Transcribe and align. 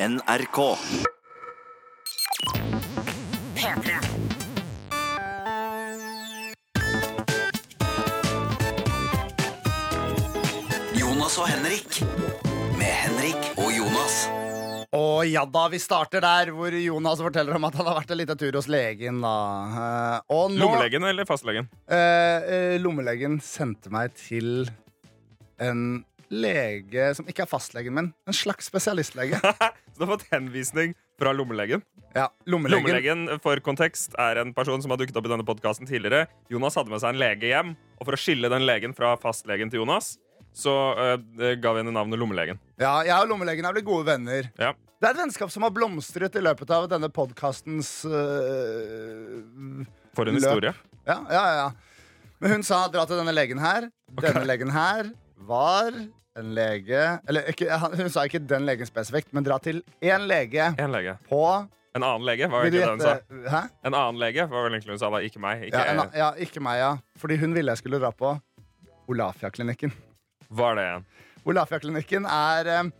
NRK. 0.00 0.58
P3. 3.54 4.00
Jonas 10.96 11.36
og 11.40 11.48
Henrik. 11.50 11.98
Med 12.78 12.92
Henrik 13.04 13.48
og 13.60 13.70
Jonas. 13.74 14.16
Og 14.96 15.22
ja 15.30 15.44
da, 15.46 15.64
vi 15.70 15.78
starter 15.82 16.22
der 16.24 16.50
hvor 16.54 16.74
Jonas 16.74 17.20
forteller 17.22 17.56
om 17.58 17.66
at 17.68 17.76
han 17.78 17.86
har 17.88 17.98
vært 18.00 18.12
en 18.14 18.20
liten 18.20 18.40
tur 18.40 18.56
hos 18.58 18.68
legen. 18.72 19.20
da 19.22 19.34
Eh, 19.70 20.20
Og 20.34 20.50
nå, 20.50 20.58
Lommelegen 20.64 21.04
eller 21.04 21.24
fastlegen? 21.28 21.68
eh, 21.88 21.96
eh, 21.96 22.78
lommelegen 22.80 23.40
sendte 23.40 23.90
meg 23.90 24.14
til 24.14 24.68
en 25.60 26.04
lege 26.30 27.08
som 27.18 27.26
ikke 27.28 27.42
er 27.44 27.50
fastlegen 27.50 27.92
min. 27.96 28.12
En 28.30 28.36
slags 28.36 28.68
spesialistlege. 28.70 29.36
Så 29.92 29.98
du 29.98 30.04
har 30.06 30.12
fått 30.14 30.28
henvisning 30.32 30.94
fra 31.20 31.30
lommelegen. 31.36 31.80
Ja, 32.14 32.28
lommelegen. 32.48 32.86
Lommelegen 32.86 33.20
for 33.44 33.56
kontekst 33.64 34.10
er 34.18 34.34
en 34.42 34.52
person 34.56 34.82
som 34.82 34.90
har 34.94 34.98
dukket 35.00 35.16
opp 35.18 35.26
i 35.28 35.32
denne 35.32 35.46
podcasten 35.46 35.86
tidligere. 35.90 36.20
Jonas 36.50 36.76
hadde 36.78 36.90
med 36.92 37.00
seg 37.02 37.10
en 37.14 37.20
lege 37.20 37.46
hjem, 37.50 37.70
og 37.98 38.02
for 38.08 38.14
å 38.16 38.20
skille 38.20 38.48
den 38.50 38.64
legen 38.66 38.92
fra 38.96 39.08
fastlegen 39.20 39.70
til 39.70 39.80
Jonas, 39.82 40.06
så 40.56 40.72
øh, 40.98 41.18
ga 41.62 41.70
vi 41.76 41.80
henne 41.82 41.94
navnet 41.94 42.18
Lommelegen. 42.18 42.58
Ja, 42.80 42.94
jeg 43.06 43.14
og 43.14 43.28
lommelegen 43.30 43.66
er 43.68 43.74
blitt 43.76 43.86
gode 43.86 44.06
venner. 44.08 44.42
Ja. 44.58 44.72
Det 45.00 45.06
er 45.08 45.12
et 45.14 45.20
vennskap 45.22 45.50
som 45.52 45.62
har 45.64 45.72
blomstret 45.72 46.34
i 46.36 46.42
løpet 46.42 46.70
av 46.76 46.88
denne 46.90 47.08
podkastens 47.14 47.88
For 48.04 48.10
en 50.28 50.36
Løp. 50.36 50.42
historie. 50.42 50.72
Ja, 51.06 51.18
ja, 51.30 51.44
ja. 51.60 51.68
Men 52.40 52.50
hun 52.56 52.64
sa 52.66 52.82
dra 52.92 53.02
til 53.08 53.16
denne 53.20 53.34
legen 53.36 53.58
her. 53.62 53.82
Denne 54.20 54.44
legen 54.48 54.70
her 54.74 55.02
var 55.48 55.90
en 56.38 56.54
lege 56.54 57.02
Eller 57.28 57.50
ikke, 57.50 57.66
hun 57.98 58.10
sa 58.12 58.24
ikke 58.28 58.42
den 58.46 58.66
legen 58.68 58.88
spesifikt, 58.88 59.32
men 59.36 59.46
dra 59.46 59.58
til 59.62 59.82
én 60.02 60.26
lege 60.30 60.70
En 60.78 60.94
lege. 60.94 61.16
på 61.28 61.42
En 61.96 62.04
annen 62.06 62.22
lege, 62.22 62.46
var 62.46 62.62
egentlig 62.62 62.84
det 62.84 62.90
hun 62.90 63.00
sa. 63.02 63.16
Hæ? 63.50 63.62
En 63.88 63.94
annen 63.94 64.20
lege 64.22 64.44
var 64.46 64.62
vel 64.68 64.76
egentlig 64.76 64.94
hun 64.94 65.00
sa 65.02 65.10
da, 65.10 65.18
ikke 65.26 65.42
meg. 65.42 65.64
Ikke, 65.66 65.80
Ja, 65.80 65.90
en, 65.90 66.12
ja, 66.14 66.28
ikke 66.38 66.62
meg, 66.62 66.78
ja. 66.78 66.92
Fordi 67.18 67.38
hun 67.40 67.54
ville 67.56 67.74
jeg 67.74 67.82
skulle 67.82 67.98
dra 67.98 68.12
på 68.14 68.36
Olafia-klinikken. 69.10 69.90
Var 70.54 70.78
det 70.78 70.84
igjen? 70.86 71.08
Olafia-klinikken 71.50 72.28
er 72.30 72.70
um, 72.78 72.92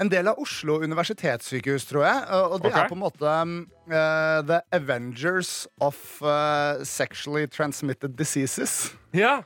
en 0.00 0.10
del 0.10 0.32
av 0.32 0.40
Oslo 0.40 0.78
universitetssykehus, 0.80 1.84
tror 1.90 2.06
jeg. 2.06 2.24
Og 2.48 2.56
det 2.62 2.72
okay. 2.72 2.86
er 2.86 2.88
på 2.88 2.96
en 2.96 3.02
måte 3.02 3.32
eh, 3.92 4.38
The 4.48 4.62
Avengers 4.72 5.66
of 5.84 6.00
uh, 6.24 6.80
Sexually 6.88 7.46
Transmitted 7.52 8.16
Diseases. 8.16 8.94
Ja! 9.12 9.42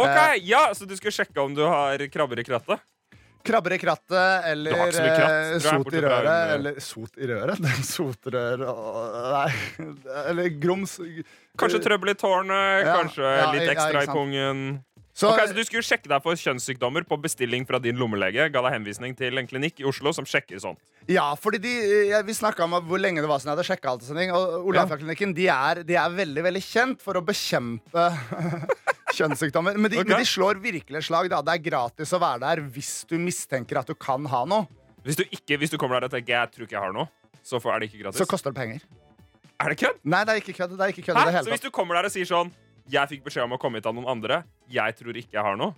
OK! 0.00 0.16
Eh. 0.16 0.40
ja, 0.50 0.68
Så 0.76 0.88
du 0.88 0.96
skulle 0.98 1.14
sjekke 1.14 1.42
om 1.42 1.54
du 1.56 1.62
har 1.66 2.02
krabber 2.12 2.40
i 2.40 2.46
krattet? 2.46 2.82
Krabber 3.42 3.72
i 3.72 3.78
krattet 3.80 4.44
eller 4.50 4.74
kratt, 4.92 4.98
eh, 5.00 5.54
sot 5.64 5.94
i 5.94 6.00
røret. 6.04 6.52
Eller 6.56 6.80
sot 6.84 7.16
i 7.16 7.28
røret? 7.30 7.62
Den 7.64 7.86
sotrør 7.88 8.66
og 8.68 9.16
Nei. 9.30 9.86
Eller 10.28 10.50
grums. 10.60 10.98
Kanskje 11.60 11.80
trøbbel 11.86 12.12
i 12.12 12.18
tårnet, 12.20 12.84
Ja, 12.84 12.98
kanskje 13.00 13.24
ja, 13.24 13.48
litt 13.54 13.72
ekstra 13.72 14.04
ja, 14.04 14.06
i 14.08 14.12
pungen. 14.12 14.62
Så, 15.16 15.28
Ok, 15.32 15.40
så 15.50 15.56
Du 15.56 15.62
skulle 15.66 15.84
sjekke 15.84 16.08
deg 16.08 16.22
for 16.24 16.38
kjønnssykdommer 16.38 17.04
på 17.08 17.16
bestilling 17.20 17.66
fra 17.68 17.80
din 17.82 17.98
lommelege. 18.00 18.46
Ga 18.52 18.62
deg 18.64 18.76
henvisning 18.76 19.16
til 19.18 19.40
en 19.40 19.48
klinikk 19.48 19.80
i 19.82 19.88
Oslo 19.88 20.12
som 20.16 20.28
sjekker 20.28 20.60
sånt. 20.62 20.80
Ja, 21.10 21.26
fordi 21.40 21.60
de, 21.64 21.72
jeg, 22.12 22.26
Vi 22.28 22.36
snakka 22.36 22.64
om 22.68 22.76
hvor 22.88 23.00
lenge 23.00 23.24
det 23.24 23.28
var 23.28 23.40
siden 23.40 23.54
jeg 23.54 23.58
hadde 23.58 23.68
sjekka 23.72 23.94
alt. 23.94 24.04
Og 24.04 24.12
sånt. 24.12 24.36
Og 24.36 24.70
Olafia-klinikken 24.72 25.34
de 25.36 25.48
er, 25.52 25.82
de 25.88 25.96
er 25.96 26.16
veldig 26.22 26.44
veldig 26.46 26.64
kjent 26.64 27.04
for 27.04 27.16
å 27.16 27.24
bekjempe 27.24 28.06
kjønnssykdommer. 29.16 29.78
Men 29.78 29.92
de, 29.92 30.00
okay. 30.00 30.08
men 30.10 30.22
de 30.22 30.28
slår 30.28 30.60
virkelig 30.62 31.04
slag. 31.08 31.30
Da. 31.32 31.40
Det 31.46 31.56
er 31.56 31.64
gratis 31.64 32.14
å 32.16 32.20
være 32.22 32.42
der 32.44 32.62
hvis 32.74 32.92
du 33.10 33.16
mistenker 33.20 33.80
at 33.82 33.90
du 33.90 33.96
kan 33.98 34.26
ha 34.30 34.44
noe. 34.48 34.68
Hvis 35.04 35.16
du, 35.16 35.24
ikke, 35.32 35.56
hvis 35.60 35.72
du 35.72 35.78
kommer 35.80 36.00
der 36.00 36.10
og 36.10 36.14
tenker 36.14 36.36
jeg 36.36 36.54
tror 36.54 36.66
ikke 36.66 36.76
jeg 36.76 36.84
har 36.84 36.96
noe, 36.96 37.08
så 37.46 37.60
er 37.60 37.80
det 37.80 37.90
ikke 37.90 38.02
gratis. 38.04 38.20
Så 38.20 38.28
koster 38.28 38.52
det 38.52 38.60
penger. 38.60 38.82
er 39.60 39.72
det 39.72 39.78
kødd? 39.80 40.00
Nei, 40.04 40.24
det 40.28 40.34
er 40.34 40.42
ikke 40.42 40.56
kødd. 40.58 40.74
Det 40.76 40.86
er 40.86 40.94
ikke 40.94 41.06
kødd 41.08 41.20
det 41.20 41.36
hele 41.36 41.46
Så 41.46 41.54
hvis 41.54 41.64
du 41.64 41.70
kommer 41.74 41.96
der 41.96 42.10
og 42.10 42.12
sier 42.12 42.28
sånn 42.28 42.50
Jeg 42.90 43.08
fikk 43.12 43.22
beskjed 43.28 43.46
om 43.46 43.54
å 43.56 43.60
komme 43.60 43.80
hit 43.80 43.88
av 43.88 43.96
noen 43.96 44.10
andre. 44.10 44.42
Jeg 44.70 44.98
tror 44.98 45.16
ikke 45.16 45.38
jeg 45.38 45.46
har 45.46 45.56
noe. 45.60 45.76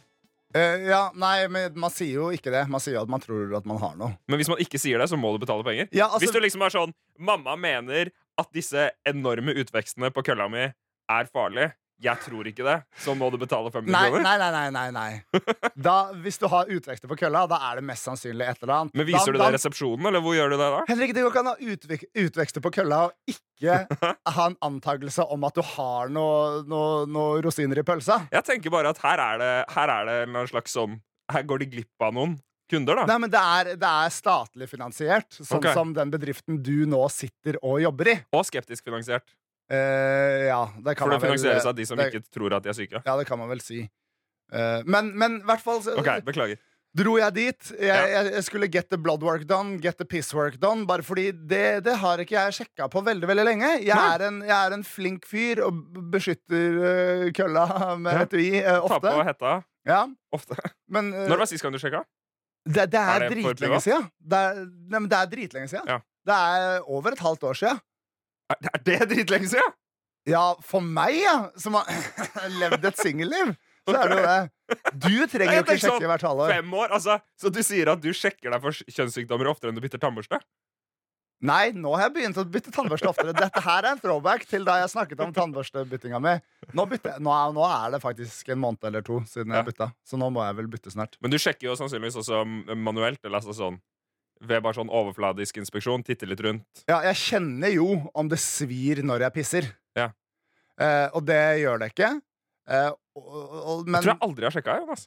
Uh, 0.53 0.83
ja, 0.85 1.07
nei, 1.17 1.47
men 1.49 1.73
Man 1.81 1.93
sier 1.93 2.19
jo 2.19 2.31
ikke 2.35 2.53
det. 2.53 2.67
Man 2.73 2.83
sier 2.83 2.99
jo 2.99 3.05
at 3.07 3.13
man 3.13 3.23
tror 3.23 3.55
at 3.57 3.69
man 3.69 3.81
har 3.81 3.95
noe. 4.01 4.17
Men 4.29 4.41
hvis 4.41 4.51
man 4.53 4.61
ikke 4.61 4.81
sier 4.81 5.01
det, 5.01 5.09
så 5.09 5.19
må 5.21 5.33
du 5.33 5.41
betale 5.45 5.65
penger. 5.67 5.89
Ja, 5.95 6.11
altså, 6.11 6.27
Hvis 6.27 6.35
du 6.35 6.43
liksom 6.45 6.65
er 6.67 6.75
sånn 6.75 6.97
Mamma 7.23 7.55
mener 7.61 8.11
at 8.41 8.49
disse 8.57 8.89
enorme 9.09 9.55
utvekstene 9.61 10.11
på 10.13 10.25
kølla 10.27 10.49
mi 10.51 10.65
er 10.67 11.29
farlige. 11.33 11.73
Jeg 12.03 12.19
tror 12.25 12.49
ikke 12.51 12.65
det. 12.67 12.77
Så 12.99 13.15
må 13.19 13.29
du 13.31 13.39
betale 13.41 13.71
500 13.71 13.93
kroner. 13.93 14.25
nei, 14.25 14.35
nei, 14.41 14.51
nei, 14.55 14.65
nei, 14.75 14.89
nei. 14.97 15.73
Da, 15.75 15.97
Hvis 16.25 16.41
du 16.41 16.49
har 16.51 16.71
utvekster 16.71 17.11
på 17.11 17.19
kølla, 17.21 17.45
da 17.51 17.61
er 17.71 17.81
det 17.81 17.87
mest 17.87 18.09
sannsynlig 18.09 18.49
et 18.49 18.63
eller 18.63 18.75
annet. 18.81 18.97
Men 18.99 19.09
Viser 19.09 19.33
da, 19.33 19.39
du 19.39 19.43
det 19.45 19.51
i 19.53 19.57
resepsjonen, 19.57 20.11
eller 20.11 20.25
hvor 20.25 20.37
gjør 20.37 20.53
du 20.53 20.57
det 20.59 20.71
da? 20.77 20.83
Henrik, 20.91 21.15
det 21.15 21.25
går 21.25 21.35
ikke 21.35 21.45
an 21.45 21.53
å 21.53 21.57
ha 21.57 21.73
utvek 21.77 22.05
utvekster 22.25 22.65
på 22.65 22.75
kølla 22.75 23.01
og 23.09 23.35
ikke 23.35 23.79
ha 24.37 24.47
en 24.51 24.59
antakelse 24.67 25.27
om 25.31 25.49
at 25.49 25.59
du 25.59 25.63
har 25.75 26.13
noen 26.13 26.69
noe, 26.69 27.03
noe 27.11 27.43
rosiner 27.45 27.83
i 27.83 27.87
pølsa. 27.87 28.25
Jeg 28.33 28.47
tenker 28.49 28.75
bare 28.75 28.93
at 28.93 29.03
her 29.03 29.23
er 29.23 29.43
det, 29.43 29.53
her 29.75 29.97
er 29.99 30.09
det 30.09 30.17
en 30.27 30.49
slags 30.51 30.75
sånn 30.75 30.99
Her 31.33 31.45
går 31.49 31.63
de 31.63 31.71
glipp 31.77 32.05
av 32.05 32.15
noen 32.17 32.35
kunder, 32.73 33.03
da. 33.03 33.05
Nei, 33.11 33.19
men 33.25 33.33
det 33.33 33.41
er, 33.41 33.71
det 33.81 33.89
er 33.89 34.13
statlig 34.15 34.69
finansiert, 34.71 35.29
sånn 35.37 35.61
okay. 35.61 35.75
som 35.77 35.93
den 35.97 36.13
bedriften 36.13 36.61
du 36.65 36.85
nå 36.89 37.03
sitter 37.13 37.59
og 37.61 37.81
jobber 37.83 38.13
i. 38.15 38.17
Og 38.37 38.47
skeptisk 38.49 38.89
finansiert. 38.89 39.27
Eh, 39.73 40.47
ja, 40.51 40.61
det 40.85 40.97
kan 40.99 41.07
For 41.09 41.15
det 41.17 41.23
finansieres 41.25 41.65
av 41.71 41.75
de 41.79 41.87
som 41.89 41.97
det, 42.01 42.11
ikke 42.13 42.27
tror 42.35 42.53
at 42.59 42.65
de 42.67 42.73
er 42.73 42.77
syke. 42.77 43.01
Ja, 43.07 43.15
det 43.17 43.25
kan 43.29 43.41
man 43.41 43.49
vel 43.53 43.63
si. 43.65 43.87
Uh, 44.53 44.83
men 44.85 45.15
men 45.17 45.39
i 45.41 45.47
hvert 45.49 45.63
fall 45.65 45.79
okay, 45.81 46.19
Ok, 46.21 46.25
Beklager. 46.27 46.59
dro 46.95 47.15
jeg 47.17 47.33
dit. 47.39 47.71
Jeg, 47.81 47.89
Ja. 47.89 48.23
jeg, 48.27 48.43
skulle 48.45 48.69
get 48.69 48.91
the 48.93 48.99
blood 49.01 49.23
work 49.25 49.47
done, 49.49 49.79
get 49.81 49.97
the 49.97 50.05
piss 50.05 50.35
work 50.37 50.59
done. 50.61 50.85
Bare 50.87 51.03
fordi 51.03 51.31
det, 51.33 51.85
det 51.87 51.95
har 52.03 52.21
ikke 52.21 52.37
jeg 52.37 52.53
sjekka 52.59 52.91
på 52.93 53.01
veldig 53.07 53.27
veldig 53.31 53.45
lenge. 53.49 53.71
Jeg 53.81 53.97
er, 53.97 54.27
en, 54.29 54.43
jeg 54.45 54.53
er 54.67 54.77
en 54.77 54.85
flink 54.85 55.25
fyr 55.27 55.63
og 55.65 55.81
beskytter 56.13 56.77
uh, 56.83 57.31
kølla 57.33 57.65
med 58.05 58.13
Ja. 58.13 58.27
etui 58.27 58.49
ofte. 58.77 59.01
Ta 59.09 59.17
på 59.23 59.25
hetta 59.31 59.55
Ja, 59.89 60.03
ofte. 60.33 60.55
men 60.93 61.15
eh, 61.15 61.29
Når 61.33 61.39
var 61.39 61.47
sist 61.51 61.63
gang 61.65 61.73
du 61.73 61.79
sjekka? 61.81 62.05
det, 62.69 62.91
det 62.93 63.01
er, 63.01 63.23
er 63.25 63.31
dritlenge 63.33 63.81
siden. 63.83 64.05
Det 64.21 64.39
er, 64.39 64.61
nei, 64.93 65.01
det 65.11 65.17
er 65.19 65.31
dritlenge 65.33 65.69
siden. 65.73 65.89
Ja. 65.89 65.97
Det 66.29 66.37
er 66.37 66.85
over 66.87 67.17
et 67.17 67.19
halvt 67.25 67.43
år 67.49 67.57
siden. 67.59 67.81
Er 68.53 68.71
er 68.77 68.85
det 68.87 69.01
dritlenge 69.13 69.49
siden? 69.53 69.75
Ja, 70.29 70.45
for 70.63 70.81
meg, 70.85 71.17
ja, 71.25 71.37
som 71.59 71.75
har 71.75 71.89
levd 72.63 72.85
et 72.93 73.01
singelliv, 73.03 73.55
så 73.89 73.97
er 73.99 74.13
det 74.13 74.19
jo 74.21 74.27
det. 74.29 74.81
Du 75.03 75.15
trenger 75.33 75.57
jo 75.57 75.63
ikke 75.65 75.75
sjekke 75.75 75.83
sånn, 75.83 75.97
sjekke 75.99 76.11
hvert 76.13 76.27
halvår. 76.29 76.53
Fem 76.55 76.75
år? 76.79 76.93
Altså, 76.99 77.17
så 77.43 77.51
du 77.51 77.59
sier 77.67 77.91
at 77.91 78.03
du 78.05 78.13
sjekker 78.15 78.55
deg 78.55 78.63
for 78.63 78.77
kjønnssykdommer 78.95 79.51
oftere 79.51 79.73
enn 79.73 79.81
du 79.81 79.83
bytter 79.83 80.01
tannbørste? 80.05 80.39
Nei, 81.43 81.73
nå 81.75 81.91
har 81.99 82.05
jeg 82.07 82.13
begynt 82.15 82.37
å 82.39 82.45
bytte 82.47 82.71
tannbørste 82.71 83.09
oftere. 83.11 83.33
Dette 83.35 83.61
her 83.65 83.81
er 83.83 83.97
en 83.97 83.99
throwback 83.99 84.45
til 84.47 84.63
da 84.63 84.77
jeg 84.79 84.93
snakket 84.93 85.25
om 85.25 85.33
tannbørstebyttinga 85.35 86.21
mi. 86.23 86.37
Nå, 86.71 86.85
nå, 86.87 87.33
er, 87.35 87.57
nå 87.57 87.65
er 87.67 87.97
det 87.97 87.99
faktisk 88.05 88.53
en 88.55 88.61
måned 88.63 88.87
eller 88.87 89.03
to 89.03 89.19
siden 89.27 89.51
Ja. 89.51 89.59
jeg 89.65 89.73
bytta, 89.73 89.89
så 90.07 90.21
nå 90.23 90.29
må 90.31 90.45
jeg 90.47 90.55
vel 90.61 90.69
bytte 90.71 90.93
snart. 90.95 91.19
Men 91.19 91.35
du 91.35 91.41
sjekker 91.43 91.67
jo 91.67 91.75
sannsynligvis 91.81 92.21
også 92.23 92.45
manuelt, 92.79 93.19
eller 93.27 93.41
altså 93.43 93.57
sånn 93.59 93.81
ved 94.43 94.63
bare 94.65 94.77
sånn 94.77 94.91
overfladisk 94.91 95.61
inspeksjon. 95.63 96.03
titte 96.07 96.27
litt 96.29 96.41
rundt. 96.45 96.85
Ja, 96.91 97.01
jeg 97.07 97.19
kjenner 97.21 97.73
jo 97.75 97.87
om 98.19 98.29
det 98.31 98.41
svir 98.43 99.03
når 99.07 99.27
jeg 99.29 99.35
pisser. 99.39 99.69
Ja. 99.99 100.11
Eh, 100.81 101.09
og 101.15 101.25
det 101.29 101.41
gjør 101.63 101.83
det 101.83 101.93
ikke. 101.93 102.11
Eh, 102.69 102.91
og, 103.19 103.33
og, 103.33 103.87
men, 103.87 103.99
Jeg 104.01 104.07
tror 104.09 104.13
jeg 104.15 104.23
aldri 104.29 104.49
har 104.49 104.55
sjekka. 104.57 104.79
Jonas. 104.83 105.07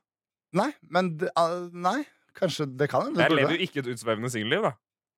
Nei, 0.56 0.69
men 0.94 1.12
Nei, 1.75 2.00
kanskje 2.38 2.68
det 2.79 2.88
kan 2.91 3.09
hende. 3.09 3.24
Jeg 3.25 3.35
lever 3.35 3.57
jo 3.57 3.68
ikke 3.68 3.81
et 3.84 3.91
utsvevende 3.95 4.31
singelliv, 4.31 4.69
da. 4.69 4.75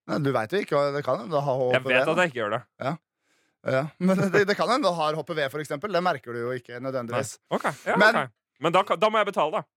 Nei, 0.07 0.19
Du 0.23 0.31
veit 0.33 0.53
jo 0.55 0.61
ikke. 0.63 0.81
Det 0.95 1.03
kan 1.05 1.21
hende 1.21 1.35
du 1.35 1.41
har 1.43 1.61
HPV. 1.61 1.75
Jeg 1.75 1.85
vet 1.91 2.13
at 2.13 2.21
jeg 2.23 2.31
ikke 2.31 2.41
gjør 2.41 2.55
det. 2.57 2.61
Ja. 3.67 3.83
Men 3.99 4.21
det, 4.21 4.45
det 4.47 4.55
kan 4.55 4.69
hende 4.71 4.87
du 4.87 4.95
har 4.95 5.17
HPV, 5.17 5.41
for 5.51 5.61
eksempel. 5.61 5.91
Det 5.93 6.01
merker 6.05 6.33
du 6.33 6.39
jo 6.45 6.53
ikke 6.55 6.79
nødvendigvis. 6.81 7.37
Okay. 7.51 7.73
ja, 7.85 7.97
Men- 7.99 8.15
okay. 8.15 8.33
Men 8.59 8.73
da, 8.73 8.81
da 8.97 9.09
må 9.13 9.19
jeg 9.21 9.27
betale, 9.29 9.59
da. 9.59 9.67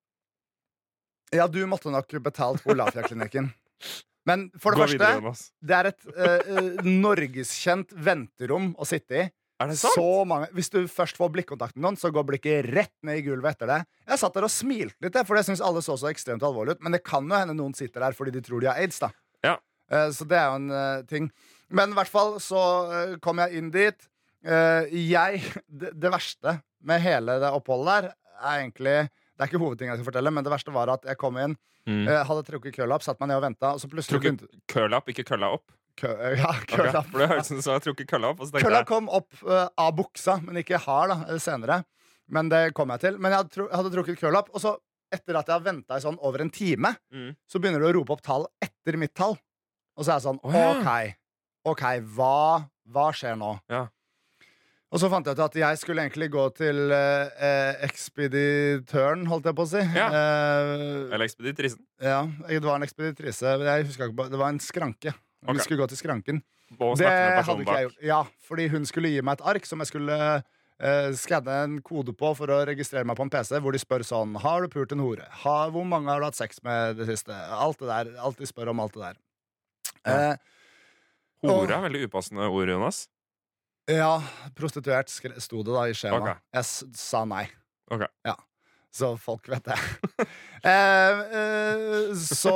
Ja, 1.36 1.44
du 1.46 1.58
måtte 1.68 1.90
nok 1.92 2.14
betalt 2.24 2.62
på 2.64 2.72
Olafia-klinikken. 2.72 3.50
Men 4.28 4.48
for 4.60 4.74
det 4.74 4.80
Gå 4.80 4.86
første, 4.86 4.98
videre, 5.00 5.34
det 5.64 5.76
er 5.76 5.88
et 5.90 6.08
eh, 6.12 6.80
norgeskjent 6.86 7.94
venterom 7.96 8.72
å 8.76 8.88
sitte 8.88 9.16
i. 9.16 9.28
Er 9.60 9.68
det 9.68 9.76
sant? 9.76 10.52
Hvis 10.56 10.70
du 10.72 10.78
først 10.88 11.18
får 11.20 11.32
blikkontakt 11.34 11.76
med 11.76 11.84
noen, 11.84 11.98
så 12.00 12.08
går 12.12 12.24
blikket 12.30 12.68
rett 12.72 12.94
ned 13.04 13.20
i 13.20 13.24
gulvet 13.26 13.58
etter 13.58 13.68
det. 13.68 13.80
Jeg 14.08 14.22
satt 14.22 14.36
der 14.38 14.46
og 14.46 14.52
smilte 14.52 15.04
litt, 15.04 15.18
for 15.28 15.36
jeg 15.36 15.50
syns 15.50 15.60
alle 15.64 15.82
så 15.84 15.98
så 16.00 16.08
ekstremt 16.08 16.44
alvorlig 16.46 16.78
ut. 16.78 16.84
Men 16.86 16.96
det 16.96 17.02
kan 17.04 17.28
jo 17.28 17.36
hende 17.36 17.56
noen 17.58 17.76
sitter 17.76 18.06
der 18.06 18.16
fordi 18.16 18.32
de 18.38 18.44
tror 18.44 18.64
de 18.64 18.70
har 18.70 18.80
aids. 18.80 19.00
da 19.02 19.12
Ja. 19.44 19.58
Uh, 19.92 20.08
Så 20.16 20.24
det 20.24 20.38
er 20.38 20.48
jo 20.48 20.60
en 20.62 20.70
uh, 20.72 21.02
ting. 21.04 21.28
Men 21.68 21.92
i 21.92 21.98
hvert 21.98 22.12
fall 22.12 22.38
så 22.40 22.62
uh, 22.88 23.18
kom 23.20 23.42
jeg 23.44 23.60
inn 23.60 23.68
dit. 23.74 24.08
Jeg 24.40 25.42
det, 25.80 25.92
det 26.00 26.12
verste 26.12 26.60
med 26.80 27.02
hele 27.04 27.36
det 27.42 27.52
oppholdet 27.52 28.06
der 28.08 28.14
er 28.40 28.62
egentlig 28.62 28.98
Det 29.40 29.46
er 29.46 29.48
ikke 29.54 29.60
hovedtingen 29.62 29.94
jeg 29.94 30.02
skal 30.02 30.10
fortelle, 30.12 30.30
men 30.36 30.44
det 30.44 30.52
verste 30.52 30.72
var 30.74 30.90
at 30.92 31.06
jeg 31.08 31.16
kom 31.16 31.38
inn, 31.40 31.56
Mm. 31.88 32.02
uh, 32.06 32.18
hadde 32.28 32.42
trukket 32.44 32.74
kølapp, 32.76 33.00
satt 33.00 33.16
meg 33.22 33.30
ned 33.30 33.38
og 33.40 33.42
venta, 33.46 33.70
og 33.72 33.78
så 33.80 33.88
plutselig 33.88 34.20
Trukket 34.20 34.42
curl-up, 34.68 35.06
ikke 35.08 35.24
kølla 35.24 35.48
opp. 35.56 35.70
kø, 35.96 36.10
eh, 36.12 36.36
Ja, 36.36 36.50
Ok, 36.52 36.66
kølapp. 36.76 37.06
For 37.10 37.18
det 37.22 37.28
høres 37.30 37.48
ut 37.50 37.62
som 37.64 37.78
du 37.80 37.86
trukket 37.86 38.06
kølla 38.10 38.28
opp. 38.34 38.42
Kølla 38.60 38.82
kom 38.84 39.08
opp 39.08 39.32
uh, 39.48 39.66
av 39.80 39.94
buksa, 39.96 40.36
men 40.44 40.56
ikke 40.60 40.76
har 40.84 41.08
da, 41.08 41.16
senere. 41.40 41.80
Men 42.28 42.50
det 42.52 42.74
kom 42.76 42.92
jeg 42.92 43.00
til. 43.00 43.16
Men 43.18 43.32
jeg 43.32 43.38
hadde, 43.40 43.50
tru- 43.56 43.70
hadde 43.72 43.90
trukket 43.96 44.20
kølapp, 44.20 44.50
og 44.52 44.60
så, 44.60 44.74
etter 45.10 45.36
at 45.40 45.48
jeg 45.48 45.56
har 45.56 45.64
venta 45.64 45.96
i 45.96 46.04
sånn 46.04 46.18
over 46.20 46.40
en 46.44 46.50
time, 46.50 46.92
Mm. 47.10 47.32
så 47.48 47.58
begynner 47.58 47.80
du 47.80 47.88
å 47.88 47.94
rope 47.96 48.12
opp 48.12 48.22
tall 48.22 48.46
etter 48.62 48.96
mitt 49.00 49.14
tall. 49.14 49.38
Og 49.96 50.04
så 50.04 50.12
er 50.12 50.20
jeg 50.20 50.28
sånn 50.28 50.38
oh, 50.44 50.52
ja. 50.52 50.76
OK, 50.76 51.16
ok, 51.64 51.82
hva, 52.14 52.68
hva 52.92 53.08
skjer 53.16 53.36
nå? 53.40 53.58
Ja. 53.72 53.86
Og 54.90 54.98
så 54.98 55.06
fant 55.06 55.26
jeg 55.28 55.36
ut 55.38 55.42
at 55.44 55.54
jeg 55.54 55.78
skulle 55.78 56.02
egentlig 56.02 56.26
gå 56.34 56.44
til 56.58 56.90
eh, 56.90 57.28
eh, 57.46 57.82
ekspeditøren, 57.86 59.22
holdt 59.30 59.46
jeg 59.46 59.54
på 59.54 59.62
å 59.66 59.70
si. 59.70 59.82
Ja. 59.94 60.08
Eh, 60.10 61.12
Eller 61.14 61.26
ekspeditrisen. 61.28 61.82
ja, 62.02 62.24
det 62.48 62.62
var 62.64 62.80
en 62.80 62.86
ekspeditrise. 62.88 63.52
Jeg 63.62 63.86
husker 63.86 64.08
ikke, 64.08 64.16
på- 64.18 64.30
det 64.32 64.40
var 64.40 64.48
en 64.50 64.58
skranke. 64.58 65.12
Okay. 65.44 65.54
Vi 65.54 65.60
skulle 65.64 65.80
gå 65.84 65.88
til 65.92 66.00
skranken. 66.00 66.42
Det 66.70 67.06
hadde 67.06 67.62
ikke 67.62 67.76
jeg 67.76 67.86
gjort. 67.88 68.02
Ja, 68.02 68.24
fordi 68.46 68.66
hun 68.70 68.84
skulle 68.86 69.08
gi 69.10 69.20
meg 69.22 69.38
et 69.38 69.46
ark 69.46 69.64
som 69.66 69.78
jeg 69.82 69.88
skulle 69.92 70.16
eh, 70.82 71.12
skanne 71.18 71.54
en 71.64 71.78
kode 71.86 72.12
på 72.16 72.34
for 72.36 72.46
å 72.50 72.60
registrere 72.66 73.06
meg 73.06 73.16
på 73.18 73.22
en 73.26 73.30
PC, 73.30 73.58
hvor 73.62 73.72
de 73.74 73.78
spør 73.82 74.02
sånn 74.06 74.34
Har 74.42 74.62
du 74.62 74.68
pult 74.74 74.92
en 74.92 75.02
hore? 75.02 75.26
Ha, 75.44 75.56
hvor 75.70 75.86
mange 75.86 76.10
har 76.10 76.18
du 76.20 76.26
hatt 76.28 76.38
sex 76.38 76.58
med 76.66 76.96
det 76.98 77.06
siste? 77.10 77.30
Alt 77.30 77.78
det 77.78 77.88
der. 77.90 78.12
Alt 78.18 78.38
de 78.42 78.46
spør 78.50 78.70
om 78.74 78.80
alt 78.82 78.94
det 78.98 79.02
der. 79.06 79.16
Ja. 80.04 80.18
Eh, 80.32 80.36
Hore 81.46 81.72
er 81.78 81.86
veldig 81.86 82.04
upassende 82.10 82.50
ord, 82.50 82.68
Jonas. 82.68 83.06
Ja, 83.96 84.12
prostituert 84.56 85.08
sto 85.10 85.62
det 85.62 85.72
da 85.74 85.86
i 85.90 85.96
skjemaet. 85.96 86.36
Ok. 86.36 86.44
Jeg 86.56 86.64
s 86.68 86.84
sa 87.00 87.24
nei. 87.28 87.46
Ok. 87.90 88.06
Ja. 88.26 88.36
Så 88.90 89.12
folk 89.22 89.46
vet 89.48 89.64
det. 89.68 89.76
eh, 90.66 91.20
eh, 91.40 92.14
så 92.18 92.54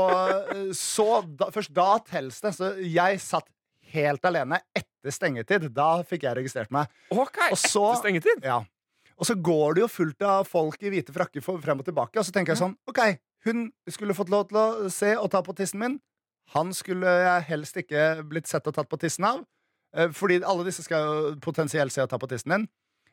så 0.75 1.07
da, 1.39 1.51
først 1.55 1.73
da 1.77 1.89
telles 2.09 2.41
det. 2.43 2.55
Så 2.57 2.73
jeg 2.83 3.21
satt 3.23 3.47
helt 3.95 4.25
alene 4.27 4.59
etter 4.75 5.15
stengetid. 5.15 5.69
Da 5.77 6.03
fikk 6.07 6.27
jeg 6.27 6.39
registrert 6.41 6.73
meg. 6.75 6.91
Ok, 7.15 7.39
Og 7.53 7.59
så- 7.61 7.85
Etter 7.93 8.03
stengetid? 8.03 8.43
Ja. 8.45 8.63
Og 9.15 9.29
så 9.29 9.37
går 9.39 9.77
det 9.77 9.85
jo 9.85 9.89
fullt 9.95 10.23
av 10.27 10.49
folk 10.51 10.83
i 10.83 10.91
hvite 10.91 11.15
frakker 11.15 11.41
for- 11.43 11.61
frem 11.63 11.79
og 11.79 11.87
tilbake. 11.87 12.19
Og 12.19 12.25
så 12.27 12.33
tenker 12.35 12.51
jeg 12.57 12.59
sånn 12.65 12.75
OK, 12.91 13.01
hun 13.47 13.69
skulle 13.89 14.15
fått 14.19 14.29
lov 14.33 14.49
til 14.49 14.59
å 14.59 14.91
se 14.91 15.15
og 15.17 15.31
ta 15.31 15.41
på 15.47 15.55
tissen 15.55 15.79
min. 15.79 16.01
Han 16.53 16.73
skulle 16.75 17.07
jeg 17.07 17.43
helst 17.47 17.77
ikke 17.79 18.25
blitt 18.29 18.51
sett 18.51 18.67
og 18.67 18.75
tatt 18.75 18.89
på 18.91 18.99
tissen 18.99 19.25
av. 19.25 19.45
Eh, 19.95 20.09
Fordi 20.11 20.41
alle 20.43 20.65
disse 20.65 20.83
skal 20.83 21.05
jo 21.07 21.35
potensielt 21.41 21.93
se 21.93 22.03
og 22.03 22.09
ta 22.11 22.19
på 22.19 22.29
tissen 22.29 22.51
din. 22.51 22.69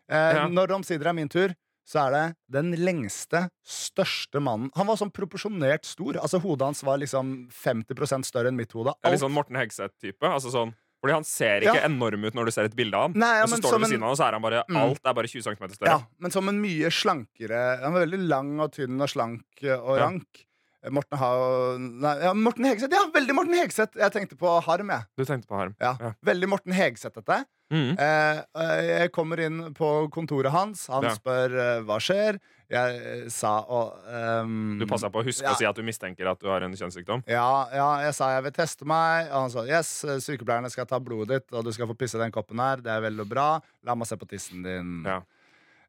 Eh, 0.09 0.33
Ja. 0.35 0.47
Når 0.47 0.67
det 0.67 0.75
omsider 0.75 1.07
er 1.07 1.13
min 1.13 1.29
tur, 1.29 1.53
så 1.87 2.07
er 2.07 2.11
det 2.11 2.35
den 2.49 2.71
lengste, 2.77 3.49
største 3.65 4.39
mannen. 4.41 4.69
Han 4.75 4.87
var 4.87 4.95
sånn 4.97 5.11
proporsjonert 5.11 5.83
stor. 5.85 6.13
Altså 6.21 6.39
Hodet 6.41 6.61
hans 6.61 6.83
var 6.83 6.97
liksom 6.97 7.49
50% 7.51 8.25
større 8.25 8.47
enn 8.51 8.55
mitt 8.55 8.71
hode. 8.71 8.93
Alt- 9.03 9.11
litt 9.13 9.21
sånn 9.21 9.31
Morten 9.33 9.55
Hegseth-type? 9.57 10.21
Altså 10.21 10.51
sånn, 10.53 10.73
fordi 11.01 11.13
han 11.13 11.23
ser 11.23 11.61
ikke 11.61 11.75
Ja. 11.81 11.87
enorm 11.89 12.23
ut 12.25 12.33
når 12.35 12.45
du 12.45 12.51
ser 12.51 12.65
et 12.65 12.75
bilde 12.75 12.93
av 12.93 13.01
ham, 13.09 13.13
Nei, 13.15 13.33
ja, 13.39 13.45
men 13.45 13.49
så 13.49 13.61
står 13.61 13.71
du 13.71 13.79
ved 13.79 13.89
siden 13.89 14.03
av 14.03 14.07
ham, 14.07 14.11
og 14.11 14.17
så 14.17 14.27
er 14.27 14.31
han 14.33 14.41
bare 14.41 14.63
Mm. 14.69 14.77
alt 14.77 14.99
er 15.05 15.13
bare 15.13 15.27
20 15.27 15.41
cm 15.43 15.69
større. 15.73 15.87
Ja, 15.89 15.99
men 16.19 16.31
som 16.31 16.47
en 16.49 16.61
mye 16.61 16.89
slankere 16.91 17.81
Han 17.81 17.93
var 17.93 18.05
veldig 18.05 18.27
lang 18.27 18.59
og 18.59 18.71
tynn 18.71 19.01
og 19.01 19.09
slank 19.09 19.43
og 19.63 19.97
rank. 19.99 20.45
Morten 20.89 21.17
ha, 21.21 21.29
Nei, 21.77 22.15
ja, 22.23 22.33
Morten 22.33 22.65
Hegseth. 22.65 22.93
Ja, 22.95 23.03
veldig 23.13 23.35
Morten 23.37 23.53
Hegseth! 23.53 23.97
Jeg 24.01 24.13
tenkte 24.15 24.37
på 24.39 24.53
Harm, 24.65 24.89
jeg. 24.89 25.05
Du 25.19 25.25
tenkte 25.27 25.49
på 25.51 25.59
Harm. 25.59 25.75
Ja. 25.81 25.93
Ja. 26.01 26.13
Veldig 26.25 26.49
Morten 26.49 26.73
Hegseth, 26.73 27.19
dette. 27.19 27.43
Mm. 27.71 27.93
Eh, 28.01 28.39
eh, 28.59 28.79
jeg 29.03 29.11
kommer 29.15 29.39
inn 29.45 29.59
på 29.77 29.91
kontoret 30.11 30.51
hans. 30.51 30.87
Han 30.91 31.05
Ja. 31.05 31.13
spør 31.15 31.53
eh, 31.55 31.83
hva 31.87 31.99
skjer. 32.03 32.39
Jeg 32.71 32.95
eh, 33.03 33.29
sa 33.31 33.59
og 33.67 33.93
um, 34.07 34.79
Du 34.79 34.85
passer 34.87 35.11
på 35.11 35.21
å 35.21 35.25
huske 35.27 35.47
å 35.47 35.55
si 35.59 35.67
at 35.67 35.75
du 35.75 35.83
mistenker 35.83 36.27
at 36.31 36.39
du 36.39 36.47
har 36.51 36.63
en 36.65 36.73
kjønnssykdom. 36.75 37.23
Ja, 37.27 37.67
ja, 37.75 37.87
jeg 38.07 38.15
sa 38.17 38.31
jeg 38.35 38.43
vil 38.47 38.55
teste 38.57 38.87
meg. 38.87 39.29
Og 39.29 39.37
han 39.45 39.53
sa 39.53 39.65
yes, 39.67 39.91
sykepleierne 40.25 40.71
skal 40.71 40.87
ta 40.89 40.99
blodet 41.03 41.43
ditt, 41.43 41.53
og 41.53 41.67
du 41.67 41.71
skal 41.75 41.87
få 41.91 41.95
pisse 41.99 42.17
i 42.19 42.23
den 42.23 42.33
koppen 42.35 42.59
her. 42.63 42.81
Det 42.83 42.91
er 42.91 43.05
veldig 43.05 43.27
bra. 43.29 43.47
La 43.87 43.95
meg 43.95 44.09
se 44.09 44.17
på 44.19 44.27
tissen 44.27 44.65
din. 44.65 45.03
Ja. 45.07 45.21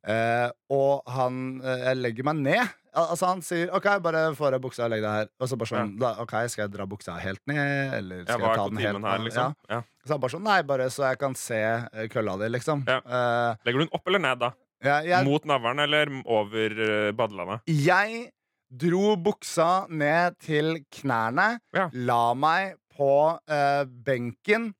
Eh, 0.02 0.48
og 0.74 1.04
han 1.14 1.60
eh, 1.62 1.84
Jeg 1.88 1.98
legger 2.00 2.26
meg 2.26 2.40
ned. 2.42 2.72
Al 2.92 3.12
altså 3.14 3.28
Han 3.30 3.42
sier 3.46 3.70
OK, 3.72 3.86
bare 4.04 4.24
få 4.36 4.48
av 4.50 4.58
buksa 4.60 4.84
og 4.84 4.90
legg 4.92 5.04
deg 5.04 5.14
her. 5.20 5.30
Og 5.40 5.48
så 5.48 5.56
bare 5.60 5.70
sånn 5.70 5.94
da, 6.00 6.10
OK, 6.24 6.34
skal 6.52 6.66
jeg 6.66 6.74
dra 6.74 6.86
buksa 6.90 7.14
helt 7.22 7.40
ned, 7.48 7.94
eller 8.00 8.24
skal 8.26 8.42
jeg 8.42 8.50
er 8.50 8.60
ta 8.60 8.66
den 8.68 8.82
helt 8.82 9.06
her, 9.06 9.22
liksom? 9.28 9.54
Ja. 9.70 9.78
Ja. 9.78 9.80
Så 10.04 10.16
han 10.16 10.20
bare 10.24 10.34
sånn 10.34 10.44
Nei, 10.48 10.58
bare 10.66 10.90
så 10.92 11.06
jeg 11.06 11.20
kan 11.22 11.38
se 11.38 11.62
eh, 11.62 12.08
kølla 12.12 12.36
di, 12.42 12.50
liksom. 12.52 12.84
Ja. 12.90 12.98
Eh, 13.00 13.64
Legger 13.68 13.80
du 13.80 13.86
den 13.86 13.94
opp 13.96 14.10
eller 14.12 14.24
ned, 14.26 14.42
da? 14.42 14.52
jeg, 14.82 15.08
jeg, 15.12 15.24
Mot 15.30 15.44
navlen 15.46 15.78
eller 15.86 16.10
over 16.26 16.74
uh, 16.82 17.10
badelandet? 17.14 17.62
jeg 17.70 18.24
dro 18.72 19.14
buksa 19.20 19.86
ned 19.92 20.38
til 20.42 20.78
knærne, 20.98 21.58
Ja. 21.76 21.88
la 21.92 22.32
meg 22.34 22.78
på 22.96 23.10
eh, 23.48 23.84
benken, 23.84 24.70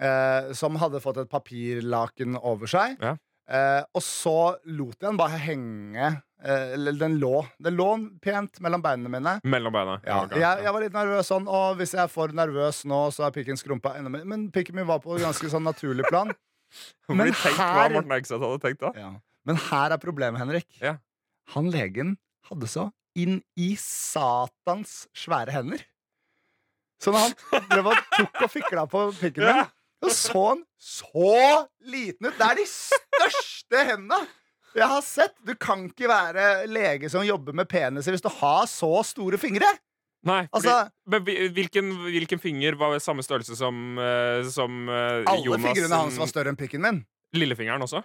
eh, 0.00 0.52
som 0.56 0.76
hadde 0.80 1.00
fått 1.04 1.20
et 1.22 1.30
papirlaken 1.32 2.36
over 2.40 2.68
seg. 2.68 2.96
Ja. 3.00 3.14
Eh, 3.46 3.82
og 3.94 4.02
så 4.02 4.32
lot 4.66 4.96
jeg 4.96 5.06
den 5.06 5.18
bare 5.20 5.38
henge. 5.38 6.08
eh, 6.42 6.72
Eller 6.74 6.96
den 6.98 7.18
lå 7.20 7.44
Den 7.62 7.76
lå 7.78 7.86
pent 8.20 8.58
mellom 8.60 8.82
beinene 8.82 9.08
mine. 9.12 9.36
Mellom 9.46 9.72
beina. 9.72 10.00
Ja, 10.04 10.24
okay. 10.24 10.40
jeg, 10.42 10.64
jeg 10.66 10.72
var 10.74 10.82
litt 10.82 10.96
nervøs 10.98 11.30
sånn, 11.30 11.46
og 11.46 11.76
hvis 11.78 11.94
jeg 11.94 12.02
er 12.02 12.10
for 12.10 12.34
nervøs 12.34 12.84
nå, 12.90 13.04
så 13.14 13.26
er 13.28 13.30
pikken 13.36 13.56
skrumpa 13.60 13.94
enda 13.98 14.10
mer. 14.10 14.24
Men 14.26 14.48
pikken 14.50 14.74
min 14.80 14.86
var 14.88 14.98
på 15.04 15.18
ganske 15.22 15.50
sånn 15.52 15.62
naturlig 15.66 16.08
plan. 16.10 16.32
Men 17.08 17.30
her- 17.32 17.94
tenkt. 18.62 18.82
Ja. 18.98 19.12
Men 19.46 19.56
her 19.68 19.94
er 19.94 20.02
problemet, 20.02 20.40
Henrik. 20.42 20.66
Ja. 20.82 20.96
Han 21.54 21.70
legen 21.70 22.16
hadde 22.50 22.66
så 22.66 22.88
inn 23.16 23.38
i 23.56 23.76
satans 23.78 25.06
svære 25.16 25.54
hender. 25.54 25.80
Så 27.00 27.12
når 27.14 27.30
han 27.52 27.68
drev 27.70 27.86
og 27.92 27.98
tok 28.16 28.42
og 28.46 28.50
fikla 28.50 28.84
på 28.90 29.04
pikken 29.20 29.46
min, 29.46 29.62
Ja. 30.02 30.08
så 30.12 30.32
så 30.32 30.42
han 30.50 30.64
så 30.76 31.68
liten 31.88 32.28
ut. 32.28 32.36
Det 32.38 32.46
er 32.46 32.58
de 32.60 32.66
største 32.68 33.84
hendene 33.88 34.26
jeg 34.76 34.88
har 34.90 35.00
sett. 35.02 35.32
Du 35.46 35.54
kan 35.56 35.86
ikke 35.88 36.08
være 36.10 36.66
lege 36.68 37.08
som 37.08 37.24
jobber 37.24 37.54
med 37.56 37.68
peniser 37.70 38.12
hvis 38.12 38.24
du 38.24 38.28
har 38.28 38.66
så 38.68 38.90
store 39.08 39.38
fingre. 39.40 39.68
Nei, 40.26 40.42
fordi, 40.50 40.68
Altså- 40.68 40.90
men 41.06 41.24
hvilken, 41.54 41.90
hvilken 42.10 42.40
finger 42.42 42.74
var 42.76 42.98
samme 42.98 43.22
størrelse 43.22 43.56
som, 43.56 43.98
eh, 43.98 44.42
som 44.50 44.88
eh, 44.88 45.22
Alle 45.24 45.44
Jonas 45.44 45.62
fingrene 45.64 46.00
hans 46.02 46.18
var 46.18 46.26
større 46.26 46.48
enn 46.52 46.56
pikken 46.58 46.82
min. 46.82 47.04
Lillefingeren 47.32 47.80
også? 47.82 48.02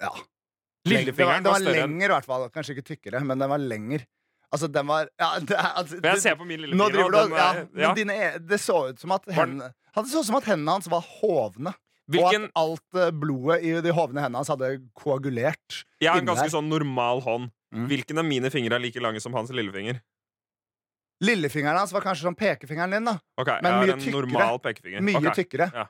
Ja. 0.00 0.10
Lillefingeren 0.88 1.44
det 1.44 1.50
var 1.50 1.58
var, 1.58 1.60
større 1.60 1.84
enn 1.84 1.92
lenger, 1.98 2.08
i 2.08 2.14
hvert 2.14 2.24
fall. 2.30 2.48
Kanskje 2.54 2.74
ikke 2.78 2.88
tykkere, 2.96 3.20
men 3.22 3.38
den 3.38 3.48
var 3.52 3.58
lenger. 3.58 4.06
Altså, 4.50 4.66
den 4.66 4.88
var 4.88 5.06
ja, 5.20 5.28
det, 5.38 5.56
altså, 5.56 6.00
jeg 6.02 6.22
ser 6.24 6.34
på 6.38 6.46
min 6.48 6.60
lille 6.64 6.74
den 6.74 7.36
ja, 7.78 7.92
e- 7.94 8.40
Det 8.42 8.58
så 8.58 8.80
ut 8.90 8.98
som 8.98 9.14
at 9.14 9.28
hendene 9.30 9.70
så 9.94 10.22
ut 10.22 10.26
som 10.26 10.38
at 10.38 10.48
hendene 10.50 10.74
hans 10.78 10.90
var 10.90 11.04
hovne. 11.20 11.74
Hvilken, 12.10 12.48
Og 12.48 12.50
at 12.50 12.58
alt 12.58 12.98
eh, 12.98 13.10
blodet 13.14 13.60
i 13.62 13.72
de 13.84 13.92
hovne 13.94 14.22
hendene 14.22 14.40
hans 14.42 14.50
hadde 14.50 14.72
koagulert. 14.98 15.84
jeg 16.02 16.10
har 16.10 16.18
en 16.18 16.26
ganske 16.26 16.50
sånn 16.50 16.70
normal 16.70 17.22
hånd. 17.22 17.52
Mm. 17.70 17.86
Hvilken 17.90 18.18
av 18.18 18.26
mine 18.26 18.50
fingre 18.50 18.74
er 18.78 18.82
like 18.82 19.02
lange 19.02 19.22
som 19.22 19.34
hans 19.38 19.52
lillefinger? 19.54 20.00
Lillefingeren 21.22 21.78
hans 21.78 21.92
var 21.94 22.02
kanskje 22.02 22.26
som 22.26 22.34
pekefingeren 22.34 22.96
din. 22.96 23.04
da 23.06 23.18
Okay, 23.38 23.60
Men 23.62 23.78
mye 23.84 23.96
tykkere. 24.00 25.02
Mye 25.04 25.20
okay. 25.20 25.44
tykkere. 25.44 25.70
Ja. 25.74 25.86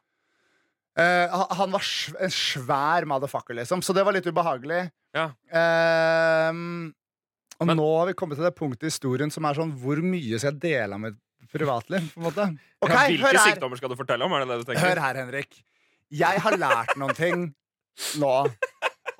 Uh, 0.98 1.46
han- 1.56 1.70
var 1.70 1.84
en 2.20 2.30
svær 2.34 3.06
motherfucker, 3.06 3.54
liksom. 3.54 3.80
Så 3.80 3.94
det 3.94 4.04
var 4.04 4.12
litt 4.12 4.26
ubehagelig. 4.26 4.90
Ja. 5.14 5.30
Ehm, 5.54 6.92
og 7.60 7.66
Men- 7.68 7.76
nå 7.76 7.88
har 7.98 8.06
vi 8.08 8.14
kommet 8.16 8.38
til 8.40 8.44
det 8.46 8.54
punktet 8.56 8.88
i 8.88 8.92
historien 8.92 9.30
som 9.30 9.44
er 9.44 9.54
sånn 9.54 9.72
Hvor 9.76 10.00
mye 10.02 10.38
skal 10.38 10.54
jeg 10.54 10.60
dele 10.60 10.94
av 10.96 11.00
mitt 11.00 11.18
privatliv? 11.52 12.06
På 12.14 12.20
en 12.22 12.26
måte 12.30 12.46
Okay, 12.80 13.16
Ja, 13.18 13.28
Hvilke 13.28 13.44
sykdommer 13.44 13.76
skal 13.76 13.92
du 13.92 13.96
fortelle 13.96 14.24
om? 14.24 14.32
Det 14.32 14.66
det 14.66 14.74
du? 14.74 14.80
Hør 14.80 15.00
her, 15.04 15.14
Henrik. 15.20 15.62
Jeg 16.10 16.40
har 16.40 16.56
lært 16.56 16.96
noen 16.96 17.14
ting 17.14 17.54
nå. 18.16 18.32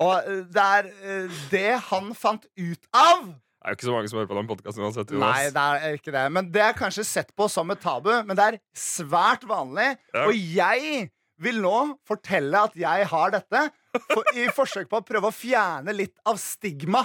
Og 0.01 0.15
eh, 0.17 0.41
det 0.49 0.65
er 0.65 0.89
eh, 0.89 1.39
det 1.51 1.79
han 1.91 2.11
fant 2.17 2.47
ut 2.57 2.87
av 2.97 3.27
Det 3.29 3.69
er 3.69 3.75
jo 3.75 3.77
ikke 3.77 3.85
så 3.91 3.93
mange 3.93 4.09
som 4.09 4.17
hører 4.17 4.31
på 4.31 4.39
den 4.39 4.49
podkasten 4.49 4.83
uansett. 4.87 5.11
Nei, 5.21 5.43
det 5.53 5.65
er 5.77 5.97
ikke 5.99 6.13
det. 6.15 6.25
Men 6.33 6.49
det 6.51 6.63
er 6.65 6.73
kanskje 6.73 7.05
sett 7.05 7.29
på 7.37 7.45
som 7.51 7.69
et 7.69 7.81
tabu, 7.83 8.09
men 8.25 8.33
det 8.33 8.47
er 8.47 8.59
svært 8.73 9.45
vanlig. 9.45 9.91
Ja. 10.15 10.25
Og 10.25 10.33
jeg 10.33 11.11
vil 11.41 11.61
nå 11.61 11.75
fortelle 12.09 12.65
at 12.65 12.73
jeg 12.77 13.05
har 13.13 13.33
dette, 13.37 13.61
for, 14.09 14.25
i 14.33 14.47
forsøk 14.55 14.89
på 14.89 14.97
å 14.97 15.05
prøve 15.05 15.29
å 15.29 15.35
fjerne 15.35 15.93
litt 15.93 16.17
av 16.25 16.41
stigma. 16.41 17.03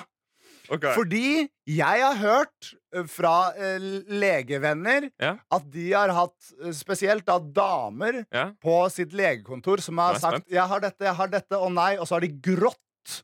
Ok. 0.72 0.84
Fordi 0.96 1.48
jeg 1.70 2.00
har 2.02 2.16
hørt 2.20 2.72
eh, 2.94 3.04
fra 3.10 3.52
eh, 3.56 3.78
legevenner 4.08 5.10
Ja. 5.22 5.36
at 5.52 5.68
de 5.70 5.86
har 5.92 6.12
hatt 6.16 6.52
eh, 6.62 6.72
spesielt 6.76 7.26
da 7.26 7.38
damer 7.38 8.24
Ja. 8.32 8.48
på 8.62 8.78
sitt 8.90 9.12
legekontor 9.12 9.80
som 9.84 9.98
har 9.98 10.18
sagt. 10.18 10.48
'jeg 10.50 10.66
har 10.68 10.80
dette, 10.80 11.04
jeg 11.04 11.14
har 11.14 11.28
dette', 11.28 11.56
og 11.60 11.72
nei, 11.72 11.96
og 11.98 12.06
så 12.06 12.16
har 12.16 12.20
de 12.26 12.32
grått. 12.40 13.22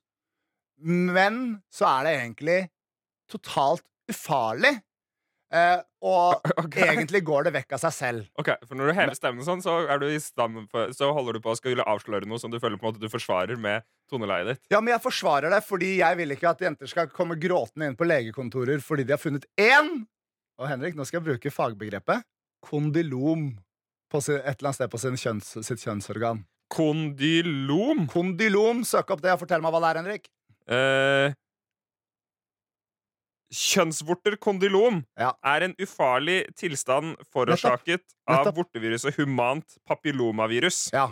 Men 0.82 1.62
så 1.72 1.86
er 1.86 2.04
det 2.04 2.14
egentlig 2.20 2.60
totalt 3.30 3.84
ufarlig. 4.10 4.80
Eh, 5.52 5.80
og 6.02 6.40
okay. 6.64 6.88
egentlig 6.94 7.20
går 7.28 7.48
det 7.48 7.54
vekk 7.58 7.74
av 7.76 7.82
seg 7.84 7.94
selv. 7.96 8.28
Ok, 8.40 8.54
for 8.64 8.78
Når 8.78 8.88
du 8.88 8.96
hever 8.96 9.18
stemmen 9.18 9.46
sånn, 9.46 9.62
så, 9.64 9.82
er 9.84 10.00
du 10.00 10.08
i 10.08 10.20
stand 10.22 10.64
for, 10.72 10.94
så 10.96 11.10
holder 11.12 11.36
du 11.36 11.44
på 11.44 11.52
å 11.52 11.58
skulle 11.58 11.86
avsløre 11.88 12.28
noe 12.28 12.40
som 12.40 12.52
du 12.52 12.58
føler 12.62 12.80
på 12.80 12.88
en 12.88 12.94
måte 12.94 13.02
du 13.02 13.12
forsvarer 13.12 13.60
med 13.60 13.84
toneleiet 14.10 14.54
ditt. 14.54 14.62
Ja, 14.72 14.80
men 14.80 14.94
jeg 14.94 15.04
forsvarer 15.04 15.52
det 15.52 15.62
fordi 15.66 15.94
jeg 16.00 16.20
vil 16.20 16.34
ikke 16.34 16.54
at 16.54 16.64
jenter 16.64 16.90
skal 16.90 17.12
komme 17.12 17.38
gråtende 17.40 17.90
inn 17.90 17.98
på 17.98 18.08
legekontorer 18.08 18.82
fordi 18.84 19.06
de 19.08 19.16
har 19.16 19.20
funnet 19.22 19.48
én 19.60 20.02
Og 20.60 20.68
Henrik, 20.68 20.96
nå 20.96 21.04
skal 21.08 21.20
jeg 21.20 21.28
bruke 21.30 21.52
fagbegrepet 21.52 22.24
kondylom 22.62 23.52
på 24.12 24.20
sin, 24.22 24.38
et 24.38 24.60
eller 24.60 24.70
annet 24.70 24.78
sted 24.78 24.92
på 24.92 25.00
sin 25.00 25.18
kjønns, 25.18 25.54
sitt 25.66 25.82
kjønnsorgan. 25.82 26.44
Kondylom. 26.72 28.06
Kondylom, 28.12 28.84
søk 28.88 29.10
opp 29.12 29.22
det 29.24 29.32
og 29.34 29.42
fortell 29.42 29.64
meg 29.64 29.74
hva 29.74 29.80
det 29.82 29.90
er, 29.90 30.00
Henrik. 30.00 30.28
Eh, 30.72 31.34
Kjønnsvorter 33.52 34.36
kondylom 34.40 35.02
Ja. 35.20 35.32
er 35.44 35.66
en 35.68 35.74
ufarlig 35.78 36.46
tilstand 36.56 37.16
forårsaket 37.32 38.00
av 38.26 38.46
Nettopp. 38.46 38.56
vorteviruset 38.62 39.14
humant 39.18 39.76
papillomavirus. 39.88 40.86
Ja. 40.94 41.10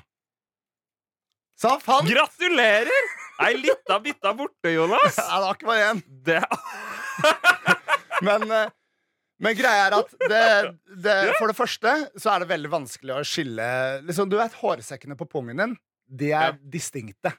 Sa 1.61 1.75
faen! 1.79 2.07
Gratulerer! 2.09 3.11
Ei 3.45 3.55
lita 3.57 3.99
bitta 4.01 4.33
borte, 4.37 4.73
Jonas. 4.73 5.17
Ja, 5.21 5.37
det 5.41 5.47
var 5.47 5.55
ikke 5.59 5.69
bare 5.69 5.91
én. 5.93 6.03
Det, 6.25 6.41
Men, 8.27 8.45
eh, 8.53 8.71
men 9.41 9.57
greia 9.57 9.87
er 9.89 9.95
at 9.97 10.11
det, 10.29 10.41
det, 11.05 11.15
for 11.39 11.49
det 11.49 11.57
første 11.57 11.93
så 12.21 12.35
er 12.35 12.43
det 12.43 12.51
veldig 12.51 12.71
vanskelig 12.73 13.15
å 13.17 13.23
skille 13.25 13.69
liksom, 14.05 14.29
Du 14.29 14.37
vet 14.37 14.57
hårsekkene 14.61 15.17
på 15.17 15.29
pungen 15.33 15.57
din. 15.63 15.77
De 16.11 16.33
er 16.33 16.51
Ja. 16.51 16.59
distinkte. 16.61 17.33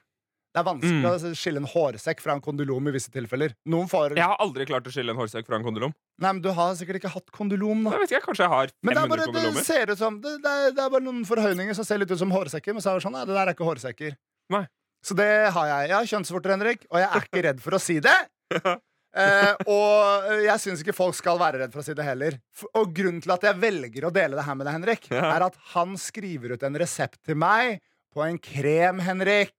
Det 0.52 0.60
er 0.60 0.66
vanskelig 0.68 1.00
Mm. 1.00 1.06
å 1.08 1.34
skille 1.34 1.56
en 1.62 1.66
hårsekk 1.72 2.20
fra 2.20 2.32
en 2.36 2.40
kondylom 2.44 2.88
i 2.88 2.92
visse 2.92 3.08
tilfeller. 3.10 3.54
Får 3.64 4.14
jeg 4.16 4.22
har 4.24 4.36
aldri 4.38 4.66
klart 4.68 4.84
å 4.84 4.92
skille 4.92 5.10
en 5.14 5.16
hårsekk 5.16 5.46
fra 5.46 5.56
en 5.56 5.64
kondylom. 5.64 5.94
Nei, 6.20 6.32
men 6.32 6.42
Du 6.42 6.50
har 6.52 6.74
sikkert 6.76 7.00
ikke 7.00 7.12
hatt 7.14 7.32
kondylom. 7.32 7.84
Jeg 7.88 7.92
da 7.92 7.98
vet 8.02 8.10
ikke, 8.12 8.26
Kanskje 8.26 8.44
jeg 8.44 8.52
har 8.52 8.68
Men 8.82 8.94
det, 8.94 9.02
er 9.02 9.08
500 9.08 9.32
bare, 9.32 9.54
det 9.56 9.64
ser 9.64 9.86
ut 9.90 9.98
som 9.98 10.20
det, 10.20 10.34
det, 10.42 10.50
er, 10.52 10.70
det 10.76 10.84
er 10.84 10.90
bare 10.92 11.02
noen 11.06 11.24
forhøyninger 11.24 11.74
som 11.74 11.84
ser 11.88 11.98
litt 11.98 12.10
ut 12.12 12.18
som 12.20 12.30
hårsekker. 12.30 12.74
Men 12.76 12.82
så 12.84 12.92
er 12.92 13.00
det 13.00 13.06
sånn, 13.08 13.16
nei, 13.16 13.24
det 13.24 13.34
der 13.34 13.46
er 13.48 13.54
ikke 13.56 13.64
hårsekker. 13.70 14.16
Nei. 14.52 14.66
Så 15.02 15.16
det 15.16 15.30
har 15.56 15.66
jeg. 15.72 15.88
Jeg 15.88 15.96
har 15.96 16.10
kjønnsvorter, 16.12 16.50
Henrik, 16.54 16.84
og 16.92 17.00
jeg 17.00 17.08
er 17.08 17.24
ikke 17.26 17.42
redd 17.48 17.60
for 17.64 17.72
å 17.72 17.80
si 17.80 17.98
det. 18.04 18.18
Eh, 19.12 19.54
og 19.68 20.24
jeg 20.40 20.56
syns 20.62 20.80
ikke 20.80 20.94
folk 20.96 21.12
skal 21.12 21.36
være 21.36 21.58
redd 21.60 21.72
for 21.74 21.82
å 21.82 21.84
si 21.84 21.92
det 21.92 22.00
heller. 22.06 22.38
Og 22.80 22.94
grunnen 22.96 23.20
til 23.20 23.34
at 23.34 23.42
jeg 23.44 23.58
velger 23.60 24.06
å 24.08 24.10
dele 24.10 24.38
det 24.38 24.44
her 24.46 24.54
med 24.56 24.64
deg, 24.64 24.72
Henrik, 24.78 25.08
Ja. 25.12 25.34
er 25.36 25.42
at 25.50 25.58
han 25.74 25.98
skriver 26.00 26.54
ut 26.54 26.62
en 26.64 26.78
resept 26.80 27.18
til 27.28 27.36
meg 27.36 27.82
på 28.16 28.24
en 28.24 28.38
krem, 28.40 29.02
Henrik. 29.04 29.52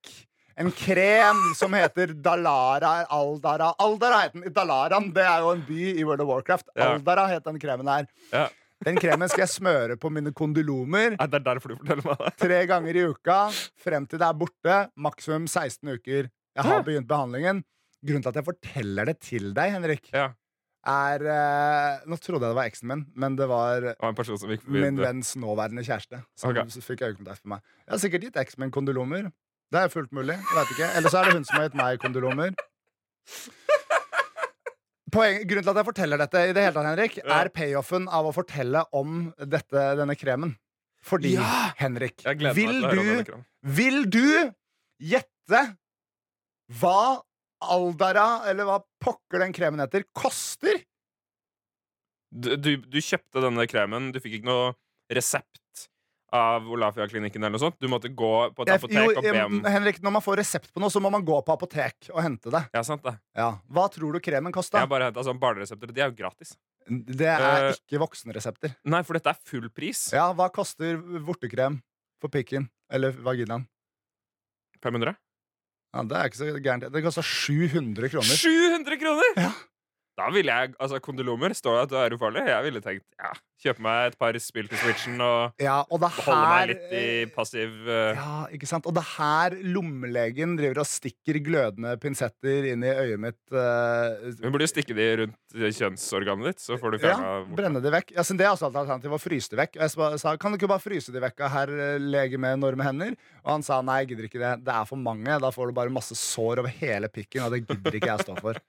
En 0.60 0.70
krem 0.72 1.40
som 1.58 1.74
heter 1.74 2.14
Dalara 2.14 3.06
Aldara. 3.10 3.72
Aldara 3.82 4.20
heter 4.26 4.42
den. 4.44 4.54
Dalaran 4.54 5.08
det 5.16 5.24
er 5.26 5.40
jo 5.42 5.54
en 5.56 5.64
by 5.66 5.86
i 5.94 6.04
World 6.06 6.22
of 6.22 6.30
Warcraft. 6.30 6.70
Aldara 6.78 7.26
het 7.32 7.48
den 7.48 7.58
kremen 7.62 7.90
her. 7.90 8.06
Ja. 8.34 8.48
Den 8.84 9.00
kremen 9.00 9.30
skal 9.32 9.46
jeg 9.46 9.54
smøre 9.54 9.96
på 10.00 10.10
mine 10.12 10.34
kondylomer 10.36 11.14
det 11.16 11.38
er 11.40 11.44
derfor 11.46 11.72
du 11.72 11.78
forteller 11.80 12.04
meg 12.04 12.20
det. 12.20 12.32
tre 12.42 12.58
ganger 12.68 12.98
i 13.00 13.06
uka 13.08 13.38
frem 13.80 14.06
til 14.10 14.20
det 14.22 14.28
er 14.28 14.38
borte. 14.38 14.80
Maksimum 15.00 15.48
16 15.48 15.94
uker. 15.96 16.30
Jeg 16.54 16.68
har 16.68 16.84
begynt 16.86 17.08
behandlingen. 17.10 17.64
Grunnen 18.04 18.26
til 18.26 18.34
at 18.34 18.40
jeg 18.42 18.48
forteller 18.50 19.08
det 19.08 19.20
til 19.24 19.54
deg, 19.56 19.72
Henrik, 19.78 20.10
Ja. 20.14 20.34
er 20.86 21.24
eh, 21.24 22.02
Nå 22.06 22.18
trodde 22.20 22.44
jeg 22.44 22.52
det 22.52 22.58
var 22.60 22.68
eksen 22.68 22.90
min, 22.92 23.06
men 23.16 23.38
det 23.40 23.48
var 23.48 23.80
Det 23.80 23.96
var 24.02 24.12
en 24.12 24.20
person 24.20 24.38
som 24.38 24.52
gikk 24.52 24.68
min 24.68 25.00
venns 25.00 25.34
nåværende 25.40 25.86
kjæreste. 25.88 26.20
Som 26.36 26.52
okay. 26.52 26.68
så 26.68 26.84
fikk 26.84 27.06
øyekontakt 27.08 27.46
med 27.46 27.56
meg. 27.56 27.64
Jeg 27.88 27.94
har 27.96 28.04
sikkert 28.04 28.28
gitt 28.28 28.42
eksen 28.44 28.66
min 28.66 28.76
kondylomer. 28.76 29.32
Det 29.74 29.82
er 29.82 29.90
fullt 29.90 30.12
mulig. 30.14 30.36
Jeg 30.38 30.56
vet 30.60 30.72
ikke. 30.76 30.88
Eller 31.00 31.10
så 31.10 31.20
er 31.24 31.30
det 31.32 31.38
hun 31.40 31.46
som 31.50 31.58
har 31.58 31.66
gitt 31.68 31.78
meg 31.80 32.02
kondylomer. 32.04 32.54
Poeng, 35.14 35.44
grunnen 35.46 35.66
til 35.66 35.72
at 35.74 35.80
jeg 35.80 35.88
forteller 35.88 36.22
dette, 36.22 36.42
i 36.50 36.54
det 36.58 36.62
hele 36.66 36.74
tatt, 36.74 36.88
Henrik, 36.90 37.18
Ja. 37.22 37.40
er 37.44 37.50
payoffen 37.54 38.08
av 38.10 38.26
å 38.26 38.34
fortelle 38.34 38.82
om 38.98 39.32
dette, 39.38 39.82
denne 40.00 40.16
kremen. 40.18 40.56
Fordi, 41.04 41.34
Ja! 41.36 41.74
Henrik, 41.78 42.24
vil 42.56 42.82
du 42.82 43.26
vil 43.64 44.04
du 44.10 44.52
gjette 45.00 45.78
hva 46.80 47.22
Aldara, 47.64 48.44
eller 48.50 48.66
hva 48.68 48.80
pokker 49.00 49.40
den 49.40 49.54
kremen 49.56 49.80
heter, 49.80 50.04
koster? 50.14 50.82
Du, 52.34 52.56
du, 52.58 52.76
du 52.78 52.98
kjøpte 53.00 53.40
denne 53.44 53.68
kremen, 53.72 54.12
du 54.12 54.20
fikk 54.20 54.40
ikke 54.42 54.50
noe 54.50 54.74
resept 55.14 55.62
av 56.34 56.66
Olafia-klinikken 56.74 57.44
eller 57.44 57.54
noe 57.54 57.62
sånt. 57.62 57.78
Du 57.82 57.88
måtte 57.92 58.10
gå 58.10 58.32
på 58.56 58.66
et 58.66 58.72
Jeg, 58.72 58.82
apotek 58.82 58.98
jo, 58.98 59.14
og 59.22 59.26
be 59.28 59.42
om 59.46 59.60
Henrik, 59.70 60.00
når 60.02 60.16
man 60.16 60.24
får 60.26 60.40
resept 60.42 60.72
på 60.74 60.82
noe, 60.82 60.90
så 60.90 61.02
må 61.04 61.12
man 61.14 61.26
gå 61.26 61.38
på 61.46 61.54
apotek 61.54 62.10
og 62.10 62.22
hente 62.26 62.54
det. 62.54 62.64
Ja, 62.74 62.82
sant 62.88 63.04
det. 63.06 63.14
Ja. 63.38 63.52
Hva 63.70 63.86
tror 63.94 64.18
du 64.18 64.22
kremen 64.24 64.50
Jeg 64.50 64.58
kosta? 64.58 64.82
har 64.82 64.90
bare 64.90 65.12
henta 65.12 65.26
sånn 65.26 65.42
barneresepter. 65.42 65.94
De 65.94 66.02
er 66.02 66.10
jo 66.10 66.18
gratis. 66.18 66.56
Det 66.90 67.30
er 67.30 67.70
uh, 67.70 67.76
ikke 67.76 68.02
voksenresepter. 68.02 68.74
Nei, 68.90 69.04
for 69.06 69.20
dette 69.20 69.32
er 69.32 69.44
full 69.52 69.70
pris. 69.72 70.08
Ja, 70.16 70.32
hva 70.36 70.50
koster 70.54 70.98
vortekrem 71.24 71.78
for 72.24 72.34
pikken? 72.34 72.66
Eller 72.92 73.14
vaginaen? 73.14 73.68
500? 74.84 75.14
Ja, 75.94 76.04
det 76.10 76.18
er 76.18 76.32
ikke 76.32 76.42
så 76.42 76.50
gærent. 76.58 76.90
Det 76.90 77.06
koster 77.06 77.30
700 77.30 78.10
kroner. 78.10 78.42
700 78.42 79.00
kroner! 79.06 79.38
Ja. 79.38 79.54
Da 80.14 80.28
ville 80.30 80.54
jeg, 80.54 80.76
altså 80.78 81.00
Kondylomer 81.02 81.56
står 81.58 81.80
det 81.80 81.84
at 81.84 81.92
du 81.92 81.96
er 81.98 82.14
ufarlig. 82.14 82.44
Jeg 82.46 82.66
ville 82.68 82.82
tenkt 82.86 83.06
ja, 83.18 83.32
kjøpe 83.64 83.82
meg 83.82 84.12
et 84.12 84.18
par 84.20 84.38
spill 84.42 84.68
til 84.70 84.78
Switchen 84.82 85.22
og 85.24 85.64
Ja, 85.64 85.80
og 85.88 86.02
det 86.04 86.10
holde 86.20 86.44
meg 86.52 86.68
litt 86.70 86.94
i 86.94 87.06
passiv 87.34 87.74
uh... 87.88 88.12
Ja, 88.14 88.36
ikke 88.54 88.70
sant? 88.70 88.86
Og 88.90 88.94
det 88.94 89.04
her 89.16 89.56
lommelegen 89.74 90.54
driver 90.60 90.84
og 90.84 90.90
stikker 90.90 91.40
glødende 91.46 91.96
pinsetter 92.02 92.68
inn 92.70 92.86
i 92.86 92.92
øyet 92.94 93.24
mitt. 93.24 93.40
Uh... 93.50 94.30
Hun 94.44 94.54
burde 94.54 94.68
jo 94.68 94.74
stikke 94.74 94.98
de 94.98 95.08
rundt 95.24 95.58
kjønnsorganet 95.80 96.52
ditt, 96.52 96.62
så 96.62 96.78
får 96.82 96.94
du 96.94 97.08
ja, 97.08 97.18
brenne 97.50 97.82
de 97.82 97.94
vekk. 97.94 98.14
Jeg 98.14 98.30
synes 98.30 98.42
det 98.42 98.48
er 98.48 98.54
også 98.54 98.70
et 98.70 98.80
alternativ 98.84 99.18
å 99.18 99.22
fryse 99.22 99.54
de 99.54 99.62
vekk. 99.64 99.80
Og 99.80 100.14
jeg 100.14 100.22
sa 100.22 100.36
kan 100.38 100.54
du 100.54 100.60
ikke 100.60 100.70
bare 100.76 100.84
fryse 100.84 101.14
de 101.14 101.26
vekk, 101.26 101.46
herr 101.56 101.74
eh, 101.74 101.98
lege 102.02 102.38
med 102.42 102.60
enorme 102.60 102.86
hender? 102.86 103.18
Og 103.42 103.56
han 103.56 103.66
sa 103.66 103.82
nei, 103.82 104.04
jeg 104.04 104.14
gidder 104.14 104.30
ikke 104.30 104.44
det. 104.46 104.54
Det 104.68 104.78
er 104.78 104.86
for 104.90 105.02
mange. 105.10 105.42
Da 105.42 105.54
får 105.54 105.74
du 105.74 105.78
bare 105.82 105.94
masse 105.94 106.18
sår 106.20 106.62
over 106.62 106.78
hele 106.84 107.10
pikken, 107.10 107.48
og 107.48 107.58
det 107.58 107.64
gidder 107.66 107.98
ikke 107.98 108.14
jeg 108.14 108.28
stå 108.28 108.38
for. 108.42 108.62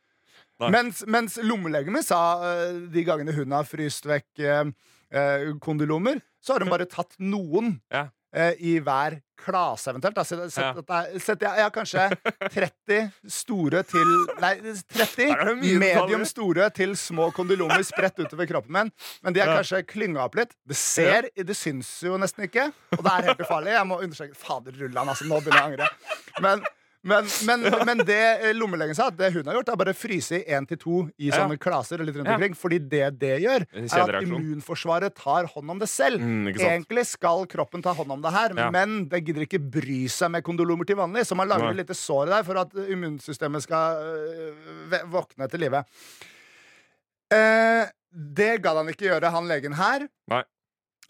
Mens, 0.60 1.02
mens 1.10 1.38
lommelegemet 1.42 2.06
sa 2.06 2.20
eh, 2.46 2.72
de 2.92 3.02
gangene 3.04 3.32
hun 3.34 3.50
har 3.52 3.64
fryst 3.66 4.06
vekk 4.06 4.38
eh, 4.38 4.64
eh, 5.10 5.48
kondylomer, 5.60 6.20
så 6.42 6.54
har 6.54 6.60
hun 6.64 6.70
bare 6.70 6.86
tatt 6.86 7.16
noen. 7.18 7.80
Ja. 7.92 8.08
eh, 8.34 8.54
I 8.60 8.78
hver 8.80 9.20
klase, 9.44 9.90
eventuelt. 9.90 10.14
Da. 10.14 10.22
Sett, 10.24 10.40
sett, 10.52 10.62
Ja. 10.62 11.00
er- 11.00 11.18
sett, 11.20 11.40
jeg, 11.42 11.56
jeg 11.58 11.64
har 11.66 11.70
kanskje 11.74 12.04
30 12.54 13.12
store 13.30 13.82
til 13.84 14.12
Nei, 14.40 14.52
30 14.94 15.26
Her 15.28 15.42
er 15.42 15.50
det 15.50 15.56
mye 15.60 15.78
medium 15.82 16.24
store 16.24 16.70
til 16.74 16.94
små 16.96 17.28
kondylomer 17.34 17.82
spredt 17.84 18.18
utover 18.22 18.46
kroppen 18.50 18.72
min. 18.78 18.92
Men 19.22 19.32
de 19.36 19.40
Ja. 19.42 19.46
kanskje 19.58 19.82
klynga 19.90 20.22
opp 20.24 20.34
litt. 20.38 20.54
Det 20.66 20.76
ser, 20.78 21.28
det 21.34 21.56
syns 21.58 21.90
jo 22.06 22.16
nesten 22.18 22.46
ikke, 22.46 22.70
og 22.94 23.02
det 23.04 23.12
er 23.12 23.28
helt 23.30 23.42
ufarlig. 23.44 23.74
Jeg 23.74 23.86
må 23.90 24.00
understreke 24.02 24.34
Fader 24.38 24.72
rullan, 24.80 25.08
altså. 25.12 25.26
Nå 25.28 25.42
begynner 25.42 25.60
jeg 25.60 25.66
å 25.66 25.72
angre. 25.74 25.90
Men, 26.40 26.64
men, 27.04 27.26
men, 27.46 27.64
men 27.84 28.00
det 28.08 28.20
eh, 28.48 28.54
lommelegen 28.56 28.96
sa, 28.96 29.10
det 29.12 29.30
hun 29.34 29.48
har 29.48 29.58
gjort, 29.58 29.72
er 29.74 29.80
bare 29.80 29.94
fryse 29.96 30.38
i 30.40 30.56
én 30.56 30.66
til 30.68 30.80
to 30.80 31.00
i 31.20 31.30
sånne 31.34 31.58
klaser 31.60 32.00
litt 32.04 32.16
rundt 32.16 32.32
omkring. 32.32 32.56
Fordi 32.58 32.78
det 32.80 33.10
det 33.20 33.34
gjør, 33.44 33.66
er 33.84 34.04
at 34.04 34.24
immunforsvaret 34.24 35.16
tar 35.18 35.50
hånd 35.52 35.74
om 35.74 35.82
det 35.82 35.90
selv. 35.92 36.22
Mm. 36.24 36.48
Egentlig 36.54 37.06
skal 37.10 37.44
kroppen 37.50 37.84
ta 37.84 37.92
hånd 37.96 38.16
om 38.16 38.24
det 38.24 38.32
her, 38.34 38.56
men 38.74 39.02
det 39.12 39.24
gidder 39.26 39.44
ikke 39.46 39.60
bry 39.60 40.04
seg 40.12 40.32
med 40.32 40.46
kondolomer 40.46 40.88
til 40.88 40.98
vanlig. 41.00 41.26
Så 41.28 41.36
man 41.38 41.50
lager 41.50 41.70
et 41.70 41.82
lite 41.82 41.98
sår 41.98 42.32
der 42.32 42.46
for 42.46 42.62
at 42.64 42.72
immunsystemet 42.84 43.66
skal 43.66 44.00
øh, 44.00 45.04
våkne 45.12 45.50
til 45.52 45.64
live. 45.66 45.84
Eh, 47.34 47.84
det 48.14 48.52
gadd 48.62 48.78
han 48.80 48.90
ikke 48.92 49.08
gjøre, 49.08 49.32
han 49.34 49.48
legen 49.50 49.76
her. 49.76 50.08
Nei. 50.30 50.44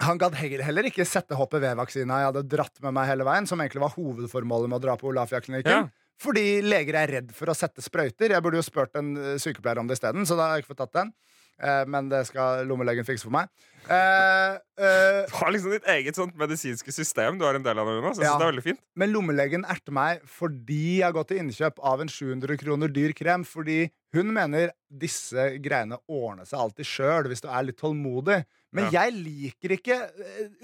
Han 0.02 0.18
gadd 0.18 0.34
heller 0.34 0.64
heller 0.66 0.88
ikke 0.88 1.06
sette 1.06 1.36
HPV-vaksina 1.38 2.22
jeg 2.22 2.30
hadde 2.32 2.46
dratt 2.50 2.80
med 2.82 2.96
meg 2.96 3.06
hele 3.12 3.26
veien, 3.26 3.46
som 3.46 3.60
egentlig 3.62 3.84
var 3.84 3.94
hovedformålet 3.94 4.72
med 4.72 4.80
å 4.80 4.84
dra 4.88 4.96
på 4.98 5.10
Olafia-klinikken. 5.12 5.86
Ja. 5.86 6.14
Fordi 6.22 6.62
leger 6.64 6.98
er 6.98 7.12
redd 7.18 7.30
for 7.34 7.50
å 7.50 7.56
sette 7.58 7.82
sprøyter. 7.84 8.34
Jeg 8.34 8.42
burde 8.42 8.58
jo 8.58 8.66
spurt 8.66 8.94
en 8.98 9.14
eh, 9.18 9.36
sykepleier 9.42 9.80
om 9.82 9.90
det 9.90 9.98
isteden, 9.98 10.26
så 10.26 10.38
da 10.38 10.48
har 10.48 10.58
jeg 10.58 10.64
ikke 10.64 10.74
fått 10.74 10.84
tatt 10.86 10.98
den. 10.98 11.14
Eh, 11.62 11.84
men 11.90 12.10
det 12.10 12.24
skal 12.30 12.64
lommelegen 12.68 13.06
fikse 13.06 13.28
for 13.28 13.34
meg. 13.34 13.50
Uh, 13.84 14.56
uh, 14.80 15.26
Du 15.28 15.34
har 15.36 15.50
liksom 15.52 15.74
ditt 15.74 15.88
eget 15.92 16.16
sånt 16.16 16.32
medisinske 16.40 16.88
system 16.88 17.36
du 17.36 17.42
har 17.44 17.58
en 17.58 17.66
del 17.66 17.76
av 17.76 17.90
det, 17.90 17.98
Jonas. 17.98 18.16
Ja. 18.22 18.32
det 18.40 18.46
er 18.46 18.52
veldig 18.54 18.64
fint. 18.64 18.80
Men 18.96 19.12
lommelegen 19.12 19.66
erter 19.68 19.92
meg 19.92 20.24
fordi 20.24 21.02
jeg 21.02 21.04
har 21.04 21.12
gått 21.12 21.34
til 21.34 21.42
innkjøp 21.42 21.82
av 21.84 22.00
en 22.00 22.08
700 22.08 22.56
kroner 22.62 22.92
dyr 22.94 23.12
krem. 23.16 23.44
Fordi 23.44 23.82
hun 24.16 24.32
mener 24.32 24.72
disse 24.88 25.50
greiene 25.60 26.00
ordner 26.08 26.48
seg 26.48 26.64
alltid 26.64 26.88
sjøl 26.88 27.28
hvis 27.28 27.44
du 27.44 27.50
er 27.50 27.68
litt 27.68 27.80
tålmodig. 27.82 28.40
Men 28.74 28.88
jeg 28.90 29.12
liker 29.14 29.76
ikke 29.76 29.96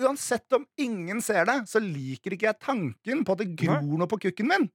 Uansett 0.02 0.56
om 0.56 0.64
ingen 0.80 1.20
ser 1.22 1.44
det, 1.46 1.60
så 1.70 1.78
liker 1.82 2.34
ikke 2.34 2.48
jeg 2.48 2.62
tanken 2.64 3.22
på 3.26 3.36
at 3.36 3.44
det 3.44 3.52
gror 3.60 3.84
noe 4.00 4.08
på 4.10 4.18
kukken 4.24 4.48
min. 4.50 4.70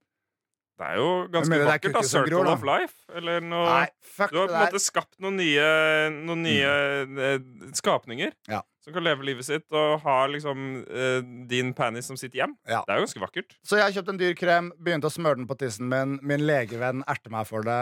Det 0.76 0.84
er 0.84 0.98
jo 1.00 1.10
ganske 1.32 1.48
mener 1.48 1.64
er 1.64 1.70
vakkert. 1.70 1.94
da 1.96 2.02
Circle 2.04 2.30
gror, 2.30 2.44
da. 2.44 2.52
of 2.52 2.64
life. 2.68 2.96
Eller 3.16 3.40
noe 3.40 3.64
Nei, 3.64 3.86
fuck 4.04 4.32
Du 4.34 4.40
har 4.42 4.50
på 4.50 4.56
en 4.58 4.64
måte 4.66 4.82
skapt 4.84 5.14
noen 5.24 5.38
nye, 5.40 5.68
noen 6.12 6.42
nye 6.44 6.72
mm. 7.08 7.70
skapninger 7.78 8.34
Ja. 8.52 8.60
som 8.84 8.92
kan 8.92 9.06
leve 9.06 9.24
livet 9.24 9.48
sitt 9.48 9.64
og 9.72 10.00
ha 10.04 10.16
liksom 10.28 10.66
eh, 10.84 11.20
din 11.48 11.72
penis 11.76 12.10
som 12.12 12.18
sitt 12.20 12.36
hjem. 12.36 12.52
Ja. 12.68 12.82
Det 12.84 12.92
er 12.92 13.00
jo 13.00 13.06
ganske 13.08 13.24
vakkert. 13.24 13.56
Så 13.64 13.80
jeg 13.80 13.88
har 13.88 13.96
kjøpt 13.96 14.12
en 14.12 14.20
dyr 14.20 14.36
krem, 14.36 14.72
begynte 14.76 15.08
å 15.08 15.16
smøre 15.16 15.40
den 15.40 15.48
på 15.48 15.56
tissen 15.60 15.88
min. 15.88 16.18
Min 16.20 16.44
legevenn 16.44 17.06
erter 17.08 17.32
meg 17.32 17.48
for 17.48 17.64
det. 17.66 17.80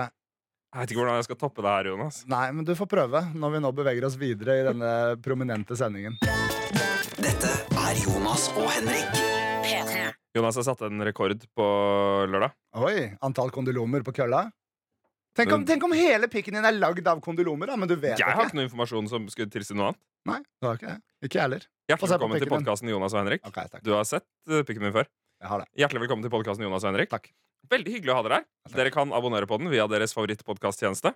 Jeg 0.74 0.80
vet 0.80 0.90
ikke 0.94 1.02
hvordan 1.04 1.20
jeg 1.20 1.26
skal 1.28 1.38
toppe 1.38 1.62
det 1.62 1.70
her, 1.70 1.90
Jonas. 1.92 2.22
Nei, 2.30 2.46
men 2.54 2.66
du 2.66 2.74
får 2.78 2.90
prøve 2.90 3.26
når 3.34 3.54
vi 3.54 3.62
nå 3.62 3.70
beveger 3.74 4.06
oss 4.08 4.18
videre 4.18 4.58
i 4.58 4.66
denne 4.66 4.90
prominente 5.22 5.78
sendingen. 5.78 6.18
Dette 7.18 7.54
er 7.78 8.02
Jonas 8.02 8.50
og 8.58 8.70
Henrik. 8.74 9.33
P3. 10.34 10.40
Jonas 10.40 10.56
har 10.56 10.62
satt 10.66 10.80
en 10.82 11.00
rekord 11.04 11.44
på 11.54 11.64
lørdag. 12.28 12.52
Oi, 12.76 13.16
antall 13.22 13.50
kondylomer 13.54 14.02
på 14.02 14.12
kølla? 14.12 14.50
Tenk 15.34 15.52
om, 15.52 15.64
tenk 15.66 15.82
om 15.82 15.92
hele 15.92 16.28
pikken 16.30 16.54
din 16.54 16.64
er 16.64 16.72
lagd 16.74 17.06
av 17.06 17.20
kondylomer, 17.20 17.66
da, 17.66 17.76
men 17.76 17.88
du 17.88 17.96
vet 17.96 18.18
Jeg 18.18 18.26
har 18.26 18.44
ikke. 18.44 18.50
ikke 18.52 18.58
noe 18.58 18.66
informasjon 18.68 19.08
som 19.10 19.24
skulle 19.28 19.50
tilsi 19.50 19.74
noe 19.74 19.88
annet. 19.90 20.00
Nei, 20.26 20.38
det 20.60 20.66
har 20.68 20.76
ikke 20.78 20.90
det. 20.92 21.00
Ikke 21.26 21.38
jeg 21.38 21.42
heller. 21.42 21.64
Hjertelig 21.90 22.10
velkommen 22.14 22.38
til 22.40 22.50
podkasten 22.50 22.88
Jonas 22.90 23.14
og 23.14 23.20
Henrik. 23.24 23.42
Okay, 23.46 23.66
takk. 23.72 23.82
Du 23.84 23.92
har 23.94 24.04
sett 24.06 24.26
eh, 24.48 24.62
pikken 24.64 24.84
min 24.86 24.94
før. 24.94 25.08
Jeg 25.42 25.50
har 25.50 25.62
det. 25.64 25.66
Hjertelig 25.82 26.04
velkommen 26.04 26.24
til 26.24 26.32
podkasten 26.32 26.64
Jonas 26.64 26.86
og 26.86 26.92
Henrik. 26.92 27.10
Takk. 27.10 27.28
Veldig 27.70 27.94
hyggelig 27.96 28.14
å 28.14 28.16
ha 28.18 28.24
dere 28.26 28.38
her. 28.40 28.46
Dere 28.76 28.92
kan 28.94 29.12
abonnere 29.16 29.48
på 29.50 29.58
den 29.58 29.70
via 29.72 29.86
deres 29.90 30.14
favorittpodkasttjeneste. 30.16 31.14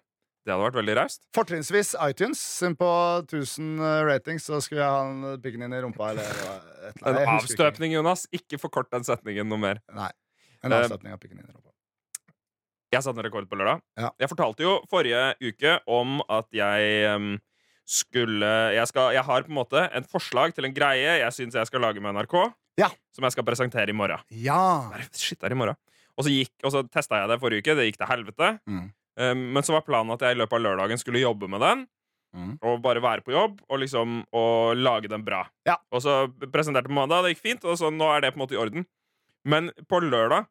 Det 0.48 0.54
hadde 0.54 0.64
vært 0.64 0.78
veldig 0.80 0.94
raust. 0.96 1.20
Fortrinnsvis 1.36 1.90
iTunes. 2.06 2.40
På 2.80 2.88
1000 3.26 3.82
ratings 4.08 4.46
så 4.48 4.62
skulle 4.64 4.80
jeg 4.80 4.88
ha 4.94 5.02
en 5.04 5.42
pikken 5.44 5.66
inn 5.66 5.74
i 5.76 5.80
rumpa. 5.84 6.06
Eller 6.14 6.24
et 6.24 6.38
eller 6.38 6.54
annet. 6.54 6.94
En 7.04 7.18
ikke. 7.20 7.34
avstøpning, 7.34 7.92
Jonas. 7.98 8.22
Ikke 8.32 8.60
forkort 8.62 8.88
den 8.94 9.04
setningen 9.04 9.50
noe 9.52 9.60
mer. 9.60 9.82
Nei. 9.92 10.08
En 10.64 10.72
Eh, 10.72 10.78
avstøpning 10.86 11.12
av 11.12 11.20
pikken 11.20 11.42
inn 11.42 11.44
i 11.44 11.52
rumpa. 11.52 11.68
Jeg 12.96 13.04
satte 13.04 13.20
en 13.20 13.26
rekord 13.28 13.44
på 13.50 13.58
lørdag. 13.60 13.82
Ja. 14.00 14.08
Jeg 14.24 14.30
fortalte 14.32 14.64
jo 14.64 14.78
forrige 14.88 15.20
uke 15.44 15.74
om 15.86 16.22
at 16.32 16.48
jeg 16.56 17.36
skulle 17.88 18.48
jeg, 18.76 18.86
skal, 18.88 19.12
jeg 19.16 19.24
har 19.24 19.44
på 19.44 19.52
en 19.52 19.58
måte 19.58 19.82
en 19.96 20.04
forslag 20.08 20.54
til 20.56 20.64
en 20.68 20.74
greie 20.76 21.18
jeg 21.22 21.32
syns 21.36 21.56
jeg 21.56 21.68
skal 21.68 21.84
lage 21.84 22.00
med 22.00 22.16
NRK. 22.16 22.38
Ja. 22.80 22.88
Som 23.12 23.26
jeg 23.28 23.34
skal 23.36 23.44
presentere 23.44 23.92
i 23.92 23.96
morgen. 23.96 24.24
Ja! 24.32 24.88
Shit, 25.12 25.40
det 25.40 25.50
er 25.50 25.56
i 25.56 25.60
morgen. 25.60 25.76
Og 26.18 26.24
så, 26.26 26.32
gikk, 26.32 26.54
og 26.66 26.72
så 26.74 26.82
testa 26.90 27.20
jeg 27.20 27.30
det 27.30 27.38
forrige 27.42 27.62
uke. 27.62 27.76
Det 27.78 27.86
gikk 27.90 28.00
til 28.00 28.08
helvete. 28.10 28.48
Mm. 28.66 28.88
Um, 29.18 29.48
men 29.56 29.66
så 29.66 29.74
var 29.74 29.86
planen 29.86 30.14
at 30.14 30.22
jeg 30.22 30.36
i 30.36 30.38
løpet 30.38 30.60
av 30.60 30.62
lørdagen 30.62 31.00
skulle 31.00 31.22
jobbe 31.22 31.50
med 31.50 31.64
den. 31.64 31.86
Mm. 32.36 32.52
Og 32.60 32.82
bare 32.84 33.02
være 33.02 33.24
på 33.24 33.32
jobb 33.32 33.62
og 33.66 33.80
liksom 33.80 34.20
og 34.36 34.76
lage 34.76 35.08
den 35.10 35.24
bra. 35.24 35.46
Ja. 35.66 35.78
Og 35.94 36.04
så 36.04 36.26
presenterte 36.52 36.86
jeg 36.86 36.92
på 36.92 36.98
mandag, 37.00 37.24
det 37.24 37.34
gikk 37.34 37.46
fint. 37.46 37.64
Og 37.66 37.78
så 37.80 37.90
nå 37.94 38.10
er 38.12 38.22
det 38.22 38.34
på 38.34 38.40
en 38.40 38.44
måte 38.44 38.58
i 38.58 38.60
orden. 38.60 38.84
Men 39.48 39.72
på 39.88 40.02
lørdag 40.04 40.46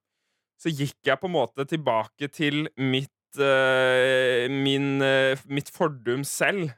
så 0.57 0.73
gikk 0.73 0.97
jeg 1.05 1.21
på 1.21 1.29
en 1.29 1.35
måte 1.37 1.67
tilbake 1.69 2.31
til 2.33 2.65
mitt 2.81 3.13
uh, 3.39 4.49
min, 4.49 4.97
uh, 5.03 5.47
mitt 5.53 5.69
fordum 5.73 6.25
selv. 6.27 6.73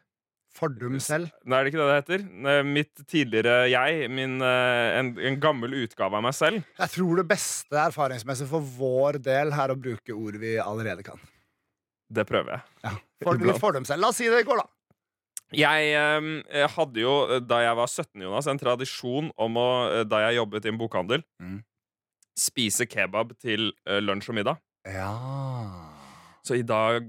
Fordum 0.60 0.98
selv. 1.00 1.30
Nei, 1.48 1.62
er 1.62 1.64
det 1.64 1.72
ikke 1.72 1.80
det 1.80 1.88
det 1.88 2.00
heter? 2.02 2.64
Mitt 2.68 3.04
tidligere 3.08 3.70
jeg. 3.72 4.10
Min, 4.12 4.42
uh, 4.44 5.00
en, 5.00 5.14
en 5.16 5.40
gammel 5.40 5.78
utgave 5.86 6.20
av 6.20 6.26
meg 6.28 6.36
selv. 6.36 6.66
Jeg 6.82 6.96
tror 6.98 7.22
det 7.22 7.30
beste 7.30 7.80
erfaringsmessig 7.88 8.50
for 8.52 8.74
vår 8.78 9.22
del 9.24 9.56
er 9.56 9.72
å 9.72 9.80
bruke 9.80 10.18
ord 10.18 10.42
vi 10.42 10.58
allerede 10.60 11.08
kan. 11.08 11.22
Det 12.10 12.26
prøver 12.28 12.56
jeg. 12.58 12.62
For, 13.22 13.36
Iblant. 13.36 13.46
litt 13.52 13.62
fordum 13.62 13.86
selv. 13.86 14.02
La 14.02 14.10
oss 14.10 14.18
si 14.18 14.30
det 14.32 14.46
går, 14.48 14.62
da. 14.64 14.68
Jeg 15.54 15.90
jeg, 15.92 16.70
hadde 16.76 17.02
jo, 17.02 17.14
eh, 17.34 17.40
da 17.42 17.62
jeg 17.64 17.76
var 17.80 17.88
17, 17.90 18.22
Jonas, 18.22 18.48
en 18.48 18.60
tradisjon 18.62 19.32
om 19.38 19.58
å, 19.58 19.68
eh, 19.94 20.04
da 20.06 20.24
jeg 20.28 20.38
jobbet 20.40 20.66
i 20.66 20.70
en 20.74 20.78
bokhandel, 20.78 21.24
Mm. 21.42 21.64
spise 22.38 22.86
kebab 22.88 23.34
til 23.42 23.72
eh, 23.86 24.00
lunsj 24.00 24.30
og 24.30 24.36
middag. 24.36 24.60
Ja. 24.86 25.12
Så 26.46 26.56
i 26.58 26.64
dag, 26.64 27.04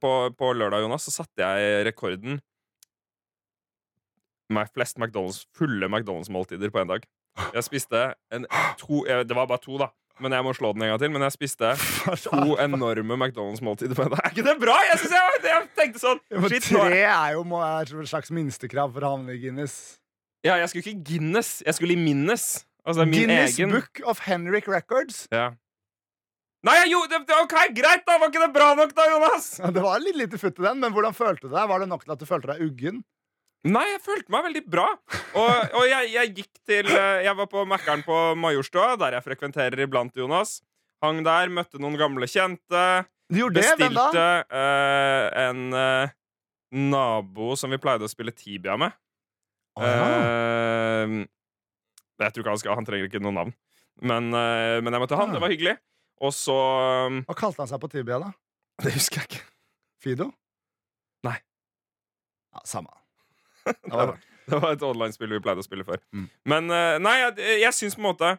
på, 0.00 0.12
på 0.38 0.52
lørdag, 0.56 0.80
Jonas, 0.84 1.04
så 1.04 1.10
satte 1.22 1.42
jeg 1.42 1.84
rekorden 1.88 2.40
med 4.50 4.68
flest 4.74 4.98
McDonald's, 4.98 5.44
fulle 5.54 5.88
McDonald's-måltider 5.88 6.70
på 6.72 6.80
en 6.82 6.88
dag. 6.88 7.04
Jeg 7.54 7.64
spiste 7.66 8.14
en 8.34 8.46
to 8.78 9.04
Det 9.06 9.36
var 9.36 9.46
bare 9.46 9.62
to, 9.62 9.76
da. 9.78 9.90
Men 10.20 10.34
jeg 10.36 10.44
må 10.44 10.52
slå 10.56 10.72
den 10.76 10.84
en 10.84 10.92
gang 10.92 11.00
til. 11.02 11.12
Men 11.14 11.24
jeg 11.26 11.36
spiste 11.36 11.70
to 12.26 12.56
enorme 12.62 13.16
McDonald's-måltider 13.16 13.96
på 13.98 14.06
en 14.06 14.12
dag. 14.14 14.24
Er 14.26 14.34
ikke 14.34 14.46
det 14.46 14.56
bra?! 14.62 14.76
Jeg, 14.90 15.00
jeg, 15.14 15.40
jeg 15.48 15.70
tenkte 15.78 16.02
sånn 16.02 16.20
Shit, 16.46 16.68
tre 16.68 17.00
er 17.04 17.32
jo 17.36 17.44
er 17.60 17.94
et 18.04 18.12
slags 18.12 18.32
minstekrav 18.34 18.92
for 18.94 19.06
å 19.06 19.14
havne 19.16 19.36
i 19.36 19.40
Guinness. 19.42 19.78
Ja, 20.46 20.56
jeg 20.60 20.70
skulle 20.72 20.84
ikke 20.86 21.08
Guinness, 21.12 21.58
jeg 21.66 21.76
skulle 21.76 21.96
i 21.96 22.00
Minnes. 22.00 22.46
Altså 22.86 23.04
min 23.04 23.26
Guinness 23.26 23.58
egen. 23.58 23.74
Book 23.74 24.00
of 24.08 24.22
Henrik 24.24 24.68
Records. 24.70 25.26
Ja. 25.32 25.50
Nei, 26.66 26.76
jo, 26.90 27.00
det 27.08 27.22
det, 27.28 27.36
OK, 27.40 27.54
greit, 27.76 28.02
da! 28.04 28.18
Var 28.20 28.28
ikke 28.28 28.42
det 28.42 28.52
bra 28.52 28.72
nok, 28.76 28.90
da, 28.96 29.06
Jonas? 29.08 29.46
Ja, 29.62 29.70
Det 29.72 29.84
var 29.84 30.02
litt 30.04 30.18
lite 30.20 30.40
futt 30.40 30.58
i 30.60 30.66
den, 30.66 30.80
men 30.82 30.92
hvordan 30.92 31.16
følte 31.16 31.48
du 31.48 31.54
deg? 31.54 31.68
Var 31.70 31.80
det 31.80 31.88
nok 31.88 32.04
til 32.04 32.12
at 32.12 32.20
du 32.20 32.28
følte 32.28 32.52
deg 32.52 32.64
uggen? 32.66 33.00
Nei, 33.68 33.84
jeg 33.90 34.00
følte 34.00 34.32
meg 34.32 34.46
veldig 34.46 34.62
bra. 34.72 34.86
Og, 35.36 35.74
og 35.76 35.82
jeg, 35.84 36.08
jeg 36.14 36.32
gikk 36.38 36.60
til 36.64 36.86
eh, 36.94 37.26
Jeg 37.26 37.36
var 37.36 37.48
på 37.50 37.66
Mækkern 37.68 38.02
på 38.06 38.18
Majorstua, 38.40 38.94
der 39.00 39.18
jeg 39.18 39.26
frekventerer 39.26 39.82
iblant, 39.84 40.16
Jonas. 40.16 40.60
Hang 41.04 41.20
der, 41.24 41.52
møtte 41.52 41.80
noen 41.80 41.98
gamle 42.00 42.28
kjente. 42.28 42.84
Du 43.30 43.42
gjorde 43.42 43.60
det, 43.60 43.74
hvem 43.78 43.96
da? 43.96 44.06
Eh, 44.42 45.26
en 45.44 45.76
uh, 45.76 46.12
nabo 46.72 47.52
som 47.56 47.72
vi 47.72 47.78
pleide 47.80 48.08
å 48.08 48.10
spille 48.10 48.32
Tibia 48.36 48.78
med. 48.80 48.96
Ja. 49.80 49.90
Eh, 49.90 51.14
jeg 52.20 52.34
tror 52.34 52.42
ikke 52.42 52.52
han 52.52 52.60
skal 52.60 52.76
Han 52.76 52.88
trenger 52.88 53.06
ikke 53.08 53.22
noe 53.22 53.32
navn. 53.32 53.54
Men, 54.00 54.32
men 54.32 54.94
jeg 54.96 55.02
møtte 55.02 55.16
han. 55.20 55.30
Ja. 55.32 55.36
Det 55.36 55.44
var 55.44 55.52
hyggelig. 55.52 55.76
Og 56.24 56.32
så 56.36 56.56
um, 57.08 57.20
Hva 57.28 57.36
kalte 57.36 57.62
han 57.62 57.68
seg 57.70 57.80
på 57.80 57.88
Tibia, 57.92 58.20
da? 58.20 58.32
Det 58.84 58.92
husker 58.96 59.22
jeg 59.22 59.30
ikke. 59.30 59.44
Fido? 60.00 60.30
Nei. 61.28 61.36
Ja, 62.56 62.64
Samme. 62.68 62.99
Det 63.64 63.92
var, 63.92 64.14
det 64.50 64.60
var 64.62 64.74
et 64.74 64.86
online-spill 64.86 65.34
vi 65.36 65.42
pleide 65.44 65.62
å 65.62 65.66
spille 65.66 65.86
før. 65.86 66.00
Mm. 66.16 66.26
Men 66.48 66.72
eh, 66.74 66.96
nei, 67.02 67.16
jeg, 67.24 67.50
jeg 67.64 67.76
syns 67.76 67.98
på 67.98 68.02
en 68.02 68.08
måte 68.10 68.32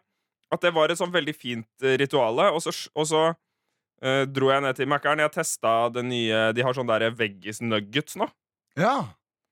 at 0.52 0.66
det 0.66 0.74
var 0.76 0.92
et 0.92 1.00
sånn 1.00 1.14
veldig 1.14 1.34
fint 1.38 1.86
eh, 1.86 1.98
rituale. 2.02 2.50
Og 2.52 2.64
så, 2.66 2.74
og 2.98 3.08
så 3.08 3.24
uh, 3.32 4.24
dro 4.28 4.52
jeg 4.52 4.66
ned 4.66 4.78
til 4.78 4.90
Mækkern. 4.92 5.24
Jeg 5.24 5.36
testa 5.38 5.76
det 5.96 6.04
nye 6.08 6.48
De 6.56 6.66
har 6.66 6.78
sånn 6.78 6.90
der 6.90 7.08
veggis 7.16 7.62
nuggets 7.64 8.18
nå. 8.20 8.28
Ja. 8.80 8.98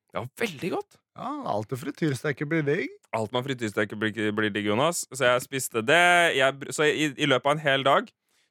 Det 0.10 0.24
var 0.24 0.32
veldig 0.42 0.72
godt. 0.74 0.98
ja 1.20 1.34
alt 1.54 1.72
med 1.72 1.84
frityrsteker 1.84 2.50
blir 2.50 2.66
digg. 2.68 2.96
Alt 3.16 3.34
med 3.36 3.46
frityrsteker 3.46 4.00
blir, 4.00 4.32
blir 4.36 4.54
digg, 4.54 4.68
Jonas. 4.70 5.06
Så 5.14 5.28
jeg 5.28 5.46
spiste 5.46 5.84
det. 5.86 6.36
Jeg, 6.38 6.74
så 6.76 6.88
i, 6.90 7.12
i 7.16 7.30
løpet 7.30 7.48
av 7.48 7.56
en 7.58 7.64
hel 7.64 7.86
dag 7.88 8.10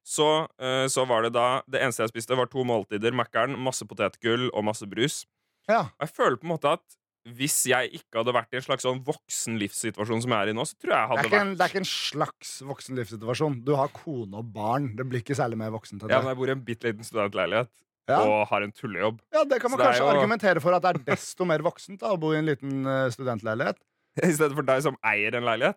så, 0.08 0.46
uh, 0.62 0.86
så 0.88 1.04
var 1.04 1.26
det 1.26 1.34
da 1.36 1.60
Det 1.68 1.82
eneste 1.84 2.06
jeg 2.06 2.14
spiste, 2.14 2.38
var 2.38 2.48
to 2.48 2.64
måltider. 2.64 3.12
Mækkern, 3.12 3.58
masse 3.60 3.84
potetgull 3.88 4.48
og 4.54 4.64
masse 4.70 4.88
brus. 4.88 5.26
Ja. 5.68 5.90
Jeg 6.00 6.14
føler 6.16 6.40
på 6.40 6.48
en 6.48 6.54
måte 6.54 6.78
at 6.78 6.98
hvis 7.36 7.56
jeg 7.68 7.90
ikke 7.98 8.20
hadde 8.20 8.32
vært 8.36 8.54
i 8.54 8.58
en 8.60 8.64
slags 8.64 8.84
sånn 8.86 9.00
voksen 9.04 9.58
livssituasjon 9.60 10.22
som 10.24 10.32
jeg 10.34 10.46
er 10.46 10.52
i 10.52 10.54
nå, 10.56 10.64
så 10.68 10.76
tror 10.78 10.94
jeg 10.94 11.00
jeg 11.02 11.10
hadde 11.12 11.24
det 11.24 11.32
en, 11.40 11.50
vært 11.50 11.58
det 11.58 11.64
er 11.66 11.72
ikke 11.74 11.82
en 11.82 11.90
slags 11.90 12.52
voksen 12.68 12.96
livssituasjon. 13.00 13.58
Du 13.66 13.74
har 13.76 13.90
kone 13.92 14.40
og 14.40 14.48
barn. 14.54 14.88
Det 14.96 15.06
blir 15.08 15.20
ikke 15.24 15.36
særlig 15.38 15.58
mer 15.60 15.70
voksent 15.74 16.00
enn 16.02 16.08
det. 16.08 16.14
Ja, 16.16 16.22
men 16.24 16.32
jeg 16.32 16.40
bor 16.40 16.48
i 16.48 16.54
en 16.56 16.64
bitte 16.64 16.88
liten 16.90 17.04
studentleilighet 17.08 17.70
Ja. 18.08 18.22
og 18.24 18.46
har 18.48 18.62
en 18.64 18.72
tullejobb. 18.72 19.18
Ja, 19.36 19.44
det 19.44 19.60
kan 19.60 19.70
man 19.70 19.80
Så 19.80 19.84
kanskje 19.84 20.04
jo- 20.06 20.10
argumentere 20.16 20.60
for 20.64 20.72
at 20.72 20.82
det 20.82 20.94
er 20.94 20.98
desto 21.14 21.44
mer 21.44 21.60
voksent 21.66 22.00
da, 22.00 22.14
å 22.14 22.20
bo 22.20 22.32
i 22.32 22.38
en 22.38 22.46
liten 22.48 22.86
eh, 22.86 23.10
studentleilighet. 23.12 23.76
I 24.24 24.32
stedet 24.32 24.54
for 24.56 24.62
deg 24.66 24.80
som 24.82 24.96
eier 25.04 25.34
en 25.36 25.44
leilighet. 25.44 25.76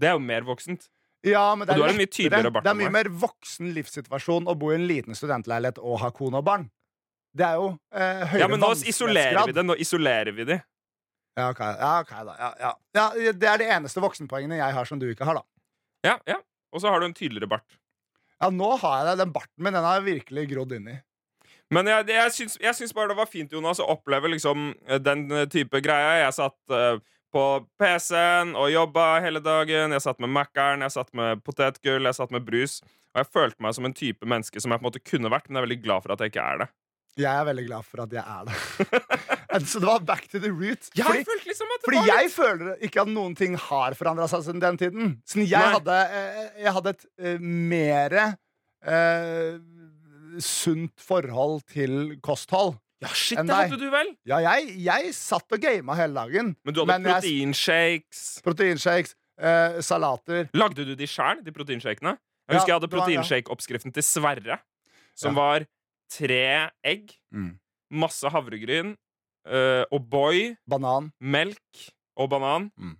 Det 0.00 0.08
er 0.08 0.12
jo 0.18 0.20
mer 0.22 0.42
voksent. 0.46 0.88
Ja, 1.24 1.54
men 1.54 1.66
det 1.68 1.74
Og 1.74 1.76
er, 1.76 1.80
du 1.80 1.82
har 1.84 1.92
en 1.92 1.98
mye 2.00 2.08
tydeligere 2.08 2.50
bart 2.52 2.64
det 2.64 2.70
er 2.72 2.76
mye 2.78 2.92
mer 2.94 3.08
voksen 3.12 3.72
livssituasjon 3.76 4.46
å 4.48 4.54
bo 4.56 4.70
i 4.72 4.76
en 4.78 4.86
liten 4.88 5.12
studentleilighet 5.18 5.80
og 5.82 5.98
ha 6.00 6.08
kone 6.16 6.38
og 6.40 6.44
barn. 6.46 6.70
Det 7.36 7.46
er 7.46 7.58
jo 7.60 7.70
eh, 7.94 8.22
høyere 8.32 8.42
Ja, 8.42 8.48
men 8.50 8.62
nå 8.62 8.72
isolerer 8.90 9.46
vi 9.46 9.54
det. 9.54 9.64
Nå 9.66 9.76
isolerer 9.78 10.34
vi 10.34 10.46
de. 10.48 10.60
Ja, 11.38 11.50
ok, 11.52 11.60
ja, 11.62 11.90
okay 12.02 12.24
da. 12.26 12.34
Ja, 12.38 12.48
ja. 12.60 12.72
ja, 12.96 13.32
det 13.32 13.48
er 13.48 13.60
det 13.62 13.68
eneste 13.70 14.02
voksenpoengene 14.02 14.58
jeg 14.58 14.74
har 14.76 14.88
som 14.88 14.98
du 15.00 15.06
ikke 15.08 15.28
har, 15.28 15.38
da. 15.38 15.46
Ja, 16.06 16.16
ja. 16.28 16.40
Og 16.74 16.82
så 16.82 16.90
har 16.90 17.00
du 17.00 17.06
en 17.06 17.14
tydeligere 17.16 17.50
bart. 17.50 17.78
Ja, 18.40 18.50
nå 18.50 18.72
har 18.80 18.98
jeg 19.00 19.10
det. 19.10 19.22
Den 19.24 19.32
barten 19.34 19.64
min 19.64 19.76
den 19.76 19.86
har 19.86 20.00
jeg 20.00 20.08
virkelig 20.08 20.48
grodd 20.50 20.74
inn 20.76 20.90
i. 20.90 20.98
Men 21.70 21.86
jeg, 21.86 22.08
jeg, 22.10 22.34
syns, 22.34 22.58
jeg 22.58 22.74
syns 22.74 22.94
bare 22.96 23.12
det 23.12 23.18
var 23.20 23.30
fint, 23.30 23.52
Jonas, 23.54 23.78
å 23.78 23.86
oppleve 23.92 24.32
liksom 24.32 24.72
eh, 24.88 24.98
den 24.98 25.28
eh, 25.30 25.46
type 25.50 25.82
greia. 25.84 26.16
Jeg 26.24 26.34
satt 26.34 26.74
uh, 26.74 26.98
på 27.30 27.44
PC-en 27.78 28.56
og 28.58 28.72
jobba 28.72 29.20
hele 29.22 29.42
dagen. 29.44 29.94
Jeg 29.94 30.02
satt 30.02 30.18
med 30.22 30.32
Mækkern, 30.34 30.82
jeg 30.82 30.96
satt 30.96 31.14
med 31.14 31.44
potetgull, 31.46 32.08
jeg 32.08 32.18
satt 32.18 32.34
med 32.34 32.46
brus. 32.46 32.80
Og 33.14 33.22
jeg 33.22 33.30
følte 33.30 33.62
meg 33.62 33.76
som 33.76 33.86
en 33.86 33.94
type 33.94 34.26
menneske 34.26 34.62
som 34.62 34.74
jeg 34.74 34.82
på 34.82 34.86
en 34.86 34.90
måte 34.90 35.04
kunne 35.04 35.30
vært, 35.30 35.46
men 35.46 35.58
jeg 35.58 35.62
er 35.62 35.68
veldig 35.68 35.82
glad 35.84 36.06
for 36.06 36.14
at 36.14 36.24
jeg 36.24 36.34
ikke 36.34 36.46
er 36.46 36.64
det. 36.64 36.68
Jeg 37.18 37.26
er 37.30 37.44
veldig 37.48 37.64
glad 37.66 37.84
for 37.84 38.02
at 38.04 38.12
jeg 38.14 38.22
er 38.22 38.44
det. 38.46 38.58
Så 39.70 39.80
det 39.82 39.86
var 39.88 40.04
back 40.06 40.28
to 40.30 40.38
the 40.38 40.50
root. 40.50 40.86
Jeg 40.94 41.04
Fordi, 41.04 41.24
følte 41.26 41.48
liksom 41.50 41.72
at 41.74 41.80
det 41.80 41.88
fordi 41.88 41.98
var 41.98 42.10
jeg 42.22 42.30
føler 42.30 42.84
ikke 42.86 43.00
at 43.02 43.10
noen 43.10 43.34
ting 43.36 43.56
har 43.58 43.96
forandra 43.98 44.28
seg 44.30 44.44
siden 44.46 44.62
den 44.62 44.78
tiden. 44.78 45.10
Siden 45.26 45.48
jeg 45.50 45.72
hadde, 45.74 45.96
eh, 46.20 46.44
jeg 46.62 46.74
hadde 46.76 46.92
et 46.94 47.02
uh, 47.18 47.42
mere 47.42 48.26
eh, 48.86 49.58
sunt 50.44 50.94
forhold 51.02 51.64
til 51.74 52.14
kosthold. 52.24 52.76
Ja, 53.00 53.08
shit, 53.16 53.40
det 53.48 53.56
hadde 53.56 53.78
du 53.80 53.86
vel? 53.90 54.10
Ja, 54.28 54.38
jeg, 54.44 54.74
jeg 54.84 55.12
satt 55.16 55.50
og 55.56 55.62
gama 55.64 55.96
hele 55.96 56.14
dagen. 56.20 56.54
Men 56.68 56.76
du 56.76 56.82
hadde 56.84 56.98
Men 57.00 57.08
proteinshakes. 57.14 58.22
Proteinshakes, 58.44 59.14
eh, 59.40 59.78
salater. 59.84 60.50
Lagde 60.54 60.84
du 60.84 60.92
de 60.94 61.08
sjæl, 61.08 61.40
de 61.46 61.54
proteinshakene? 61.56 62.14
Jeg 62.16 62.54
Ja, 62.54 62.58
husker 62.58 62.72
jeg 62.74 62.80
hadde 62.80 62.92
proteinshake-oppskriften 62.92 63.94
til 63.94 64.04
Sverre. 64.04 64.60
Som 65.16 65.34
Ja. 65.34 65.40
var 65.40 65.66
tre 66.10 66.70
egg, 66.84 67.12
Mm. 67.34 67.52
masse 67.90 68.24
havregryn, 68.30 68.96
uh, 69.46 69.84
O'boy, 69.94 70.56
Banan. 70.68 71.12
melk 71.20 71.86
og 72.16 72.30
banan. 72.30 72.70
Mm. 72.78 72.96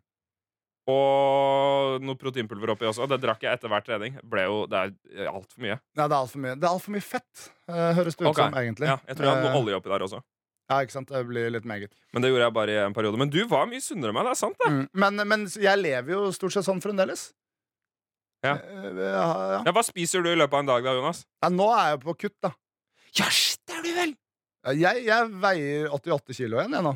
Og 0.90 2.02
noe 2.02 2.18
proteinpulver 2.18 2.72
oppi 2.74 2.88
også. 2.88 3.06
Det 3.10 3.20
drakk 3.22 3.44
jeg 3.44 3.52
etter 3.58 3.70
hver 3.70 3.84
trening. 3.86 4.16
Ble 4.26 4.46
jo, 4.48 4.62
det 4.70 4.80
er 4.80 5.28
altfor 5.30 5.62
mye. 5.62 5.76
Ja, 5.98 6.06
det 6.08 6.14
er 6.16 6.18
altfor 6.18 6.42
mye, 6.42 6.54
det 6.58 6.66
er 6.66 6.72
alt 6.72 6.84
for 6.86 6.94
mye 6.96 7.04
fett, 7.04 7.42
eh, 7.68 7.90
høres 7.98 8.16
det 8.16 8.24
ut 8.26 8.30
okay. 8.32 8.48
som, 8.48 8.54
egentlig. 8.62 8.88
Ja, 8.90 8.96
jeg 9.06 9.16
tror 9.18 9.28
jeg 9.28 9.34
hadde 9.36 9.46
Eh, 9.50 9.52
noe 9.54 9.62
olje 9.62 9.78
oppi 9.78 9.92
der 9.92 10.06
også. 10.06 10.22
Ja, 10.70 10.78
ikke 10.86 10.94
sant? 10.94 11.08
Det 11.10 11.20
blir 11.26 11.50
litt 11.50 11.64
meget. 11.66 11.92
Men 12.14 12.22
det 12.22 12.30
gjorde 12.30 12.46
jeg 12.46 12.54
bare 12.54 12.70
i 12.74 12.80
en 12.86 12.94
periode. 12.94 13.18
Men 13.18 13.28
du 13.30 13.40
var 13.50 13.66
mye 13.66 13.82
sunnere 13.82 14.10
enn 14.12 14.14
meg. 14.14 14.24
Det 14.30 14.34
er 14.36 14.40
sant, 14.40 14.56
det. 14.62 14.70
Mm. 14.70 14.88
Men, 15.02 15.28
men 15.28 15.46
jeg 15.50 15.78
lever 15.82 16.12
jo 16.14 16.30
stort 16.34 16.54
sett 16.54 16.64
sånn 16.66 16.80
fremdeles. 16.82 17.32
Ja. 18.46 18.54
Eh, 18.56 18.90
ja, 18.96 19.24
ja. 19.52 19.62
Ja, 19.66 19.72
hva 19.74 19.82
spiser 19.84 20.22
du 20.24 20.30
i 20.30 20.36
løpet 20.38 20.54
av 20.54 20.62
en 20.64 20.70
dag 20.70 20.84
da, 20.86 20.94
Jonas? 20.96 21.24
ja, 21.42 21.50
nå 21.52 21.66
er 21.76 21.90
jeg 21.92 22.00
på 22.06 22.14
kutt, 22.24 22.36
da. 22.42 22.52
Ja, 23.18 23.26
det 23.66 23.76
er 23.76 23.82
du 23.84 23.90
vel! 23.96 24.12
Jeg, 24.76 25.04
jeg 25.06 25.28
veier 25.40 25.88
88 25.96 26.36
kilo 26.36 26.58
igjen, 26.60 26.74
jeg 26.76 26.84
nå. 26.84 26.92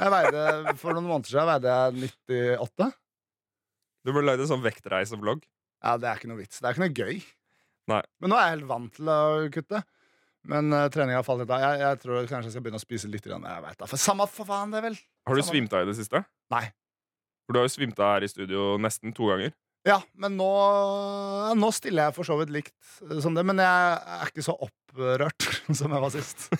Jeg 0.00 0.12
veide, 0.14 0.44
For 0.80 0.96
noen 0.96 1.06
måneder 1.10 1.28
siden 1.28 1.48
veide 1.50 1.74
jeg 1.76 2.10
98. 2.64 2.88
Du 4.00 4.12
burde 4.14 4.26
lagd 4.30 4.40
en 4.46 4.48
sånn 4.48 4.64
vektreisevlogg. 4.64 5.42
Ja, 5.84 5.96
Det 6.00 6.08
er 6.08 6.20
ikke 6.20 6.30
noe 6.30 6.40
vits. 6.40 6.58
Det 6.60 6.66
er 6.70 6.76
ikke 6.76 6.86
noe 6.86 6.96
gøy. 6.96 7.20
Nei. 7.92 8.00
Men 8.22 8.32
nå 8.32 8.38
er 8.38 8.46
jeg 8.46 8.54
helt 8.58 8.70
vant 8.70 8.94
til 8.96 9.10
å 9.12 9.18
kutte. 9.52 9.82
Men 10.50 10.72
uh, 10.72 10.86
treninga 10.92 11.18
har 11.20 11.26
falt 11.26 11.42
litt 11.42 11.52
av. 11.52 11.60
Jeg, 11.66 11.80
jeg 11.84 12.00
tror 12.00 12.28
kanskje 12.30 12.48
jeg 12.48 12.54
skal 12.56 12.64
begynne 12.64 12.80
å 12.80 12.84
spise 12.86 13.10
litt. 13.12 13.26
Grann. 13.28 13.44
Jeg 13.44 13.64
vet 13.66 13.80
da, 13.82 13.88
for 13.90 14.00
Samme 14.00 14.24
for 14.32 14.48
faen, 14.48 14.72
det, 14.72 14.80
vel. 14.86 14.96
Har 15.28 15.36
du 15.36 15.42
Samme- 15.42 15.52
svimt 15.52 15.76
av 15.76 15.84
i 15.84 15.90
det 15.90 15.96
siste? 16.00 16.22
Nei. 16.54 16.64
For 17.44 17.52
du 17.52 17.60
har 17.60 17.68
jo 17.68 17.74
svimt 17.76 18.00
av 18.00 18.14
her 18.16 18.24
i 18.24 18.30
studio 18.32 18.70
nesten 18.80 19.12
to 19.16 19.28
ganger. 19.28 19.52
Ja, 19.88 19.96
men 20.20 20.34
nå, 20.36 20.46
nå 21.56 21.70
stiller 21.72 22.08
jeg 22.10 22.16
for 22.18 22.28
så 22.28 22.36
vidt 22.40 22.52
likt 22.52 22.74
eh, 23.06 23.16
som 23.24 23.36
det, 23.36 23.44
men 23.48 23.62
jeg 23.62 23.94
er 24.20 24.28
ikke 24.32 24.44
så 24.44 24.56
opprørt 24.60 25.46
som 25.78 25.94
jeg 25.94 26.04
var 26.04 26.12
sist. 26.12 26.50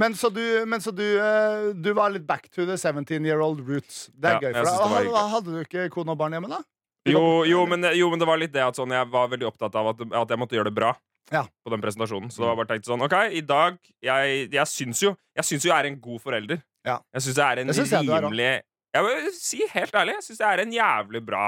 Men 0.00 0.14
så 0.16 0.30
du, 0.32 0.40
men 0.70 0.80
så 0.80 0.94
du, 0.96 1.04
eh, 1.20 1.70
du 1.76 1.90
var 1.96 2.12
litt 2.14 2.24
back 2.28 2.48
to 2.54 2.64
the 2.64 2.78
17 2.78 3.26
year 3.26 3.42
old 3.44 3.60
roots. 3.68 4.06
Det 4.16 4.30
er 4.30 4.38
Ja, 4.38 4.40
gøy. 4.40 4.54
For 4.56 4.70
deg. 4.70 4.94
hadde, 4.94 5.24
hadde 5.34 5.56
du 5.56 5.60
ikke 5.60 5.88
kone 5.92 6.14
og 6.14 6.20
barn 6.22 6.36
hjemme, 6.38 6.48
da? 6.48 6.62
Jo, 7.08 7.44
jo, 7.48 7.62
men, 7.68 7.84
jo, 7.96 8.08
men 8.12 8.20
det 8.20 8.28
var 8.28 8.40
litt 8.40 8.52
det 8.52 8.64
at 8.64 8.76
sånn, 8.76 8.92
jeg 8.92 9.08
var 9.12 9.28
veldig 9.32 9.48
opptatt 9.48 9.76
av 9.80 9.92
at, 9.92 10.02
at 10.22 10.32
jeg 10.32 10.40
måtte 10.40 10.56
gjøre 10.56 10.68
det 10.72 10.76
bra. 10.80 10.94
Ja. 11.30 11.44
På 11.62 11.70
den 11.70 11.78
presentasjonen 11.78 12.30
Så 12.32 12.40
det 12.42 12.48
var 12.48 12.56
bare 12.58 12.68
tenkt 12.72 12.88
sånn 12.88 13.04
OK, 13.04 13.12
i 13.38 13.42
dag 13.46 13.76
Jeg, 14.02 14.48
jeg 14.50 14.66
syns 14.66 14.98
jo 15.04 15.12
Jeg 15.38 15.46
syns 15.46 15.62
jo 15.62 15.70
jeg 15.70 15.76
er 15.76 15.86
en 15.86 15.98
god 16.02 16.18
forelder. 16.24 16.58
Ja. 16.82 16.96
Jeg 17.14 17.22
syns 17.22 17.38
jeg 17.38 17.44
er 17.44 17.60
en 17.60 17.70
rimelig 17.70 18.48
Jeg 18.96 19.04
vil 19.06 19.28
si 19.36 19.60
helt 19.70 19.94
ærlig, 20.00 20.16
jeg 20.16 20.26
syns 20.26 20.40
jeg 20.42 20.48
er 20.56 20.62
en 20.64 20.72
jævlig 20.74 21.22
bra 21.28 21.44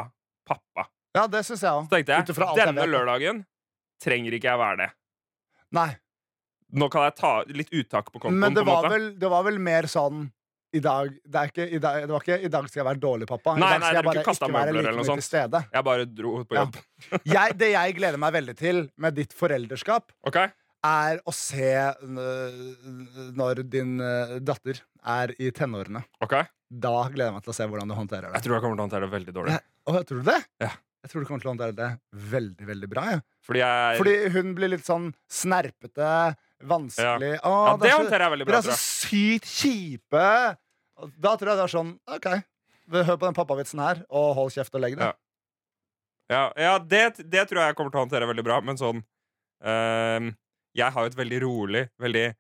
pappa. 0.49 0.89
Ja, 1.17 1.27
det 1.29 1.45
synes 1.45 1.63
jeg 1.63 1.73
også. 1.73 1.89
Så 1.91 1.99
tenkte 1.99 2.19
jeg 2.19 2.67
denne 2.67 2.87
lørdagen 2.89 3.45
trenger 4.03 4.35
ikke 4.37 4.51
jeg 4.51 4.59
være 4.61 4.79
det. 4.83 4.91
Nei. 5.77 5.91
Nå 6.73 6.89
kan 6.93 7.05
jeg 7.09 7.17
ta 7.21 7.33
litt 7.53 7.73
uttak 7.73 8.09
på 8.13 8.19
kontoen. 8.23 8.39
Men 8.41 8.55
det 8.57 8.65
var, 8.67 8.89
vel, 8.91 9.11
det 9.21 9.29
var 9.31 9.45
vel 9.47 9.59
mer 9.63 9.89
sånn 9.93 10.25
i 10.73 10.81
dag, 10.81 11.11
det, 11.29 11.41
ikke, 11.51 11.67
i 11.69 11.79
dag, 11.83 11.99
det 12.09 12.15
var 12.15 12.23
ikke 12.25 12.37
'i 12.41 12.49
dag 12.49 12.69
skal 12.71 12.81
jeg 12.81 12.87
være 12.87 13.01
dårlig 13.03 13.27
pappa'. 13.29 13.59
I 13.59 13.61
Nei, 13.61 13.69
dag 13.75 13.81
nei, 13.83 13.89
skal 13.91 13.93
nei, 13.93 13.99
jeg 13.99 14.07
bare 14.07 14.23
ikke 14.23 14.33
ikke 14.33 14.55
være 14.55 14.73
like 14.73 14.95
mye 14.97 15.17
til 15.19 15.25
stede. 15.27 15.61
Jeg 15.75 15.85
bare 15.85 16.07
dro 16.09 16.33
på 16.49 16.57
Ja. 16.57 16.63
jobb. 16.63 16.79
Jeg, 17.37 17.59
det 17.61 17.71
jeg 17.75 17.95
gleder 17.99 18.17
meg 18.25 18.33
veldig 18.33 18.55
til 18.57 18.81
med 18.97 19.15
ditt 19.21 19.35
foreldreskap, 19.37 20.13
okay. 20.25 20.49
er 20.83 21.21
å 21.29 21.35
se 21.37 21.69
øh, 21.77 22.65
når 23.37 23.63
din 23.69 24.01
øh, 24.01 24.39
datter 24.41 24.81
er 25.05 25.35
i 25.39 25.51
tenårene. 25.53 26.07
ok 26.25 26.41
Da 26.73 26.93
gleder 27.13 27.29
jeg 27.29 27.37
meg 27.37 27.45
til 27.45 27.53
å 27.53 27.57
se 27.57 27.67
hvordan 27.69 27.91
du 27.91 27.95
håndterer 27.99 28.31
det. 28.31 28.39
Jeg 28.39 28.47
tror 28.47 28.55
jeg 28.57 28.65
kommer 28.65 28.79
til 28.79 28.83
å 28.83 28.87
håndtere 28.87 29.05
det 29.09 29.13
veldig 29.13 29.35
dårlig. 29.37 29.53
Ja. 29.59 29.61
Å, 29.93 30.03
tror 30.09 30.23
du 30.23 30.29
det? 30.31 30.39
Ja. 30.63 30.71
Jeg 31.03 31.11
tror 31.11 31.21
du 31.25 31.27
kommer 31.29 31.43
til 31.43 31.51
å 31.51 31.53
håndtere 31.53 31.75
det 31.77 31.89
veldig 32.33 32.67
veldig 32.69 32.89
bra. 32.93 33.05
Ja. 33.11 33.21
Fordi 33.43 33.61
jeg 33.61 33.99
Fordi 33.99 34.15
hun 34.37 34.53
blir 34.55 34.71
litt 34.71 34.87
sånn 34.87 35.09
snerpete, 35.29 36.11
vanskelig. 36.71 37.33
Å, 37.43 37.53
Ja, 37.67 37.77
det 37.77 37.91
så- 37.91 37.99
håndterer 37.99 38.25
jeg 38.25 38.35
veldig 38.37 38.47
Dere 38.47 38.61
bra. 38.63 38.63
er 38.63 38.71
så 38.71 38.77
tror 38.77 39.11
sykt 39.11 39.51
kjipe! 39.51 40.57
Da 41.19 41.37
tror 41.37 41.49
jeg 41.51 41.59
det 41.59 41.65
er 41.67 41.75
sånn 41.75 41.99
OK, 42.07 42.29
hør 43.09 43.17
på 43.19 43.27
den 43.27 43.35
pappavitsen 43.35 43.81
her, 43.83 44.05
og 44.09 44.35
hold 44.39 44.53
kjeft 44.55 44.75
og 44.75 44.81
legg 44.85 44.97
det. 44.97 45.11
Ja. 45.11 45.13
Ja, 46.31 46.53
ja 46.57 46.79
det, 46.79 47.03
det 47.29 47.49
tror 47.51 47.61
jeg 47.61 47.73
jeg 47.73 47.77
kommer 47.77 47.91
til 47.91 48.01
å 48.01 48.05
håndtere 48.07 48.29
veldig 48.31 48.45
bra, 48.47 48.61
men 48.65 48.79
sånn 48.79 49.03
ehm, 49.65 50.37
Jeg 50.75 50.93
har 50.93 51.03
jo 51.05 51.11
et 51.11 51.19
veldig 51.19 51.41
rolig, 51.43 51.83
veldig 52.01 52.35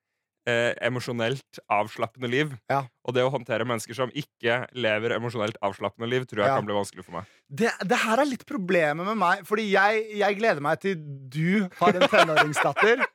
eh, 0.48 0.72
emosjonelt 0.83 1.61
avslappende 1.70 2.28
liv. 2.31 2.52
Ja. 2.70 2.83
Og 3.07 3.14
det 3.14 3.22
å 3.26 3.31
håndtere 3.35 3.66
mennesker 3.68 3.94
som 3.94 4.11
ikke 4.14 4.62
lever 4.74 5.14
emosjonelt 5.16 5.57
avslappende 5.62 6.09
liv, 6.11 6.24
tror 6.26 6.42
jeg 6.44 6.50
Ja. 6.52 6.57
kan 6.59 6.66
bli 6.66 6.74
vanskelig 6.74 7.05
for 7.07 7.12
meg. 7.18 7.24
Det, 7.48 7.70
det 7.87 7.98
her 8.05 8.18
er 8.22 8.26
litt 8.31 8.46
problemet 8.46 9.07
med 9.07 9.16
meg, 9.20 9.44
fordi 9.46 9.68
jeg, 9.72 10.07
jeg 10.18 10.38
gleder 10.38 10.61
meg 10.64 10.81
til 10.83 10.96
du 11.33 11.68
har 11.81 11.94
en 12.00 12.09
tenåringsdatter. 12.09 13.05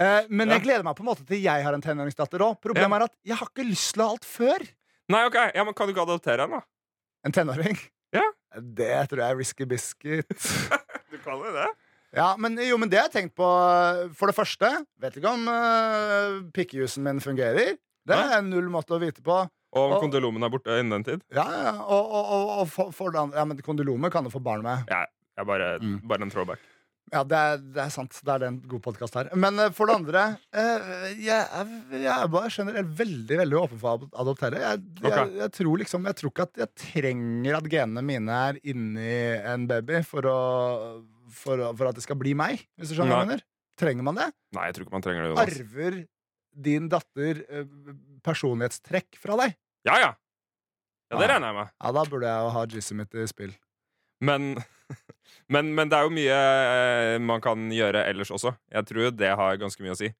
Eh, 0.00 0.24
men 0.32 0.48
Ja. 0.48 0.54
jeg 0.56 0.62
gleder 0.64 0.82
meg 0.86 0.94
på 0.96 1.02
en 1.04 1.08
måte 1.10 1.26
til 1.28 1.42
jeg 1.44 1.60
har 1.60 1.74
en 1.76 1.82
tenåringsdatter 1.84 2.40
òg. 2.40 2.54
Problemet 2.64 2.96
er 2.96 3.02
at 3.04 3.12
jeg 3.28 3.36
har 3.36 3.50
ikke 3.50 3.66
lyst 3.68 3.90
til 3.92 4.00
å 4.00 4.06
ha 4.06 4.14
alt 4.14 4.24
før. 4.24 4.62
Nei, 5.12 5.18
ok, 5.28 5.36
ja, 5.52 5.64
men 5.68 5.74
Kan 5.76 5.90
du 5.90 5.92
ikke 5.92 6.06
adoptere 6.06 6.46
en, 6.46 6.54
da? 6.56 6.60
En 7.28 7.34
tenåring. 7.36 7.76
Ja. 8.16 8.22
Det 8.56 8.88
tror 9.10 9.20
jeg 9.20 9.28
er 9.28 9.36
risky 9.36 9.66
biscuit. 9.68 10.24
Du 11.12 11.18
kan 11.20 11.36
jo 11.44 11.52
det. 11.52 11.66
Ja, 12.16 12.32
men, 12.42 12.56
jo, 12.58 12.74
men 12.80 12.90
det 12.90 12.98
har 12.98 13.06
jeg 13.06 13.14
tenkt 13.20 13.36
på 13.38 13.46
For 14.18 14.30
det 14.30 14.34
første, 14.34 14.70
vet 14.98 15.14
ikke 15.20 15.30
om 15.30 15.44
uh, 15.46 16.40
pikkejusen 16.56 17.04
min 17.06 17.20
fungerer. 17.22 17.76
Det 18.08 18.16
er 18.18 18.42
null 18.42 18.66
måte 18.72 18.96
å 18.96 19.02
vite 19.02 19.22
på. 19.22 19.36
Og 19.70 19.92
om 19.94 20.00
kondylomen 20.02 20.42
er 20.42 20.50
borte 20.50 20.74
innen 20.80 20.96
den 20.96 21.04
tid? 21.06 21.20
Ja, 21.36 21.44
ja, 21.46 21.72
og, 21.84 22.08
og, 22.10 22.24
og, 22.34 22.48
og 22.64 22.70
for, 22.72 22.90
for 22.96 23.14
det 23.14 23.20
andre, 23.22 23.38
ja, 23.38 23.44
men 23.46 23.60
kondylomer 23.62 24.10
kan 24.10 24.26
du 24.26 24.32
få 24.34 24.40
barn 24.42 24.64
med. 24.66 24.88
Ja, 24.90 25.04
jeg 25.38 25.46
bare, 25.46 25.68
Mm. 25.78 26.00
bare 26.10 26.26
en 26.26 26.32
throwback. 26.34 26.58
Ja, 27.10 27.22
det 27.26 27.38
er, 27.38 27.62
det 27.74 27.80
er 27.82 27.88
sant. 27.90 28.18
Det 28.26 28.34
er 28.34 28.44
en 28.48 28.58
god 28.70 28.82
podkast 28.84 29.14
her. 29.18 29.30
Men 29.38 29.58
uh, 29.62 29.68
for 29.74 29.86
det 29.90 29.96
andre 30.00 30.24
uh, 30.54 31.06
jeg, 31.18 31.38
er, 31.38 31.70
jeg 31.94 32.10
er 32.16 32.28
bare 32.30 32.50
generelt 32.54 32.90
veldig 32.98 33.38
veldig 33.44 33.58
åpen 33.62 33.80
for 33.82 33.94
å 34.04 34.10
adoptere. 34.24 34.60
Jeg, 34.62 34.82
jeg, 35.06 35.30
jeg 35.40 35.50
tror 35.60 35.80
liksom 35.84 36.06
Jeg 36.10 36.18
tror 36.20 36.34
ikke 36.34 36.46
at 36.50 36.60
jeg 36.64 36.74
trenger 36.84 37.58
at 37.58 37.70
genene 37.72 38.04
mine 38.10 38.42
er 38.50 38.60
inni 38.74 39.16
en 39.54 39.66
baby 39.70 40.02
for, 40.06 40.26
å, 40.30 40.38
for, 41.32 41.62
for 41.78 41.90
at 41.90 41.96
det 41.98 42.04
skal 42.04 42.18
bli 42.20 42.34
meg. 42.38 42.62
Hvis 42.78 42.90
du 42.92 42.96
skjønner 42.98 43.14
hva 43.16 43.22
jeg 43.24 43.30
mener. 43.34 43.44
Trenger 43.80 44.04
man 44.04 44.18
det? 44.18 44.26
Nei, 44.56 44.66
jeg 44.68 44.76
tror 44.76 44.84
ikke 44.86 44.96
man 44.98 45.04
trenger 45.06 45.22
det. 45.24 45.30
Jonas. 45.32 45.60
Arver 45.62 45.98
din 46.66 46.88
datter 46.92 47.38
eh, 47.48 47.68
personlighetstrekk 48.26 49.18
fra 49.22 49.36
deg? 49.40 49.54
Ja, 49.88 49.96
ja. 50.02 50.10
Ja, 51.10 51.18
Det 51.18 51.24
Ah. 51.26 51.30
regner 51.34 51.48
jeg 51.50 51.56
med. 51.56 51.70
Ja, 51.82 51.92
da 51.96 52.02
burde 52.10 52.26
jeg 52.30 52.44
jo 52.44 52.50
ha 52.54 52.64
jizzet 52.70 52.96
mitt 52.98 53.14
i 53.18 53.26
spill. 53.30 53.54
Men, 54.22 54.50
men, 55.54 55.70
men 55.74 55.88
det 55.90 55.96
er 55.98 56.04
jo 56.06 56.12
mye 56.14 56.36
eh, 56.36 57.18
man 57.24 57.40
kan 57.42 57.70
gjøre 57.72 58.04
ellers 58.10 58.30
også. 58.34 58.52
Jeg 58.70 58.86
tror 58.90 59.10
det 59.16 59.32
har 59.40 59.56
ganske 59.62 59.82
mye 59.82 59.94
å 59.96 59.98
si. 59.98 60.10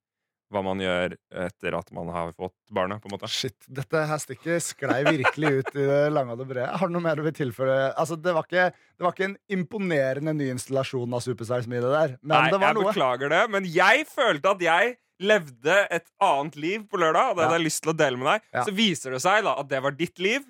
Hva 0.50 0.62
man 0.66 0.80
gjør 0.82 1.12
etter 1.44 1.74
at 1.78 1.92
man 1.94 2.08
har 2.10 2.32
fått 2.34 2.56
barnet. 2.74 2.98
på 3.02 3.06
en 3.06 3.12
måte 3.14 3.28
Shit, 3.30 3.54
dette 3.70 4.00
her 4.10 4.18
stikket 4.18 4.64
sklei 4.66 5.04
virkelig 5.06 5.52
ut 5.60 5.68
i 5.76 5.84
det 5.86 5.98
lange 6.10 6.34
og 6.34 6.40
det 6.42 6.48
brede. 6.50 6.72
Har 6.80 6.90
du 6.90 6.94
noe 6.96 7.04
mer 7.04 7.20
du 7.20 7.22
vil 7.22 7.36
tilføre? 7.36 7.76
Altså, 7.94 8.18
det, 8.18 8.34
var 8.34 8.48
ikke, 8.48 8.64
det 8.98 9.06
var 9.06 9.14
ikke 9.14 9.28
en 9.28 9.36
imponerende 9.54 10.34
ny 10.34 10.48
installasjon 10.56 11.14
av 11.14 11.22
Supersize 11.22 11.70
Me, 11.70 11.78
det 11.84 11.92
der. 11.94 12.16
Men 12.22 12.34
Nei, 12.34 12.50
det 12.50 12.58
var 12.58 12.72
jeg 12.72 12.78
noe. 12.80 12.90
beklager 12.90 13.30
det, 13.36 13.44
men 13.54 13.70
jeg 13.70 14.08
følte 14.10 14.56
at 14.56 14.66
jeg 14.66 14.96
levde 15.20 15.78
et 15.92 16.06
annet 16.24 16.56
liv 16.56 16.84
på 16.90 16.98
lørdag. 16.98 17.30
Og 17.30 17.36
det 17.38 17.46
hadde 17.46 17.58
jeg 17.60 17.68
lyst 17.68 17.82
til 17.84 17.92
å 17.94 17.98
dele 18.02 18.18
med 18.18 18.30
deg 18.32 18.46
Ja. 18.56 18.66
Så 18.66 18.74
viser 18.74 19.14
det 19.14 19.22
seg 19.22 19.44
da 19.46 19.54
at 19.62 19.68
det 19.70 19.82
var 19.86 19.94
ditt 19.98 20.18
liv. 20.18 20.42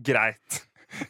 Greit. 0.00 0.62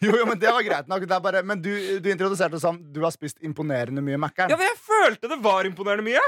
Jo, 0.05 0.12
jo, 0.14 0.27
men 0.29 0.38
det 0.38 0.51
var 0.53 0.62
greit 0.62 0.88
nok. 0.90 1.07
Det 1.09 1.16
er 1.16 1.23
bare, 1.25 1.42
men 1.47 1.62
du, 1.62 1.71
du 2.03 2.09
introduserte 2.12 2.57
det 2.57 2.62
som 2.62 2.79
du 2.95 3.01
har 3.03 3.14
spist 3.14 3.40
imponerende 3.42 4.03
mye 4.05 4.14
Ja, 4.14 4.55
men 4.55 4.66
jeg 4.66 4.79
følte 4.79 5.31
det 5.31 5.38
var 5.42 5.66
imponerende 5.68 6.07
mye. 6.07 6.23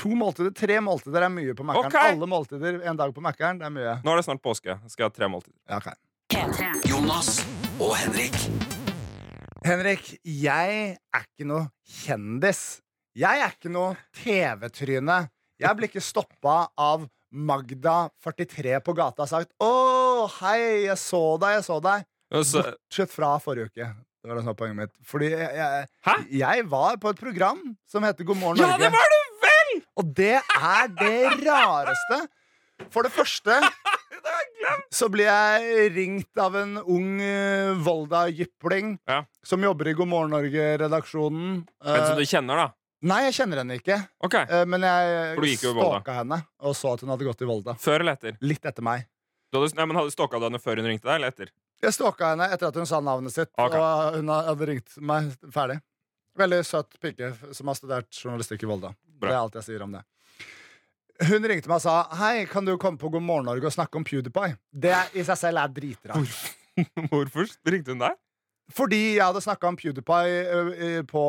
To 0.00 0.14
måltider, 0.16 0.54
tre 0.56 0.80
måltider 0.80 1.26
er 1.26 1.32
mye 1.32 1.54
på 1.56 1.66
Mækkern. 1.66 1.90
Okay. 1.92 2.14
Alle 2.14 2.28
måltider 2.30 2.80
en 2.82 3.00
dag 3.00 3.14
på 3.14 3.24
Mækkern, 3.24 3.60
det 3.60 3.68
er 3.68 3.74
mye. 3.74 3.98
Nå 4.04 4.14
er 4.14 4.22
det 4.22 4.26
snart 4.28 4.42
påske. 4.44 4.78
Skal 4.88 5.06
jeg 5.06 5.12
ha 5.12 5.16
tre 5.18 5.30
måltider. 5.32 5.58
Ja, 5.68 5.80
ok. 5.82 5.92
P3. 6.32 6.70
Jonas 6.90 7.36
og 7.78 7.92
Henrik. 8.00 8.38
Henrik, 9.64 10.14
jeg 10.24 10.96
er 10.96 11.26
ikke 11.28 11.48
noe 11.48 11.68
kjendis. 12.04 12.64
Jeg 13.16 13.44
er 13.44 13.52
ikke 13.54 13.70
noe 13.72 13.94
TV-tryne. 14.18 15.26
Jeg 15.62 15.78
blir 15.78 15.88
ikke 15.88 16.02
stoppa 16.02 16.64
av 16.80 17.06
Magda, 17.34 18.08
43, 18.22 18.78
på 18.84 18.94
gata 18.94 19.24
og 19.24 19.30
sagt 19.30 19.52
'Å, 19.58 20.28
hei, 20.40 20.86
jeg 20.86 20.98
så 20.98 21.22
deg, 21.40 21.56
jeg 21.58 21.64
så 21.66 21.78
deg'. 21.82 22.04
Og 22.34 22.44
Bortsett 22.50 23.12
fra 23.14 23.32
forrige 23.42 23.70
uke. 23.70 23.88
Det 24.24 24.30
var 24.30 24.38
det 24.38 24.42
som 24.44 24.50
var 24.54 24.56
poenget 24.58 24.78
mitt. 24.78 24.94
Fordi 25.04 25.28
jeg, 25.30 25.50
jeg, 25.58 26.28
jeg 26.40 26.64
var 26.72 26.96
på 27.02 27.10
et 27.12 27.18
program 27.20 27.58
som 27.90 28.06
heter 28.06 28.24
God 28.24 28.38
morgen 28.40 28.62
Norge. 28.62 28.72
Ja, 28.72 28.78
det 28.80 28.92
var 28.94 29.12
du 29.12 29.42
vel! 29.44 29.72
Og 30.00 30.12
det 30.16 30.30
er 30.40 30.94
det 30.96 31.18
rareste. 31.44 32.20
For 32.90 33.04
det 33.06 33.12
første 33.14 33.58
så 34.98 35.08
blir 35.12 35.28
jeg 35.28 35.90
ringt 35.94 36.40
av 36.40 36.56
en 36.58 36.78
ung 36.80 37.20
uh, 37.20 37.74
Volda-jypling 37.84 38.94
Ja. 39.06 39.20
som 39.46 39.62
jobber 39.62 39.92
i 39.92 39.94
God 39.98 40.08
morgen 40.10 40.32
Norge-redaksjonen. 40.34 41.50
Men 41.84 42.00
Eh, 42.00 42.06
som 42.08 42.16
du 42.18 42.24
kjenner, 42.26 42.56
da. 42.64 42.66
nei, 43.04 43.20
jeg 43.28 43.36
kjenner 43.42 43.60
henne 43.62 43.76
ikke, 43.78 43.98
Ok. 44.24 44.34
Uh, 44.48 44.64
men 44.64 44.86
jeg 44.88 45.58
stalka 45.60 46.16
henne 46.22 46.40
og 46.64 46.74
så 46.78 46.94
at 46.96 47.04
hun 47.04 47.12
hadde 47.12 47.28
gått 47.28 47.44
i 47.44 47.50
Volda. 47.50 47.76
Før 47.76 48.00
eller 48.00 48.16
etter? 48.16 48.38
Litt 48.40 48.64
etter 48.64 48.82
meg. 48.82 49.04
Du 49.52 49.60
hadde, 49.60 49.76
nei, 49.76 49.84
men 49.86 50.00
hadde 50.00 50.14
stalka 50.16 50.40
du 50.40 50.48
henne 50.48 50.62
før 50.62 50.80
hun 50.80 50.88
ringte 50.90 51.06
deg, 51.06 51.18
eller 51.20 51.34
etter? 51.34 51.52
Jeg 51.82 51.96
stalka 51.96 52.32
henne 52.32 52.46
etter 52.54 52.70
at 52.70 52.78
hun 52.78 52.88
sa 52.88 53.00
navnet 53.04 53.34
sitt, 53.34 53.50
okay. 53.58 53.80
og 53.80 54.18
hun 54.20 54.30
hadde 54.32 54.68
ringt 54.70 54.96
meg 55.02 55.32
ferdig. 55.52 55.80
Veldig 56.38 56.64
søt 56.66 56.96
pike 57.02 57.30
som 57.54 57.70
har 57.70 57.78
studert 57.78 58.10
journalistikk 58.18 58.64
i 58.64 58.68
Volda. 58.70 58.90
Bra. 59.04 59.28
Det 59.28 59.34
er 59.34 59.40
alt 59.40 59.58
jeg 59.60 59.66
sier 59.68 59.84
om 59.84 59.94
det. 59.94 60.02
Hun 61.28 61.46
ringte 61.46 61.70
meg 61.70 61.78
og 61.78 61.84
sa 61.84 61.94
Hei, 62.18 62.42
kan 62.50 62.66
du 62.66 62.74
komme 62.80 62.98
på 62.98 63.10
God 63.12 63.22
morgen 63.22 63.46
Norge 63.46 63.68
og 63.68 63.74
snakke 63.74 64.00
om 64.00 64.06
PewDiePie. 64.06 64.56
Det 64.70 64.96
i 65.14 65.22
seg 65.26 65.38
selv 65.38 65.62
er 65.62 65.74
dritrart. 65.76 66.40
Hvorfor 67.12 67.46
ringte 67.70 67.94
hun 67.94 68.02
deg? 68.02 68.18
Fordi 68.74 69.00
jeg 69.18 69.22
hadde 69.22 69.44
snakka 69.44 69.70
om 69.70 69.78
PewDiePie 69.78 71.04
på 71.06 71.24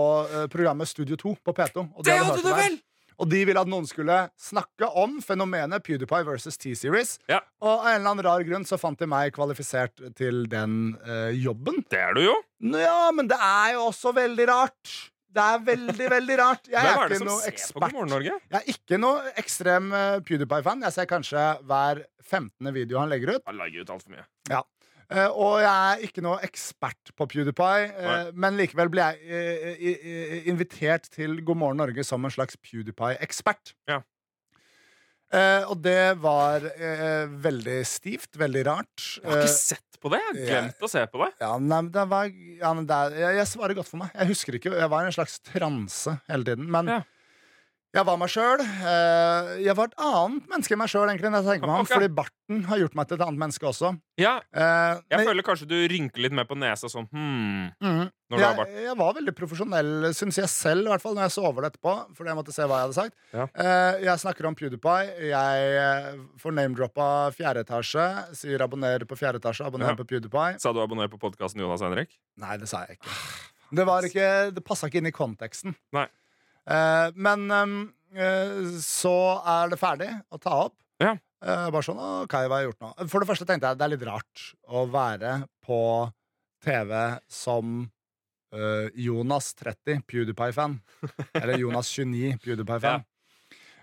programmet 0.53 0.89
Studio 0.89 1.19
2 1.19 1.35
på 1.45 1.53
P2. 1.53 1.83
Og 1.83 2.01
de 2.01 2.09
Det 2.09 2.17
hadde 2.23 2.41
du 2.41 2.49
vel! 2.49 2.79
Og 3.21 3.29
de 3.31 3.41
ville 3.47 3.61
at 3.61 3.69
noen 3.71 3.87
skulle 3.87 4.17
snakke 4.41 4.89
om 4.99 5.17
fenomenet 5.23 5.83
PewDiePie 5.85 6.25
versus 6.27 6.57
T-Series. 6.61 7.15
Ja. 7.31 7.39
Og 7.63 7.71
av 7.79 7.89
en 7.93 7.99
eller 8.01 8.11
annen 8.11 8.25
rar 8.27 8.45
grunn 8.47 8.67
så 8.67 8.79
fant 8.81 8.99
de 8.99 9.07
meg 9.09 9.33
kvalifisert 9.35 10.01
til 10.19 10.45
den 10.51 10.95
ø, 11.05 11.19
jobben. 11.39 11.81
Det 11.91 12.01
er 12.01 12.15
du 12.17 12.23
jo. 12.27 12.37
Nå 12.65 12.81
Ja, 12.81 13.11
men 13.15 13.27
det 13.31 13.37
er 13.41 13.75
jo 13.77 13.87
også 13.89 14.11
veldig 14.15 14.47
rart. 14.51 14.95
Det 15.35 15.43
er 15.43 15.63
veldig, 15.67 16.09
veldig 16.13 16.35
rart. 16.39 16.67
Jeg 16.71 16.79
Hvem 16.85 16.91
er 16.95 17.05
er 17.05 17.15
ikke 17.17 17.27
noe 17.27 17.49
ekspert. 17.49 17.95
Jeg 18.23 18.59
er 18.61 18.69
ikke 18.75 18.99
noe 19.01 19.33
ekstrem 19.41 19.89
ø, 19.91 20.03
PewDiePie-fan. 20.27 20.85
Jeg 20.87 20.95
ser 20.95 21.09
kanskje 21.11 21.47
hver 21.67 22.03
15. 22.25 22.71
video 22.75 23.01
han 23.01 23.11
legger 23.11 23.35
ut. 23.35 23.43
Han 23.47 23.59
legger 23.59 23.83
ut 23.83 23.91
alt 23.95 24.05
for 24.05 24.15
mye. 24.15 24.25
Eh, 24.51 24.63
og 25.29 25.59
jeg 25.61 25.69
er 25.69 26.03
ikke 26.07 26.23
noe 26.25 26.39
ekspert 26.45 27.11
på 27.15 27.27
PewDiePie, 27.29 27.83
eh, 27.93 28.05
Nei. 28.07 28.31
men 28.33 28.57
likevel 28.57 28.89
ble 28.89 29.05
jeg 29.05 29.77
eh, 29.77 30.49
invitert 30.49 31.09
til 31.13 31.37
God 31.45 31.59
morgen 31.61 31.77
Norge 31.83 32.03
som 32.07 32.25
en 32.25 32.33
slags 32.33 32.57
PewDiePie-ekspert. 32.57 33.75
Ja. 33.91 33.99
Eh, 35.35 35.63
og 35.69 35.79
det 35.83 36.15
var 36.21 36.63
eh, 36.77 37.25
veldig 37.43 37.79
stivt, 37.89 38.37
veldig 38.39 38.63
rart. 38.67 39.07
Jeg 39.19 39.25
har 39.29 39.41
ikke 39.41 39.49
Eh, 39.51 39.57
sett 39.57 39.99
på 40.01 40.11
det. 40.13 40.19
Jeg 40.21 40.45
har 40.45 40.51
glemt 40.51 40.85
å 40.85 40.89
se 40.91 41.01
på 41.09 41.21
det. 41.23 41.31
ja, 41.41 41.51
nei, 41.57 41.79
men 41.81 41.91
det 41.95 42.03
var, 42.11 42.29
ja, 42.61 42.73
det, 42.77 42.99
jeg, 43.19 43.35
jeg 43.41 43.47
svarer 43.49 43.73
godt 43.77 43.89
for 43.89 44.01
meg. 44.03 44.11
Jeg 44.13 44.29
husker 44.31 44.57
ikke, 44.59 44.73
jeg 44.77 44.89
var 44.93 45.03
i 45.05 45.09
en 45.09 45.15
slags 45.17 45.39
transe 45.49 46.13
hele 46.29 46.45
tiden. 46.51 46.69
Men 46.71 46.91
Ja. 46.93 47.01
Jeg 47.95 48.05
var 48.05 48.17
meg 48.19 48.29
sjøl. 48.29 48.59
Eh, 48.61 49.51
jeg 49.65 49.75
var 49.77 49.87
et 49.89 49.95
annet 50.03 50.49
menneske 50.51 50.75
enn 50.75 50.81
meg 50.81 50.89
sjøl, 50.91 51.07
egentlig. 51.09 51.31
når 51.31 51.41
jeg 51.43 51.47
tenker 51.53 51.67
meg 51.71 51.79
om, 51.79 51.85
Ok. 51.85 51.93
Fordi 51.95 52.09
barten 52.19 52.63
har 52.69 52.77
gjort 52.81 52.95
meg 52.99 53.07
til 53.07 53.15
et 53.17 53.23
annet 53.25 53.39
menneske 53.39 53.65
også. 53.69 53.91
Ja, 54.19 54.33
Eh, 54.53 54.99
jeg 55.09 55.17
men- 55.19 55.27
føler 55.27 55.43
kanskje 55.43 55.67
du 55.67 55.75
rynker 55.91 56.21
litt 56.21 56.31
mer 56.31 56.45
på 56.45 56.55
nesa 56.57 56.87
sånn 56.87 57.07
hmm, 57.11 57.71
mm, 57.81 58.11
når 58.31 58.37
du 58.37 58.43
har 58.43 58.53
jeg, 58.53 58.57
bart. 58.57 58.69
jeg 58.85 58.97
var 58.97 59.13
veldig 59.13 59.33
profesjonell, 59.35 59.89
syns 60.13 60.35
jeg 60.37 60.47
selv, 60.51 60.85
i 60.85 60.89
hvert 60.91 61.01
fall 61.01 61.15
når 61.15 61.23
jeg 61.27 61.31
så 61.35 61.43
over 61.45 61.61
det 61.61 61.73
etterpå. 61.73 61.95
Fordi 62.15 62.27
jeg 62.31 62.35
måtte 62.37 62.53
se 62.53 62.61
hva 62.63 62.79
jeg 62.79 62.85
hadde 62.87 62.99
sagt. 62.99 63.15
Ja. 63.33 63.47
Eh, 63.55 64.03
jeg 64.03 64.19
snakker 64.19 64.45
om 64.47 64.55
PewDiePie. 64.55 65.29
Jeg 65.31 66.19
får 66.39 66.53
name-droppa 66.53 67.09
fjerde 67.35 67.63
etasje. 67.65 68.35
Sier 68.35 68.59
abonner 68.61 68.99
på 69.05 69.15
fjerde 69.17 69.39
etasje. 69.39 69.65
Abonner 69.65 69.89
Ja. 69.89 69.95
på 69.95 70.05
PewDiePie. 70.07 70.59
Sa 70.59 70.71
du 70.73 70.79
abonner 70.81 71.07
på 71.07 71.19
podkasten 71.19 71.59
Jonas 71.59 71.81
Henrik? 71.81 72.09
Nei, 72.37 72.57
det 72.57 72.67
sa 72.69 72.85
jeg 72.85 72.97
ikke. 72.99 73.09
Det, 73.75 73.85
var 73.85 74.01
ikke, 74.03 74.53
det 74.53 74.63
passa 74.63 74.87
ikke 74.87 74.97
inn 75.01 75.07
i 75.07 75.11
konteksten. 75.11 75.75
Nei. 75.91 76.07
Eh, 76.65 77.07
men 77.15 77.47
eh, 77.53 78.75
så 78.81 79.15
er 79.41 79.71
det 79.73 79.81
ferdig 79.81 80.11
å 80.33 80.41
ta 80.41 80.59
opp. 80.67 80.77
Ja. 81.01 81.15
Eh, 81.45 81.65
bare 81.69 81.85
sånn, 81.85 81.99
hva 81.99 82.45
har 82.45 82.67
gjort 82.67 82.85
nå? 82.85 82.93
For 83.11 83.21
det 83.21 83.29
første 83.29 83.47
tenkte 83.49 83.71
jeg 83.71 83.79
det 83.81 83.87
er 83.87 83.93
litt 83.95 84.07
rart 84.07 84.45
å 84.65 84.85
være 84.89 85.41
på 85.65 85.81
TV 86.65 86.95
som 87.31 87.83
Jonas 88.95 89.49
30, 89.59 90.05
PewDiePie-fan. 90.07 90.77
Eller 91.41 91.59
Jonas 91.59 91.89
29, 91.91 92.37
PewDiePie-fan. 92.39 93.03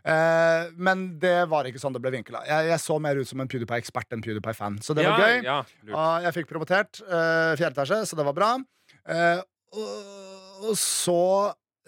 Eh, 0.02 0.70
men 0.82 1.04
det 1.22 1.44
var 1.50 1.66
ikke 1.68 1.80
sånn 1.82 1.94
det 1.94 2.02
ble 2.02 2.12
vinkla. 2.16 2.42
Jeg, 2.48 2.70
jeg 2.72 2.82
så 2.82 2.98
mer 3.02 3.18
ut 3.20 3.28
som 3.28 3.42
en 3.42 3.50
PewDiePie-ekspert 3.50 4.16
enn 4.16 4.24
PewDiePie-fan. 4.24 4.80
Så 4.82 4.96
det 4.98 5.06
ja, 5.06 5.14
var 5.14 5.22
gøy. 5.22 5.36
Ja. 5.46 5.58
Og 5.92 6.26
jeg 6.26 6.36
fikk 6.38 6.50
promotert 6.50 7.02
uh, 7.06 7.54
fjerde 7.58 7.74
etasje, 7.76 8.02
så 8.10 8.18
det 8.18 8.26
var 8.26 8.36
bra. 8.36 8.52
Uh, 9.06 9.42
og, 9.78 9.92
og 10.70 10.78
så 10.78 11.20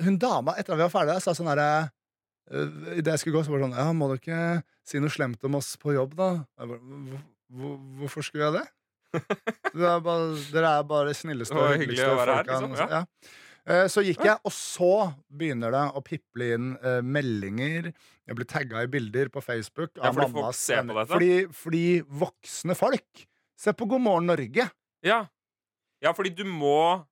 Hun 0.03 0.17
dama, 0.19 0.55
etter 0.59 0.75
at 0.75 0.79
vi 0.81 0.87
var 0.89 0.91
ferdige, 0.95 1.21
sa 1.23 1.35
sånn 1.39 1.47
herre 1.53 1.69
uh, 2.51 2.97
Idet 2.99 3.13
jeg 3.15 3.21
skulle 3.23 3.37
gå, 3.39 3.45
så 3.47 3.53
var 3.55 3.61
det 3.63 3.69
sånn 3.69 3.77
Ja, 3.79 3.93
må 3.95 4.09
du 4.11 4.17
ikke 4.19 4.41
si 4.85 4.99
noe 5.03 5.13
slemt 5.15 5.45
om 5.47 5.55
oss 5.61 5.75
på 5.81 5.95
jobb, 5.95 6.17
da? 6.19 6.31
Bare, 6.59 6.79
«Hvor- 6.81 7.23
hvor- 7.55 7.81
Hvorfor 8.01 8.25
skulle 8.27 8.49
jeg 8.49 8.57
det? 8.59 8.67
Det 9.75 9.87
er 9.87 10.01
bare, 10.03 10.35
dere 10.51 10.71
er 10.81 10.87
bare 10.91 11.13
snilleste 11.15 11.55
og 11.55 11.77
hyggeligste 11.79 12.09
folka. 12.19 12.43
liksom, 12.51 12.73
ja. 12.91 13.05
ja. 13.69 13.87
Så 13.89 14.03
gikk 14.05 14.25
jeg, 14.27 14.37
og 14.45 14.53
så 14.53 14.89
begynner 15.31 15.71
det 15.73 15.83
å 15.95 16.03
piple 16.05 16.49
inn 16.57 16.73
uh, 16.83 16.99
meldinger. 17.01 17.93
Jeg 18.27 18.37
blir 18.37 18.49
tagga 18.51 18.83
i 18.83 18.91
bilder 18.91 19.31
på 19.33 19.41
Facebook. 19.41 19.95
Ja, 19.97 20.11
fordi 20.11 20.27
folk 20.27 20.35
mammas 20.35 20.59
ser 20.59 20.83
på? 20.83 21.07
Fordi, 21.15 21.31
fordi 21.63 21.85
voksne 22.25 22.75
folk 22.77 23.25
ser 23.57 23.73
på 23.79 23.87
God 23.89 24.03
morgen 24.05 24.27
Norge. 24.33 24.67
Ja. 25.07 25.21
ja, 26.03 26.13
fordi 26.13 26.35
du 26.35 26.43
må 26.45 27.07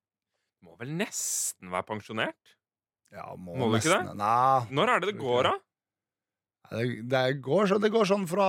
Du 0.60 0.66
må 0.68 0.76
vel 0.82 0.90
nesten 0.98 1.70
være 1.70 1.86
pensjonert? 1.88 2.56
Ja, 3.12 3.34
må, 3.36 3.54
Må 3.60 3.68
du 3.72 3.76
ikke 3.76 3.92
det? 3.92 4.14
Nei, 4.16 4.66
Når 4.72 4.88
er 4.94 5.00
det 5.02 5.08
det 5.12 5.18
går, 5.20 5.42
da? 5.50 5.52
det, 6.72 6.84
det, 7.12 7.24
går, 7.44 7.66
så, 7.68 7.76
det 7.82 7.90
går 7.92 8.06
sånn 8.08 8.24
fra 8.30 8.46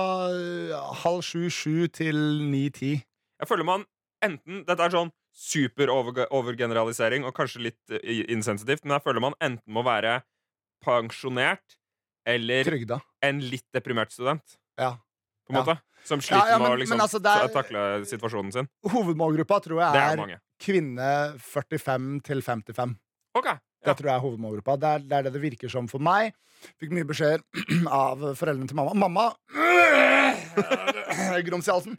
halv 1.04 1.20
sju-sju 1.26 1.88
til 1.92 2.16
ni-ti. 2.48 2.94
Jeg 3.40 3.48
føler 3.50 3.66
man 3.68 3.84
enten 4.24 4.62
Dette 4.64 4.86
er 4.86 4.94
sånn 4.94 5.10
super-overgeneralisering 5.34 7.26
og 7.28 7.34
kanskje 7.36 7.64
litt 7.68 7.92
eh, 7.98 8.22
insensitivt, 8.32 8.84
men 8.86 8.96
jeg 8.96 9.04
føler 9.04 9.20
man 9.24 9.34
enten 9.42 9.74
må 9.74 9.82
være 9.84 10.20
pensjonert 10.84 11.76
eller 12.28 12.64
Trygda. 12.64 13.00
en 13.24 13.40
litt 13.44 13.66
deprimert 13.74 14.12
student, 14.14 14.56
Ja. 14.78 14.94
på 15.44 15.52
en 15.52 15.56
Ja. 15.56 15.60
måte. 15.64 15.80
Som 16.04 16.18
Ja, 16.20 16.22
sliter 16.40 16.58
men, 16.58 16.62
med 16.62 16.70
å 16.70 16.80
liksom 16.80 17.00
altså, 17.00 17.18
er- 17.20 17.48
takle 17.52 18.04
situasjonen 18.06 18.52
sin. 18.52 18.68
Hovedmålgruppa 18.84 19.60
tror 19.62 19.80
jeg 19.80 19.94
er 19.96 20.20
er, 20.34 20.40
kvinne 20.60 21.38
45 21.40 22.20
til 22.22 22.40
55. 22.42 22.96
OK. 23.34 23.46
Det 23.84 23.94
tror 23.98 24.10
jeg 24.10 24.16
er 24.16 24.24
hovedmålgruppa. 24.24 24.76
Det 24.80 24.90
er, 24.90 25.04
det 25.04 25.18
er 25.18 25.26
det 25.26 25.34
det 25.36 25.42
virker 25.42 25.72
som 25.72 25.88
for 25.90 26.02
meg. 26.02 26.32
Fikk 26.80 26.94
mye 26.96 27.06
beskjeder 27.08 27.44
av 28.04 28.24
foreldrene 28.38 28.70
til 28.70 28.78
mamma. 28.78 28.96
Mamma! 28.96 29.26
Grums 31.46 31.68
i 31.68 31.74
halsen. 31.74 31.98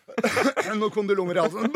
Noen 0.80 0.92
kondylomer 0.94 1.38
i 1.38 1.44
halsen. 1.44 1.68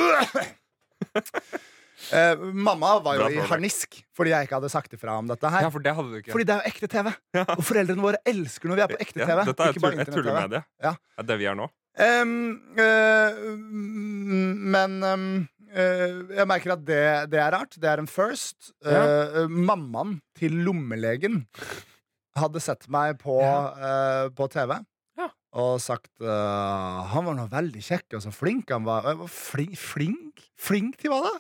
Eh, 2.12 2.38
mamma 2.38 2.98
var 3.00 3.16
jo 3.18 3.28
i 3.32 3.40
harnisk 3.50 3.96
fordi 4.16 4.30
jeg 4.34 4.46
ikke 4.46 4.58
hadde 4.58 4.68
sagt 4.72 4.92
ifra 4.94 5.16
om 5.20 5.28
dette 5.30 5.48
her. 5.50 5.64
Ja, 5.66 5.70
for 5.72 5.82
det. 5.82 5.94
Fordi 6.28 6.46
det 6.46 6.54
er 6.54 6.60
jo 6.60 6.72
ekte 6.72 6.90
TV. 6.92 7.10
Og 7.46 7.64
foreldrene 7.66 8.04
våre 8.04 8.20
elsker 8.28 8.70
når 8.70 8.78
vi 8.78 8.84
er 8.84 8.92
på 8.92 9.00
ekte 9.02 9.22
Ja, 9.22 9.26
TV. 9.28 9.42
dette 9.48 9.66
er 9.66 10.00
et, 10.04 10.12
tullemedie. 10.12 10.62
Ja. 10.84 10.92
Det 11.16 11.24
er 11.24 11.28
det 11.32 11.38
vi 11.40 11.50
er 11.50 11.58
nå. 11.58 11.68
Um, 11.96 12.32
uh, 12.76 13.36
men 14.76 14.96
eh, 15.08 15.22
jeg 15.74 16.46
merker 16.48 16.74
at 16.76 16.84
det, 16.86 17.00
det 17.32 17.40
er 17.42 17.52
rart. 17.56 17.74
Det 17.80 17.88
er 17.90 18.02
en 18.02 18.10
first. 18.10 18.72
Eh, 18.86 19.46
mammaen 19.50 20.18
til 20.38 20.54
lommelegen 20.66 21.44
hadde 22.36 22.60
sett 22.62 22.86
meg 22.92 23.18
på, 23.22 23.38
eh, 23.42 24.28
på 24.36 24.48
TV. 24.52 24.76
Ja. 25.16 25.30
Og 25.56 25.78
sagt 25.80 26.10
uh, 26.20 27.06
Han 27.14 27.24
var 27.24 27.36
nå 27.38 27.46
veldig 27.48 27.80
kjekk 27.80 28.18
og 28.18 28.24
så 28.26 28.32
flink 28.34 28.68
han 28.74 28.84
var. 28.84 29.06
Var 29.16 29.30
flink, 29.32 29.76
flink? 29.80 30.42
Flink 30.60 30.98
til 31.00 31.14
hva 31.14 31.22
da? 31.24 31.34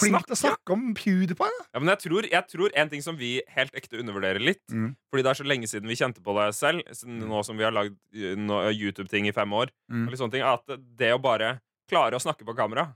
Flink 0.00 0.24
til 0.24 0.32
å 0.32 0.38
Snakke? 0.40 0.72
om 0.72 0.92
PewDiePie? 0.96 1.56
Ja, 1.72 1.80
men 1.80 1.90
jeg 1.92 2.00
tror, 2.06 2.28
jeg 2.28 2.48
tror 2.48 2.72
en 2.80 2.88
ting 2.92 3.02
som 3.04 3.16
vi 3.16 3.34
helt 3.52 3.74
ekte 3.76 4.00
undervurderer 4.00 4.40
litt 4.40 4.62
Mm. 4.72 4.94
Fordi 5.12 5.24
det 5.24 5.30
er 5.32 5.40
så 5.40 5.44
lenge 5.48 5.68
siden 5.68 5.88
vi 5.88 5.96
kjente 6.00 6.22
på 6.24 6.32
det 6.38 6.46
selv, 6.56 6.80
siden 6.96 7.18
nå 7.28 7.42
som 7.44 7.58
vi 7.60 7.64
har 7.66 7.74
lagd 7.76 7.96
uh, 8.16 8.70
YouTube-ting 8.72 9.28
i 9.28 9.34
fem 9.36 9.52
år, 9.52 9.68
Mm. 9.92 10.08
ting, 10.30 10.42
at 10.42 10.64
det 10.96 11.12
å 11.12 11.20
bare 11.20 11.60
klare 11.90 12.16
å 12.16 12.20
snakke 12.24 12.44
på 12.44 12.56
kamera 12.56 12.94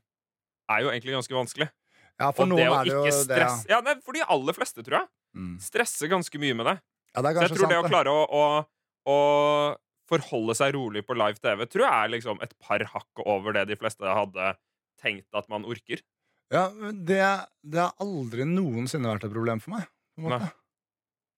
er 0.70 0.82
jo 0.84 0.90
egentlig 0.92 1.14
ganske 1.16 1.36
vanskelig. 1.36 1.68
Ja, 2.16 2.30
for 2.32 2.46
og 2.46 2.48
noen 2.54 2.64
er 2.64 2.84
det 2.88 2.94
jo 2.94 3.02
ikke 3.04 3.24
det. 3.28 3.40
ja, 3.68 3.80
nei, 3.84 3.94
For 4.04 4.16
de 4.16 4.22
aller 4.24 4.56
fleste, 4.56 4.82
tror 4.86 5.02
jeg. 5.02 5.08
Mm. 5.36 5.56
Stresser 5.60 6.08
ganske 6.08 6.40
mye 6.40 6.56
med 6.56 6.66
det. 6.70 6.76
Ja, 7.14 7.22
det 7.22 7.30
er 7.30 7.34
Så 7.34 7.42
jeg 7.46 7.50
tror 7.52 7.60
tror 7.66 7.72
det 7.72 7.80
å 7.80 7.88
klare 7.90 8.12
å, 8.12 8.22
å, 8.24 8.44
å 9.12 9.16
forholde 10.08 10.54
seg 10.56 10.74
rolig 10.76 11.02
på 11.06 11.16
live 11.18 11.40
TV 11.42 11.66
tror 11.66 11.84
jeg 11.86 11.92
er 12.06 12.12
liksom 12.14 12.40
et 12.44 12.52
par 12.62 12.82
hakk 12.92 13.22
over 13.26 13.56
det 13.56 13.66
de 13.72 13.76
fleste 13.76 14.04
hadde 14.06 14.52
tenkt 15.02 15.28
at 15.36 15.48
man 15.52 15.66
orker. 15.68 16.00
Ja, 16.52 16.68
det, 16.92 17.20
det 17.66 17.80
har 17.82 17.92
aldri 18.00 18.46
noensinne 18.48 19.10
vært 19.10 19.26
et 19.26 19.34
problem 19.34 19.60
for 19.60 19.74
meg. 19.76 19.88
På 20.16 20.22
en 20.22 20.28
måte. 20.30 20.46
Nei. 20.46 20.52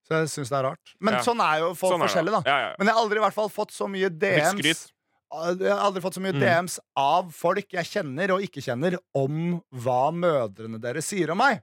Så 0.08 0.18
jeg 0.22 0.28
syns 0.32 0.50
det 0.52 0.56
er 0.60 0.64
rart. 0.70 0.92
Men 1.04 1.18
Ja. 1.18 1.22
sånn 1.24 1.40
er 1.44 1.58
jo 1.64 1.72
folk 1.76 1.92
Sånn 1.96 2.04
forskjellige, 2.06 2.38
da. 2.38 2.42
Ja, 2.48 2.58
ja. 2.68 2.68
Men 2.78 2.88
jeg 2.88 2.94
har 2.96 3.02
aldri 3.02 3.18
i 3.20 3.24
hvert 3.26 3.36
fall 3.36 3.50
fått 3.52 3.74
så 3.74 3.88
mye 3.90 4.08
DMs. 4.08 4.86
Jeg 5.28 5.68
har 5.68 5.82
aldri 5.84 6.00
fått 6.00 6.14
så 6.16 6.22
mye 6.24 6.32
Mm. 6.32 6.40
DMs 6.40 6.78
av 6.96 7.30
folk 7.36 7.68
jeg 7.76 7.84
kjenner 7.84 8.30
og 8.32 8.40
ikke 8.46 8.62
kjenner, 8.64 8.96
om 9.14 9.60
hva 9.76 10.10
mødrene 10.14 10.80
deres 10.80 11.04
sier 11.10 11.30
om 11.34 11.38
meg. 11.38 11.60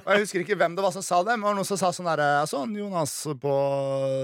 Og 0.00 0.06
Jeg 0.08 0.20
husker 0.22 0.40
ikke 0.40 0.56
hvem 0.56 0.74
det 0.74 0.80
var 0.82 0.92
som 0.94 1.02
sa 1.04 1.18
det, 1.22 1.34
men 1.36 1.42
det 1.44 1.48
var 1.50 1.54
noen 1.58 1.66
som 1.68 1.76
sa 1.76 1.90
sånn 1.92 2.06
derre 2.08 2.40
Jeg 2.40 2.48
så 2.48 2.62
Jonas 2.78 3.12
på 3.42 3.52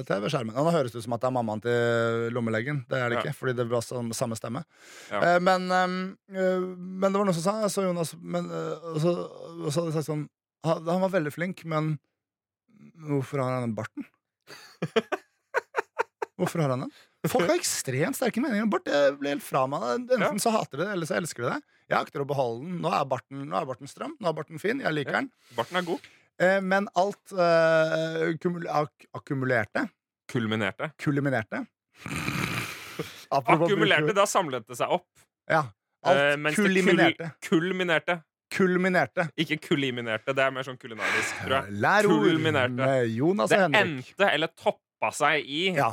TV-skjermen. 0.08 0.56
Og 0.56 0.64
nå 0.64 0.72
høres 0.72 0.92
det 0.94 1.02
ut 1.02 1.04
som 1.04 1.12
at 1.12 1.20
det 1.20 1.28
er 1.28 1.34
mammaen 1.36 1.60
til 1.60 2.30
lommelegen. 2.32 2.86
Det 2.88 2.96
er 2.96 3.08
det 3.10 3.18
Ja. 3.18 3.22
ikke, 3.26 3.36
fordi 3.36 3.56
det 3.56 3.68
var 3.68 3.82
sam- 3.84 4.12
samme 4.16 4.34
stemme. 4.40 4.64
Ja. 5.10 5.20
Eh, 5.20 5.38
men, 5.40 5.68
ehm, 5.68 6.16
eh, 6.32 6.58
men 6.64 7.12
det 7.12 7.18
var 7.20 7.26
noen 7.26 7.34
som 7.34 7.42
sa 7.44 7.60
Jeg 7.60 7.70
så 7.70 7.82
Jonas 7.84 8.14
men, 8.18 8.48
eh, 8.48 8.88
og, 8.94 8.96
så, 9.04 9.12
og 9.66 9.68
så 9.68 9.80
hadde 9.82 9.92
de 9.92 9.96
sagt 10.00 10.08
sånn 10.08 10.28
han, 10.64 10.84
han 10.86 11.00
var 11.02 11.10
veldig 11.10 11.32
flink, 11.34 11.64
men 11.66 11.98
hvorfor 13.04 13.42
har 13.44 13.60
han 13.60 13.68
den 13.68 13.74
barten? 13.76 14.06
Hvorfor 16.38 16.62
har 16.62 16.70
han 16.70 16.80
den? 16.86 16.90
Folk 17.30 17.46
har 17.46 17.54
ekstremt 17.60 18.16
sterke 18.18 18.40
meninger 18.42 18.64
om 18.66 18.70
bart. 18.72 18.88
Jeg 18.90 19.14
blir 19.20 19.36
helt 19.36 19.44
fra 19.46 19.60
meg 19.70 19.82
Enten 19.94 20.22
Enten 20.22 20.40
så 20.42 20.50
hater 20.50 20.80
de 20.80 20.84
det, 20.88 20.92
eller 20.96 21.06
så 21.06 21.14
elsker 21.20 21.44
de 21.44 21.50
det. 21.52 21.60
Jeg 21.92 21.98
akter 22.00 22.24
å 22.24 22.26
beholde 22.26 22.64
den. 22.66 22.80
Nå 22.82 22.90
er 22.96 23.04
barten, 23.06 23.44
nå 23.46 23.58
er 23.60 23.68
barten 23.68 23.86
stram. 23.90 24.16
Nå 24.18 24.28
er 24.30 24.34
barten 24.40 24.58
fin. 24.58 24.80
Jeg 24.82 24.92
liker 24.96 25.12
Ja. 25.12 25.20
den. 25.20 25.30
Barten 25.54 25.76
er 25.78 25.86
god. 25.86 26.00
Eh, 26.42 26.60
men 26.60 26.88
alt 26.98 27.32
eh, 27.32 28.32
ak 28.72 29.06
akkumulerte 29.14 29.84
Kulminerte. 30.32 30.90
Kulminerte. 30.98 31.66
Akkumulerte, 33.32 34.12
da 34.16 34.24
samlet 34.28 34.66
det 34.68 34.76
seg 34.78 34.92
opp. 34.98 35.08
Ja. 35.50 35.62
Eh, 36.04 36.10
Alt 36.10 36.18
eh, 36.18 36.36
det 36.42 36.54
kuliminerte. 36.56 37.30
Kul, 37.42 37.60
kulminerte. 37.68 38.18
Kulminerte. 38.52 39.28
Ikke 39.40 39.56
kuliminerte. 39.64 40.34
Det 40.36 40.42
er 40.44 40.50
mer 40.52 40.66
sånn 40.66 40.76
kulinarisk, 40.80 41.38
tror 41.44 41.54
jeg. 41.62 42.06
Kulminerte. 42.08 42.76
med 42.82 43.12
Jonas 43.14 43.52
Det 43.52 43.60
og 43.62 43.76
Henrik. 43.76 44.10
endte 44.10 44.28
eller 44.34 44.50
toppa 44.58 45.12
seg 45.16 45.46
i 45.46 45.62
Ja. 45.76 45.92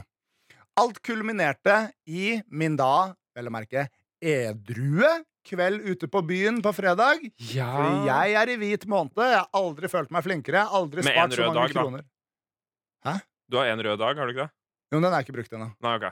Alt 0.80 1.02
kulminerte 1.06 1.78
i 2.08 2.38
min 2.52 2.78
da, 2.80 3.12
vel 3.36 3.50
å 3.50 3.54
merke, 3.54 3.88
edrue 4.24 5.10
kveld 5.50 5.82
ute 5.88 6.08
på 6.12 6.22
byen 6.28 6.60
på 6.64 6.72
fredag. 6.78 7.24
Ja. 7.56 7.70
Fordi 7.74 8.08
jeg 8.10 8.36
er 8.42 8.52
i 8.54 8.58
hvit 8.62 8.86
måned. 8.92 9.18
Jeg 9.18 9.40
har 9.40 9.50
aldri 9.58 9.90
følt 9.92 10.12
meg 10.14 10.26
flinkere. 10.26 10.66
Aldri 10.78 11.04
Med 11.06 11.16
spart 11.16 11.36
så 11.38 11.48
mange 11.50 11.74
dag, 11.74 11.94
da. 12.00 12.04
Hæ? 13.08 13.14
Du 13.50 13.58
har 13.58 13.72
én 13.72 13.82
rød 13.82 13.98
dag, 14.02 14.18
har 14.20 14.28
du 14.30 14.34
ikke 14.36 14.46
det? 14.48 14.54
Jo, 14.94 15.00
den 15.02 15.14
er 15.14 15.24
ikke 15.26 15.36
brukt 15.38 15.56
ennå. 15.56 15.70
Nei, 15.86 15.94
ok. 15.98 16.10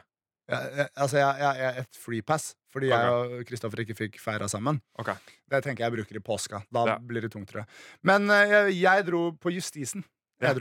Jeg, 0.48 0.68
jeg, 0.80 0.88
altså, 1.04 1.18
jeg, 1.20 1.40
jeg, 1.44 1.58
jeg 1.60 1.68
er 1.76 1.80
et 1.84 1.98
freepass 2.00 2.44
fordi 2.72 2.88
jeg 2.92 3.10
og 3.12 3.32
Kristoffer 3.50 3.82
ikke 3.84 3.96
fikk 3.98 4.18
feira 4.22 4.48
sammen. 4.52 4.78
Ok. 5.02 5.10
Det 5.52 5.60
tenker 5.66 5.84
jeg 5.88 5.96
bruker 5.98 6.20
i 6.20 6.22
påska. 6.24 6.62
Da 6.74 6.84
Ja. 6.88 6.96
blir 7.04 7.26
det 7.26 7.32
tungt, 7.34 7.50
tror 7.52 7.64
jeg. 7.64 7.70
Men 8.08 8.30
eh, 8.32 8.70
jeg, 8.78 9.06
dro 9.08 9.32
på 9.42 9.52
Justisen. 9.56 10.06
Ja. 10.44 10.54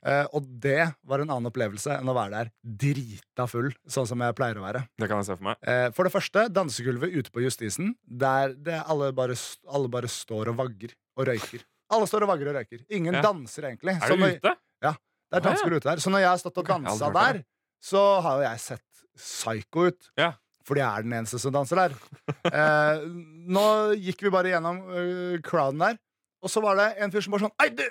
Eh, 0.00 0.24
og 0.32 0.46
det 0.62 0.94
var 1.04 1.20
en 1.20 1.28
annen 1.28 1.50
opplevelse 1.50 1.92
enn 1.98 2.08
å 2.08 2.14
være 2.16 2.32
der 2.38 2.50
drita 2.64 3.44
full, 3.50 3.68
sånn 3.90 4.08
som 4.08 4.22
jeg 4.24 4.36
pleier 4.38 4.56
å 4.60 4.64
være. 4.64 4.84
Det 4.96 5.08
kan 5.10 5.20
jeg 5.20 5.28
se 5.28 5.36
for 5.36 5.48
meg. 5.50 5.60
uh, 5.68 5.88
for 5.96 6.08
det 6.08 6.14
første, 6.14 6.46
dansegulvet 6.56 7.12
ute 7.12 7.34
på 7.34 7.44
Justisen, 7.44 7.92
der 8.04 8.54
det 8.56 8.80
alle, 8.86 9.10
bare, 9.16 9.36
alle 9.68 9.92
bare 9.92 10.08
står 10.08 10.54
og 10.54 10.60
vagger 10.62 10.94
og 11.20 11.28
røyker. 11.28 11.66
Alle 11.92 12.08
står 12.08 12.24
og 12.24 12.32
vagger 12.32 12.52
og 12.52 12.56
røyker. 12.60 12.84
Ingen 12.96 13.18
Ja. 13.18 13.22
danser, 13.26 13.68
egentlig. 13.68 13.96
Er 14.00 14.08
du 14.16 14.24
ute? 14.24 14.56
Ja, 14.80 14.94
Det 15.30 15.44
er 15.44 15.50
ja. 15.52 15.76
ute 15.76 15.88
der. 15.90 15.96
Så 16.02 16.10
når 16.10 16.24
jeg 16.24 16.28
har 16.30 16.38
stått 16.38 16.58
og 16.58 16.66
dansa 16.66 17.12
der, 17.12 17.44
så 17.82 18.20
har 18.22 18.38
jo 18.40 18.48
jeg 18.48 18.60
sett 18.60 19.04
psycho 19.16 19.86
ut. 19.90 20.10
Ja. 20.16 20.32
Fordi 20.64 20.80
jeg 20.80 20.98
er 20.98 21.02
den 21.02 21.12
eneste 21.12 21.38
som 21.42 21.52
danser 21.52 21.76
der. 21.76 21.94
uh, 22.46 23.04
nå 23.56 23.94
gikk 23.98 24.22
vi 24.22 24.30
bare 24.30 24.52
gjennom 24.54 24.80
uh, 24.88 25.38
crowden 25.44 25.82
der, 25.82 25.98
og 26.40 26.48
så 26.48 26.62
var 26.64 26.76
det 26.78 26.94
en 27.02 27.12
fyr 27.12 27.20
som 27.20 27.32
bare 27.34 27.48
sånn 27.48 27.58
Ei, 27.60 27.68
du! 27.74 27.84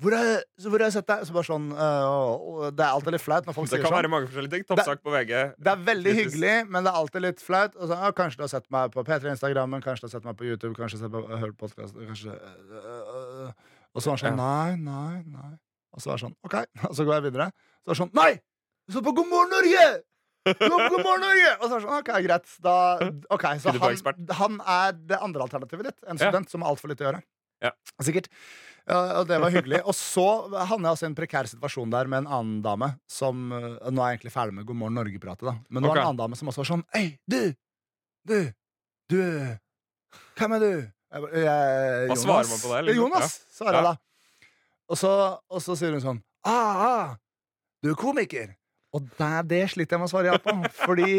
Hvor 0.00 0.14
har 0.16 0.24
jeg, 0.24 0.42
så 0.62 0.70
hvor 0.72 0.80
har 0.80 0.88
jeg 0.88 0.94
sett 0.96 1.06
deg? 1.10 1.24
Så 1.28 1.34
bare 1.36 1.44
sånn 1.44 1.64
øh, 1.76 2.70
Det 2.72 2.84
er 2.86 2.94
alltid 2.94 3.12
litt 3.16 3.24
flaut 3.24 3.44
når 3.48 3.56
folk 3.56 3.66
Det 3.68 3.74
sier 3.74 3.82
kan 3.84 3.90
sånn. 3.90 3.96
være 3.98 4.10
mange 4.14 4.28
forskjellige 4.30 4.54
ting. 4.54 4.64
Toppsak 4.70 5.02
på 5.04 5.12
VG. 5.12 5.32
Det 5.60 5.72
er 5.74 5.82
veldig 5.90 6.14
Kritisk. 6.14 6.36
hyggelig, 6.36 6.54
men 6.72 6.86
det 6.86 6.92
er 6.92 6.98
alltid 7.02 7.24
litt 7.26 7.42
flaut. 7.44 7.76
Og 7.76 7.90
så, 7.90 7.98
ja, 8.00 8.10
kanskje 8.16 8.40
du 8.40 8.44
har 8.46 8.52
sett 8.54 8.68
meg 8.72 8.94
på 8.94 9.04
P3 9.04 9.34
Instagrammen, 9.34 9.82
kanskje 9.84 10.06
du 10.06 10.08
har 10.08 10.14
sett 10.16 10.28
meg 10.30 10.38
på 10.40 10.46
YouTube, 10.48 10.72
kanskje 10.78 11.00
du 11.00 11.04
har 11.04 11.10
sett 11.10 11.16
meg, 11.30 11.40
hørt 11.44 11.58
podkast 11.60 11.98
kanskje 12.00 12.36
øh. 12.36 13.50
Og 13.94 14.02
så 14.04 14.10
var 14.12 14.16
han 14.16 14.22
sånn 14.22 14.38
Nei, 14.40 14.76
nei, 14.78 15.16
nei. 15.34 15.52
Og 15.92 16.00
så 16.02 16.12
var 16.12 16.20
det 16.20 16.24
sånn 16.24 16.36
OK. 16.46 16.56
Og 16.90 16.94
så 16.96 17.04
går 17.08 17.16
jeg 17.18 17.26
videre. 17.30 17.50
Så 17.82 17.90
var 17.90 17.96
det 17.96 18.00
sånn 18.04 18.14
Nei! 18.16 18.30
Du 18.88 18.94
så 18.96 19.02
på 19.04 19.12
God 19.20 19.28
morgen 19.30 19.52
Norge! 19.52 19.88
God 20.60 20.94
morgen 21.04 21.24
Norge! 21.26 21.50
Og 21.58 21.66
så 21.66 21.72
var 21.74 21.76
det 21.76 21.84
sånn 21.88 21.98
OK, 21.98 22.12
greit. 22.24 22.54
Da, 22.64 22.76
ok, 23.36 23.44
så 23.60 23.74
han, 23.76 24.24
han 24.40 24.56
er 24.78 24.96
det 25.12 25.18
andre 25.20 25.44
alternativet 25.46 25.90
ditt. 25.90 26.00
En 26.08 26.16
Ja. 26.16 26.30
student 26.30 26.50
som 26.50 26.64
har 26.64 26.72
altfor 26.72 26.88
lite 26.94 27.04
å 27.04 27.10
gjøre. 27.10 27.20
Ja. 27.64 27.72
Sikkert. 28.02 28.28
Ja, 28.88 29.22
det 29.28 29.36
var 29.38 29.52
hyggelig. 29.52 29.82
Og 29.86 29.94
så 29.94 30.24
havner 30.66 30.88
jeg 30.88 30.96
også 30.96 31.06
i 31.06 31.10
en 31.10 31.16
prekær 31.18 31.46
situasjon 31.50 31.92
der 31.92 32.08
med 32.10 32.24
en 32.24 32.30
annen 32.38 32.62
dame 32.64 32.88
som 33.10 33.50
øh, 33.52 33.76
Nå 33.92 34.02
er 34.02 34.14
jeg 34.14 34.18
egentlig 34.18 34.32
ferdig 34.34 34.56
med 34.56 34.66
God 34.66 34.78
morgen 34.80 34.96
Norge-pratet, 34.98 35.44
da. 35.46 35.54
Men 35.68 35.84
det 35.84 35.90
var 35.92 36.00
det 36.00 36.02
en 36.02 36.08
annen 36.10 36.22
dame 36.22 36.38
som 36.40 36.50
også 36.50 36.62
var 36.64 36.70
sånn 36.72 36.84
Hei, 36.96 37.04
du! 37.30 37.52
Du! 38.26 38.38
Du! 39.12 39.20
Hvem 40.40 40.56
er 40.56 40.64
du? 40.64 40.70
Jeg, 41.10 41.22
bare, 41.26 41.42
jeg, 41.44 42.08
Hva 42.10 42.16
svarer 42.22 42.48
man 42.50 42.62
på 42.62 42.72
det, 42.72 42.80
liksom? 42.88 43.02
Jonas, 43.04 43.36
svarer 43.60 43.78
jeg 43.78 43.84
Ja. 43.84 43.92
da. 43.92 44.48
Og 44.90 44.98
så, 44.98 45.10
og 45.50 45.62
så 45.62 45.76
sier 45.78 45.94
hun 45.94 46.02
sånn 46.02 46.22
ah, 46.48 46.82
ah, 46.88 47.12
Du 47.84 47.92
er 47.92 47.98
komiker. 48.00 48.56
Og 48.96 49.06
det, 49.20 49.30
det 49.52 49.62
sliter 49.70 49.94
jeg 49.94 50.02
med 50.02 50.08
å 50.08 50.12
svare 50.12 50.32
ja 50.32 50.38
på. 50.42 50.56
Fordi 50.82 51.12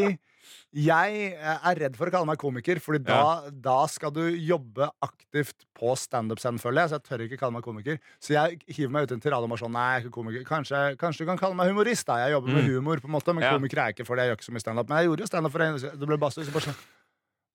jeg 0.73 1.33
er 1.41 1.75
redd 1.81 1.95
for 1.99 2.07
å 2.07 2.11
kalle 2.13 2.25
meg 2.29 2.37
komiker, 2.41 2.79
Fordi 2.79 2.99
da, 3.03 3.49
da 3.51 3.85
skal 3.87 4.11
du 4.15 4.21
jobbe 4.35 4.87
aktivt 5.03 5.65
på 5.77 5.93
standup-scenen, 5.99 6.59
føler 6.61 6.81
jeg. 6.85 6.89
Så 6.91 6.97
jeg 6.99 7.03
tør 7.09 7.23
ikke 7.27 7.39
kalle 7.41 7.53
meg 7.57 7.63
komiker. 7.63 7.99
Så 8.19 8.33
jeg 8.35 8.59
hiver 8.67 8.89
meg 8.91 9.03
ut 9.03 9.09
til 9.15 9.19
tirade 9.25 9.47
bare 9.51 9.59
sånn 9.61 9.71
Nei, 9.75 9.85
jeg 9.95 10.01
er 10.01 10.05
ikke 10.07 10.15
komiker. 10.19 10.45
Kanskje, 10.47 10.81
kanskje 11.01 11.25
du 11.25 11.29
kan 11.31 11.37
kalle 11.41 11.55
meg 11.59 11.69
humorist, 11.71 12.05
da. 12.07 12.17
Jeg 12.25 12.35
jobber 12.37 12.53
med 12.55 12.63
Mm. 12.63 12.71
humor, 12.75 12.97
på 13.03 13.05
en 13.11 13.15
måte 13.17 13.33
men 13.35 13.43
Ja. 13.43 13.51
komiker 13.57 13.77
er 13.81 13.85
jeg 13.91 13.95
ikke, 13.99 14.05
for 14.07 14.15
jeg 14.17 14.29
gjør 14.31 14.37
ikke 14.39 14.49
så 14.49 14.53
mye 14.55 14.63
standup. 14.65 14.89
Men 14.89 14.97
jeg 14.97 15.07
gjorde 15.11 15.19
jo 15.25 15.31
standup 15.31 15.51
for 15.51 15.61
en 15.61 15.77
Det 15.77 16.07
ble 16.07 16.17
bare 16.17 16.31
så, 16.31 16.51
bare 16.51 16.65
sånn 16.69 16.79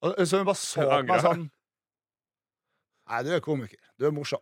og, 0.03 0.15
Så 0.27 0.37
hun 0.39 0.47
bare 0.47 0.55
så 0.55 0.81
på 0.85 1.07
meg 1.07 1.21
sånn 1.25 1.51
Nei, 3.09 3.23
du 3.23 3.31
er 3.37 3.41
komiker. 3.41 3.79
Du 3.99 4.07
er 4.07 4.11
morsom. 4.15 4.41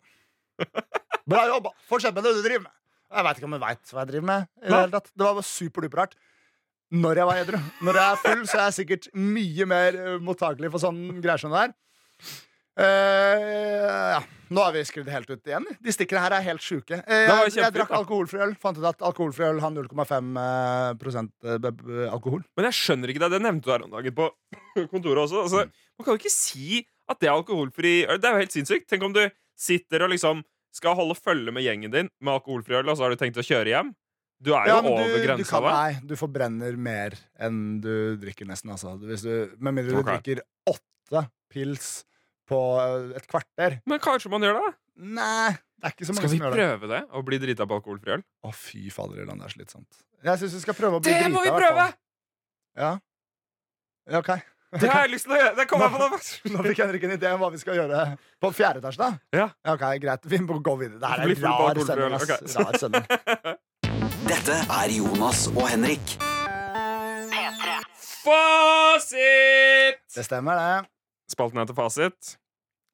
Bra 1.28 1.46
jobba! 1.48 1.70
Fortsett 1.88 2.14
med 2.14 2.24
det 2.24 2.34
du 2.36 2.42
driver 2.44 2.62
med. 2.64 2.72
Jeg 3.14 3.24
veit 3.26 3.36
ikke 3.38 3.44
om 3.48 3.52
hun 3.52 3.60
veit 3.62 3.90
hva 3.92 4.00
jeg 4.02 4.08
driver 4.08 4.26
med. 4.26 4.46
Det 4.64 5.02
Det 5.04 5.24
var 5.24 5.34
bare 5.36 5.46
superduper 5.48 6.00
rart. 6.00 6.14
Når 6.94 7.18
jeg 7.20 7.26
var 7.26 7.40
edru. 7.42 7.58
Når 7.82 7.98
jeg 7.98 8.14
er 8.14 8.20
full, 8.22 8.42
så 8.46 8.58
er 8.60 8.64
jeg 8.68 8.76
sikkert 8.80 9.08
mye 9.18 9.66
mer 9.66 9.96
mottakelig 10.22 10.70
for 10.70 10.82
sånne 10.82 11.16
greier 11.24 11.40
som 11.42 11.54
det 11.54 11.64
der. 11.64 11.74
Uh, 12.74 14.14
ja. 14.14 14.22
Nå 14.54 14.62
har 14.62 14.74
vi 14.74 14.82
skrevet 14.86 15.10
helt 15.14 15.30
ut 15.30 15.48
igjen. 15.48 15.66
De 15.82 15.92
stikkene 15.94 16.20
her 16.22 16.34
er 16.36 16.44
helt 16.44 16.62
sjuke. 16.62 16.98
Uh, 17.06 17.14
jeg, 17.14 17.54
jeg 17.58 17.74
drakk 17.74 17.92
alkoholfri 17.96 18.42
øl. 18.44 18.54
Fant 18.60 18.78
ut 18.78 18.86
at 18.90 19.02
alkoholfri 19.08 19.46
øl 19.48 19.60
har 19.62 19.72
0,5 19.74 20.40
eh, 20.42 20.88
prosent, 21.00 21.32
eh, 21.46 21.58
b- 21.62 21.72
b- 21.80 22.08
alkohol. 22.10 22.42
Men 22.58 22.68
jeg 22.68 22.78
skjønner 22.78 23.10
ikke 23.12 23.22
det. 23.24 23.30
Det 23.36 23.42
nevnte 23.46 23.66
du 23.66 23.72
her 23.74 23.86
om 23.86 23.94
dagen 23.94 24.16
på 24.18 24.28
kontoret 24.92 25.22
også. 25.24 25.44
Altså, 25.46 25.64
man 25.98 26.06
kan 26.06 26.14
jo 26.14 26.20
ikke 26.22 26.34
si 26.34 26.82
at 27.10 27.20
det 27.22 27.30
er 27.30 27.36
alkoholfri 27.38 27.94
øl. 28.06 28.20
Det 28.20 28.28
er 28.30 28.36
jo 28.36 28.44
helt 28.44 28.54
sinnssykt. 28.58 28.88
Tenk 28.90 29.06
om 29.06 29.14
du 29.16 29.22
sitter 29.58 30.04
og 30.06 30.12
liksom 30.14 30.42
skal 30.74 30.96
holde 30.98 31.14
følge 31.18 31.54
med 31.54 31.62
gjengen 31.62 31.92
din 31.94 32.08
med 32.20 32.34
alkoholfri 32.36 32.74
øl, 32.80 32.88
og 32.90 32.98
så 32.98 33.06
har 33.06 33.14
du 33.14 33.20
tenkt 33.20 33.38
å 33.38 33.46
kjøre 33.46 33.70
hjem. 33.70 33.94
Du 34.42 34.50
er 34.52 34.68
jo 34.68 34.74
Ja, 34.74 34.80
over 34.82 35.20
grensa 35.22 35.60
da. 35.62 35.74
nei, 35.76 36.00
du 36.04 36.16
forbrenner 36.18 36.76
mer 36.76 37.14
enn 37.40 37.80
du 37.84 38.16
drikker, 38.20 38.48
nesten. 38.48 38.72
Altså. 38.74 38.96
Hvis 39.00 39.24
du, 39.24 39.54
med 39.58 39.78
mindre 39.78 39.94
du 39.94 40.00
okay. 40.02 40.18
drikker 40.18 40.42
åtte 40.68 41.26
pils 41.52 41.92
på 42.50 42.60
eh, 42.82 43.12
et 43.18 43.28
kvarter. 43.30 43.78
Men 43.88 44.02
kanskje 44.04 44.32
man 44.32 44.44
gjør 44.44 44.58
det? 44.60 44.72
Nei, 45.16 45.54
det 45.54 45.88
er 45.88 45.94
ikke 45.96 46.08
så 46.08 46.14
mange 46.16 46.28
Skal 46.28 46.32
vi 46.32 46.38
som 46.38 46.46
gjør 46.46 46.56
det. 46.56 46.64
prøve 46.64 46.90
det? 46.92 47.02
Å 47.10 47.22
bli 47.28 47.38
drita 47.42 47.68
på 47.68 47.78
alkoholfri 47.80 48.16
øl? 48.18 48.24
Å, 48.44 48.52
fy 48.54 48.88
fader, 48.94 49.22
Irland, 49.24 49.42
det 49.42 49.50
er 49.50 49.54
slitsomt. 49.56 50.02
Jeg 50.24 50.40
syns 50.40 50.58
vi 50.58 50.64
skal 50.64 50.76
prøve 50.78 51.00
å 51.00 51.04
bli 51.04 51.12
Det 51.12 51.22
drita. 51.22 51.32
må 51.34 51.44
vi 51.44 51.54
prøve! 51.54 51.86
Ja. 52.74 52.90
ja, 54.10 54.20
OK. 54.20 54.34
Det 54.82 54.88
har 54.90 55.04
jeg 55.04 55.12
lyst 55.12 55.28
til 55.28 55.36
å 55.36 55.38
gjøre. 55.38 55.54
Det 55.54 55.64
kommer 55.70 55.86
jeg 55.86 55.94
på 55.94 55.98
nå. 56.02 56.56
Nå 56.56 56.62
fikk 56.66 56.80
Henrik 56.82 57.04
en 57.06 57.12
idé 57.14 57.30
om 57.30 57.42
hva 57.44 57.50
vi 57.52 57.60
skal 57.62 57.76
gjøre 57.78 58.06
på 58.42 58.50
fjerde 58.56 58.80
etasje, 58.82 58.98
da. 59.04 59.38
Ja. 59.38 59.44
ok, 59.70 59.84
Greit. 60.02 60.26
Vi 60.32 60.40
må 60.42 60.58
gå 60.66 60.74
videre. 60.80 60.98
Det 60.98 61.12
her 61.12 61.22
er 61.22 61.30
en 61.30 61.44
rar 61.44 61.78
sending. 61.78 62.08
øl, 62.08 62.16
ass. 62.18 62.24
ok. 62.26 62.56
Rar 62.58 62.80
sending. 62.82 63.06
Dette 64.24 64.54
er 64.72 64.92
Jonas 64.94 65.42
og 65.52 65.66
Henrik. 65.68 66.14
P3. 67.28 67.74
Fasit! 68.24 70.00
Det 70.14 70.24
stemmer, 70.24 70.56
det. 70.56 70.88
Spalten 71.32 71.60
heter 71.60 71.76
Fasit. 71.76 72.34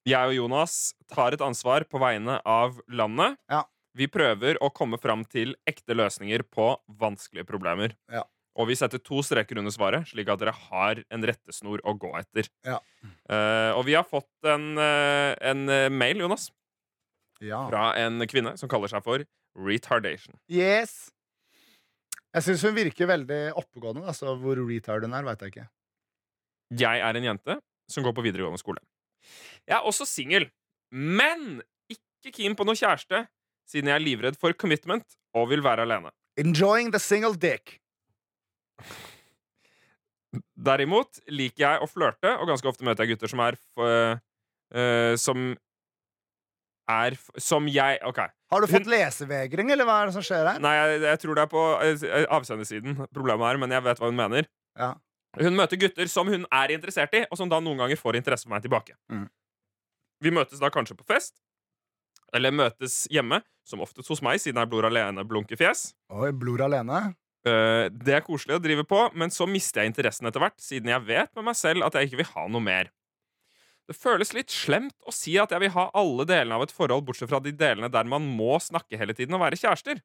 Jeg 0.08 0.30
og 0.32 0.34
Jonas 0.34 0.74
tar 1.12 1.36
et 1.36 1.44
ansvar 1.44 1.86
på 1.86 2.00
vegne 2.02 2.40
av 2.48 2.80
landet. 2.90 3.38
Ja. 3.52 3.62
Vi 3.94 4.08
prøver 4.10 4.58
å 4.62 4.72
komme 4.74 4.98
fram 5.02 5.22
til 5.30 5.54
ekte 5.70 5.94
løsninger 5.98 6.42
på 6.50 6.72
vanskelige 7.00 7.46
problemer. 7.46 7.94
Ja. 8.10 8.24
Og 8.58 8.66
vi 8.72 8.76
setter 8.78 8.98
to 8.98 9.22
streker 9.22 9.60
under 9.62 9.70
svaret, 9.74 10.08
slik 10.10 10.30
at 10.34 10.42
dere 10.42 10.54
har 10.56 11.02
en 11.14 11.26
rettesnor 11.30 11.82
å 11.86 11.94
gå 12.00 12.10
etter. 12.18 12.50
Ja. 12.66 12.80
Uh, 13.30 13.70
og 13.78 13.84
vi 13.86 13.94
har 13.94 14.06
fått 14.08 14.50
en, 14.50 14.72
uh, 14.78 15.36
en 15.46 15.68
eh, 15.70 15.86
mail, 15.94 16.24
Jonas, 16.26 16.50
Ja. 17.40 17.62
fra 17.70 17.92
en 18.02 18.18
kvinne 18.28 18.56
som 18.58 18.68
kaller 18.68 18.90
seg 18.90 19.06
for 19.06 19.22
Retardation. 19.56 20.36
Yes. 20.50 21.10
Jeg 22.36 22.46
syns 22.46 22.62
hun 22.62 22.76
virker 22.76 23.08
veldig 23.10 23.40
oppegående. 23.58 24.04
Altså, 24.06 24.36
hvor 24.38 24.60
retard 24.68 25.02
hun 25.06 25.16
er, 25.18 25.24
veit 25.26 25.40
jeg 25.42 25.52
ikke. 25.54 25.66
Jeg 26.78 27.02
er 27.02 27.18
en 27.18 27.26
jente 27.26 27.56
som 27.90 28.04
går 28.06 28.14
på 28.14 28.22
videregående 28.22 28.60
skole. 28.62 28.78
Jeg 29.66 29.74
er 29.80 29.86
også 29.90 30.06
singel, 30.06 30.46
men 30.94 31.60
ikke 31.90 32.30
keen 32.36 32.54
på 32.56 32.64
noe 32.68 32.78
kjæreste, 32.78 33.24
siden 33.70 33.90
jeg 33.90 33.98
er 33.98 34.04
livredd 34.04 34.38
for 34.38 34.54
commitment 34.58 35.04
og 35.36 35.48
vil 35.50 35.62
være 35.66 35.82
alene. 35.86 36.12
Enjoying 36.38 36.92
the 36.94 37.00
single 37.02 37.34
dick. 37.34 37.76
Derimot 40.54 41.18
liker 41.32 41.64
jeg 41.64 41.82
å 41.82 41.88
flørte, 41.90 42.30
og 42.38 42.46
ganske 42.52 42.68
ofte 42.70 42.86
møter 42.86 43.02
jeg 43.06 43.16
gutter 43.16 43.32
som 43.32 43.42
er 43.42 43.56
f- 43.58 43.82
uh, 43.82 45.16
Som 45.18 45.50
er 46.90 47.16
Som 47.40 47.68
jeg 47.70 47.98
OK. 48.06 48.18
Har 48.50 48.60
du 48.60 48.66
Hun- 48.66 48.74
fått 48.74 48.90
lesevegring, 48.90 49.70
eller 49.70 49.86
hva 49.88 50.00
er 50.02 50.10
det 50.10 50.14
som 50.16 50.24
skjer 50.26 50.48
her? 50.52 50.58
Nei, 50.62 50.72
jeg, 50.78 51.00
jeg 51.06 51.20
tror 51.22 51.38
det 51.38 51.44
er 51.46 51.50
på 51.52 51.62
øh, 51.78 52.26
avsendersiden 52.38 52.98
problemet 53.14 53.46
er, 53.52 53.60
men 53.62 53.70
jeg 53.76 53.84
vet 53.86 54.02
hva 54.02 54.10
hun 54.10 54.18
mener. 54.18 54.48
Ja. 54.78 54.94
Hun 55.38 55.54
møter 55.54 55.78
gutter 55.78 56.08
som 56.10 56.26
hun 56.26 56.42
er 56.50 56.72
interessert 56.74 57.14
i, 57.14 57.22
og 57.30 57.38
som 57.38 57.48
da 57.52 57.60
noen 57.62 57.78
ganger 57.78 58.00
får 58.00 58.18
interesse 58.18 58.48
for 58.48 58.54
meg 58.56 58.64
tilbake. 58.64 58.96
Mm. 59.12 59.28
Vi 60.26 60.32
møtes 60.34 60.58
da 60.60 60.68
kanskje 60.74 60.96
på 60.98 61.06
fest, 61.06 61.36
eller 62.34 62.50
møtes 62.54 63.04
hjemme, 63.10 63.38
som 63.66 63.80
oftest 63.84 64.10
hos 64.10 64.20
meg, 64.26 64.40
siden 64.42 64.58
jeg 64.58 64.66
er 64.66 64.70
blod 64.72 64.88
alene 64.90 65.22
blunkefjes. 65.26 65.92
Oi, 66.10 66.32
blod 66.34 66.60
alene. 66.66 67.12
Eh, 67.46 67.86
det 67.94 68.18
er 68.18 68.24
koselig 68.26 68.58
å 68.58 68.62
drive 68.62 68.82
på, 68.84 68.98
men 69.16 69.30
så 69.32 69.46
mister 69.48 69.80
jeg 69.84 69.92
interessen 69.94 70.26
etter 70.28 70.42
hvert, 70.42 70.58
siden 70.60 70.90
jeg 70.92 71.06
vet 71.06 71.30
med 71.38 71.46
meg 71.46 71.56
selv 71.56 71.86
at 71.86 71.94
jeg 71.96 72.10
ikke 72.10 72.20
vil 72.24 72.32
ha 72.34 72.48
noe 72.50 72.60
mer. 72.66 72.90
Det 73.90 73.96
føles 73.98 74.30
litt 74.36 74.52
slemt 74.54 74.94
å 75.02 75.12
si 75.14 75.32
at 75.42 75.50
jeg 75.50 75.64
vil 75.64 75.72
ha 75.74 75.88
alle 75.98 76.22
delene 76.28 76.54
av 76.54 76.62
et 76.62 76.70
forhold, 76.70 77.02
bortsett 77.08 77.30
fra 77.32 77.40
de 77.42 77.50
delene 77.58 77.88
der 77.90 78.06
man 78.06 78.22
må 78.38 78.54
snakke 78.62 78.98
hele 79.00 79.16
tiden 79.18 79.34
og 79.34 79.42
være 79.42 79.58
kjærester. 79.58 79.98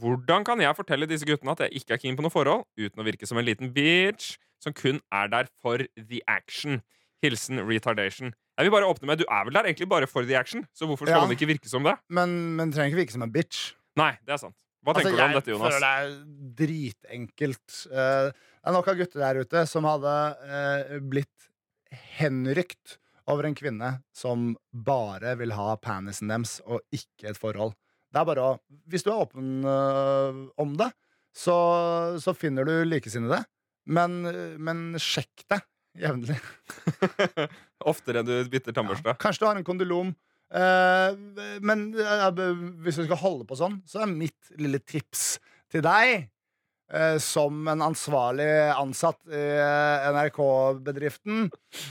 Hvordan 0.00 0.46
kan 0.48 0.62
jeg 0.64 0.72
fortelle 0.78 1.04
disse 1.10 1.28
guttene 1.28 1.52
at 1.52 1.66
jeg 1.66 1.82
ikke 1.82 1.98
er 1.98 2.00
keen 2.00 2.16
på 2.16 2.24
noe 2.24 2.32
forhold, 2.32 2.64
uten 2.80 3.02
å 3.02 3.04
virke 3.04 3.28
som 3.28 3.36
en 3.36 3.44
liten 3.44 3.68
bitch 3.76 4.38
som 4.64 4.72
kun 4.72 5.02
er 5.12 5.28
der 5.28 5.50
for 5.60 5.84
the 5.98 6.22
action? 6.24 6.80
Hilsen 7.22 7.60
retardation. 7.68 8.32
Jeg 8.56 8.66
vil 8.66 8.72
bare 8.74 8.88
åpne 8.88 9.06
med, 9.12 9.20
Du 9.20 9.26
er 9.28 9.44
vel 9.44 9.54
der 9.54 9.68
egentlig 9.68 9.90
bare 9.92 10.08
for 10.08 10.24
the 10.24 10.34
action, 10.38 10.64
så 10.72 10.88
hvorfor 10.88 11.04
skal 11.06 11.20
Ja. 11.20 11.26
man 11.26 11.36
ikke 11.36 11.46
virke 11.52 11.68
som 11.68 11.84
det? 11.84 11.94
Men, 12.08 12.56
men 12.56 12.72
trenger 12.72 12.96
ikke 12.96 13.02
virke 13.04 13.12
som 13.18 13.22
en 13.28 13.32
bitch. 13.36 13.74
Nei, 14.00 14.16
det 14.24 14.32
er 14.32 14.40
sant. 14.40 14.56
Hva 14.82 14.96
tenker 14.96 15.12
Altså, 15.12 15.20
du 15.20 15.22
om 15.28 15.36
dette, 15.36 15.52
Jonas? 15.52 15.68
Jeg 15.68 15.76
føler 15.76 15.84
det 15.84 16.00
er 16.00 16.56
dritenkelt. 16.64 17.68
Uh, 17.92 18.32
det 18.32 18.66
er 18.72 18.72
nok 18.80 18.88
av 18.88 18.98
gutter 18.98 19.20
der 19.22 19.44
ute 19.44 19.66
som 19.68 19.84
hadde 19.86 20.16
uh, 20.48 20.98
blitt 21.12 21.48
henrykt 22.18 22.96
over 23.30 23.46
en 23.46 23.56
kvinne 23.58 23.92
som 24.16 24.52
bare 24.72 25.36
vil 25.40 25.54
ha 25.56 25.76
penisen 25.82 26.32
deres 26.32 26.58
og 26.66 26.82
ikke 26.94 27.30
et 27.30 27.40
forhold. 27.40 27.74
Det 28.12 28.20
er 28.20 28.28
bare 28.28 28.44
å 28.44 28.56
Hvis 28.90 29.06
du 29.06 29.12
er 29.12 29.22
åpen 29.22 29.64
eh, 29.64 30.40
om 30.60 30.74
det, 30.80 30.90
så, 31.32 31.56
så 32.20 32.34
finner 32.36 32.68
du 32.68 32.74
likesinnede. 32.84 33.40
Men, 33.88 34.20
men 34.62 34.82
sjekk 35.00 35.46
det 35.50 35.62
jevnlig. 35.98 36.36
Oftere 37.90 38.22
enn 38.22 38.28
du 38.28 38.36
bytter 38.52 38.76
tannbørste. 38.76 39.16
Kanskje 39.20 39.44
du 39.44 39.48
har 39.48 39.58
en 39.60 39.66
kondylom. 39.66 40.12
Eh, 40.52 41.16
men 41.64 41.86
eh, 41.96 42.42
hvis 42.84 43.00
du 43.00 43.06
skal 43.06 43.20
holde 43.22 43.48
på 43.48 43.58
sånn, 43.58 43.80
så 43.88 44.04
er 44.04 44.12
mitt 44.12 44.52
lille 44.60 44.82
tips 44.84 45.38
til 45.72 45.84
deg 45.84 46.28
eh, 46.92 47.16
som 47.22 47.66
en 47.72 47.82
ansvarlig 47.88 48.46
ansatt 48.76 49.18
i 49.32 49.40
eh, 49.40 50.06
NRK-bedriften, 50.12 51.48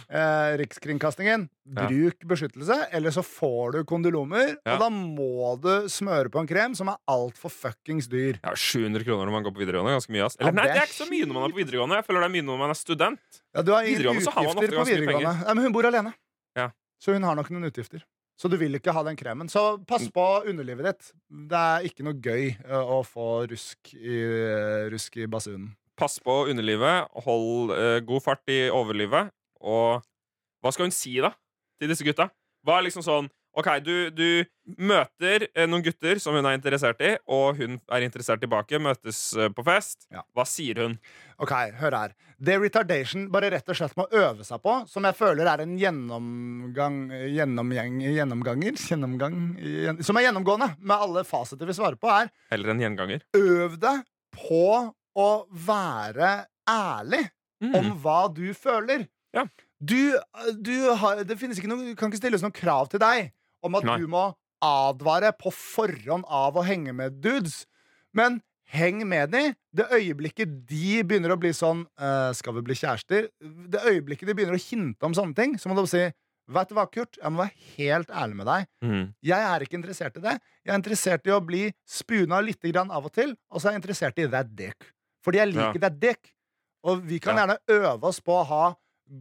eh, 0.10 0.58
Rikskringkastingen, 0.62 1.48
bruk 1.66 2.26
beskyttelse, 2.28 2.78
eller 2.92 3.12
så 3.16 3.24
får 3.26 3.72
du 3.78 3.84
kondylomer, 3.90 4.56
Ja. 4.66 4.76
og 4.76 4.80
da 4.84 4.90
må 4.90 5.56
du 5.62 5.88
smøre 5.90 6.30
på 6.34 6.40
en 6.42 6.48
krem 6.50 6.76
som 6.76 6.90
er 6.90 6.98
altfor 7.10 7.50
fuckings 7.54 8.08
dyr. 8.12 8.40
Ja, 8.44 8.54
700 8.56 9.04
kroner 9.08 9.26
når 9.26 9.32
man 9.38 9.44
går 9.44 9.56
på 9.56 9.64
videregående. 9.66 9.96
Ganske 9.98 10.12
mye, 10.16 10.26
ass. 10.26 10.38
Eller 10.40 10.52
Ja, 10.52 10.56
nei, 10.56 10.64
det 10.64 10.72
er 10.72 10.74
det 10.74 10.82
er 10.82 10.92
ikke 10.92 11.04
så 11.06 11.10
mye 11.12 11.26
når 11.26 11.34
man 11.34 11.44
er 11.44 11.54
på 11.56 11.62
videregående. 11.64 11.96
Jeg 12.02 12.06
føler 12.06 12.20
det 12.20 12.30
er 12.32 12.36
mye 12.38 12.48
når 12.50 12.58
man 12.60 12.70
er 12.70 12.80
student. 12.80 13.20
Ja, 13.56 13.62
du 13.62 13.72
har 13.74 13.82
ingen 13.84 13.98
Videregående 14.00 14.24
så 14.24 14.32
har 14.32 14.44
man 14.44 14.56
utgifter 14.58 14.72
på 14.72 14.82
ganske 14.82 14.92
mye 14.96 15.02
videregående. 15.02 15.46
Ja, 15.48 15.54
men 15.54 15.64
hun 15.64 15.74
bor 15.74 15.84
alene. 15.92 16.14
Ja. 16.58 16.70
Så 17.02 17.14
hun 17.14 17.24
har 17.24 17.36
nok 17.36 17.50
noen 17.50 17.66
utgifter. 17.72 18.04
Så 18.42 18.50
du 18.50 18.56
vil 18.58 18.74
ikke 18.74 18.94
ha 18.96 19.04
den 19.06 19.18
kremen. 19.20 19.50
Så 19.52 19.78
pass 19.86 20.08
på 20.10 20.26
underlivet 20.50 20.88
ditt. 20.88 21.12
Det 21.30 21.60
er 21.62 21.86
ikke 21.86 22.06
noe 22.08 22.18
gøy 22.18 22.48
å 22.74 23.04
få 23.06 23.28
rusk 23.52 23.92
i, 23.94 24.18
rusk 24.90 25.20
i 25.22 25.28
basunen. 25.30 25.68
Pass 26.00 26.18
på 26.24 26.48
underlivet, 26.50 27.12
hold 27.28 27.76
uh, 27.76 28.00
god 28.02 28.26
fart 28.26 28.50
i 28.50 28.64
overlivet. 28.74 29.30
Og 29.62 30.02
hva 30.62 30.74
skal 30.74 30.88
hun 30.88 30.96
si, 30.96 31.20
da, 31.22 31.36
til 31.78 31.94
disse 31.94 32.06
gutta? 32.08 32.32
Hva 32.66 32.80
er 32.80 32.88
liksom 32.88 33.06
sånn 33.06 33.30
OK, 33.54 33.68
du, 33.84 34.10
du 34.16 34.46
møter 34.80 35.44
eh, 35.52 35.66
noen 35.68 35.84
gutter 35.84 36.20
som 36.24 36.38
hun 36.38 36.46
er 36.48 36.56
interessert 36.56 37.02
i, 37.04 37.10
og 37.28 37.58
hun 37.60 37.74
er 37.92 38.06
interessert 38.06 38.40
tilbake, 38.40 38.80
møtes 38.80 39.20
eh, 39.36 39.50
på 39.52 39.66
fest. 39.68 40.06
Ja. 40.14 40.22
Hva 40.38 40.46
sier 40.48 40.80
hun? 40.80 40.94
Ok, 41.44 41.52
hør 41.82 41.98
her. 41.98 42.14
Det 42.40 42.56
retardation 42.62 43.26
bare 43.34 43.50
rett 43.52 43.68
og 43.70 43.76
slett 43.78 43.98
må 44.00 44.06
øve 44.16 44.46
seg 44.48 44.62
på, 44.64 44.78
som 44.90 45.04
jeg 45.10 45.18
føler 45.20 45.50
er 45.52 45.66
en 45.66 45.76
gjennomgang 45.78 47.02
gjennomgjeng, 47.36 48.00
Gjennomganger? 48.16 48.80
Gjennomgang 48.88 49.36
gjen- 49.60 50.02
Som 50.08 50.18
er 50.18 50.28
gjennomgående 50.30 50.72
med 50.80 50.96
alle 50.96 51.26
fasiter 51.28 51.68
vi 51.70 51.76
svarer 51.78 52.00
på, 52.00 52.08
er 52.10 52.32
Heller 52.54 52.72
en 52.74 52.80
gjenganger. 52.86 53.22
øv 53.36 53.76
deg 53.84 54.06
på 54.38 54.64
å 55.20 55.30
være 55.52 56.46
ærlig 56.70 57.26
Mm. 57.62 57.76
om 57.78 57.92
hva 58.02 58.24
du 58.34 58.56
føler. 58.58 59.04
Ja. 59.36 59.44
Du, 59.80 60.18
du 60.66 60.72
har, 60.98 61.20
det 61.24 61.36
finnes 61.38 61.60
ikke 61.60 61.70
noe, 61.70 61.92
kan 61.94 62.10
ikke 62.10 62.18
stilles 62.18 62.42
noen 62.42 62.56
krav 62.58 62.88
til 62.90 62.98
deg 63.04 63.28
om 63.64 63.76
at 63.80 63.88
Nei. 63.88 63.98
du 64.02 64.08
må 64.12 64.30
advare 64.62 65.32
på 65.38 65.52
forhånd 65.54 66.26
av 66.30 66.58
å 66.60 66.64
henge 66.66 66.94
med 66.94 67.22
dudes. 67.24 67.64
Men 68.14 68.42
heng 68.72 69.04
med 69.08 69.32
de. 69.34 69.44
Det 69.76 69.88
øyeblikket 69.92 70.52
de 70.70 71.02
begynner 71.08 71.34
å 71.34 71.40
bli 71.40 71.52
sånn 71.56 71.86
uh, 72.00 72.32
Skal 72.36 72.56
vi 72.58 72.64
bli 72.68 72.76
kjærester? 72.78 73.30
Det 73.42 73.82
øyeblikket 73.88 74.30
de 74.30 74.36
begynner 74.38 74.58
å 74.58 74.62
hinte 74.62 75.08
om 75.08 75.16
sånne 75.16 75.36
ting, 75.38 75.56
så 75.60 75.72
må 75.72 75.78
du 75.80 75.88
si 75.90 76.10
Vet 76.52 76.68
du 76.68 76.76
hva, 76.76 76.84
Kurt? 76.90 77.16
Jeg 77.16 77.32
må 77.32 77.46
være 77.46 77.54
helt 77.78 78.10
ærlig 78.12 78.36
med 78.42 78.48
deg. 78.50 78.66
Mm. 78.84 79.04
Jeg 79.24 79.46
er 79.54 79.64
ikke 79.64 79.78
interessert 79.78 80.18
i 80.20 80.24
det. 80.26 80.34
Jeg 80.66 80.74
er 80.74 80.80
interessert 80.82 81.30
i 81.30 81.32
å 81.32 81.38
bli 81.48 81.62
spuna 81.88 82.42
litt 82.44 82.66
grann 82.74 82.92
av 82.92 83.08
og 83.08 83.14
til, 83.16 83.32
og 83.48 83.62
så 83.62 83.70
er 83.70 83.78
jeg 83.78 83.82
interessert 83.84 84.20
i 84.20 84.26
that 84.34 84.50
dick. 84.58 84.90
Fordi 85.24 85.40
jeg 85.40 85.52
liker 85.54 85.80
that 85.86 86.00
dick. 86.02 86.34
Og 86.84 87.06
vi 87.08 87.22
kan 87.24 87.38
Ja. 87.38 87.46
gjerne 87.46 87.58
øve 87.78 88.10
oss 88.10 88.20
på 88.20 88.36
å 88.42 88.44
ha 88.50 88.64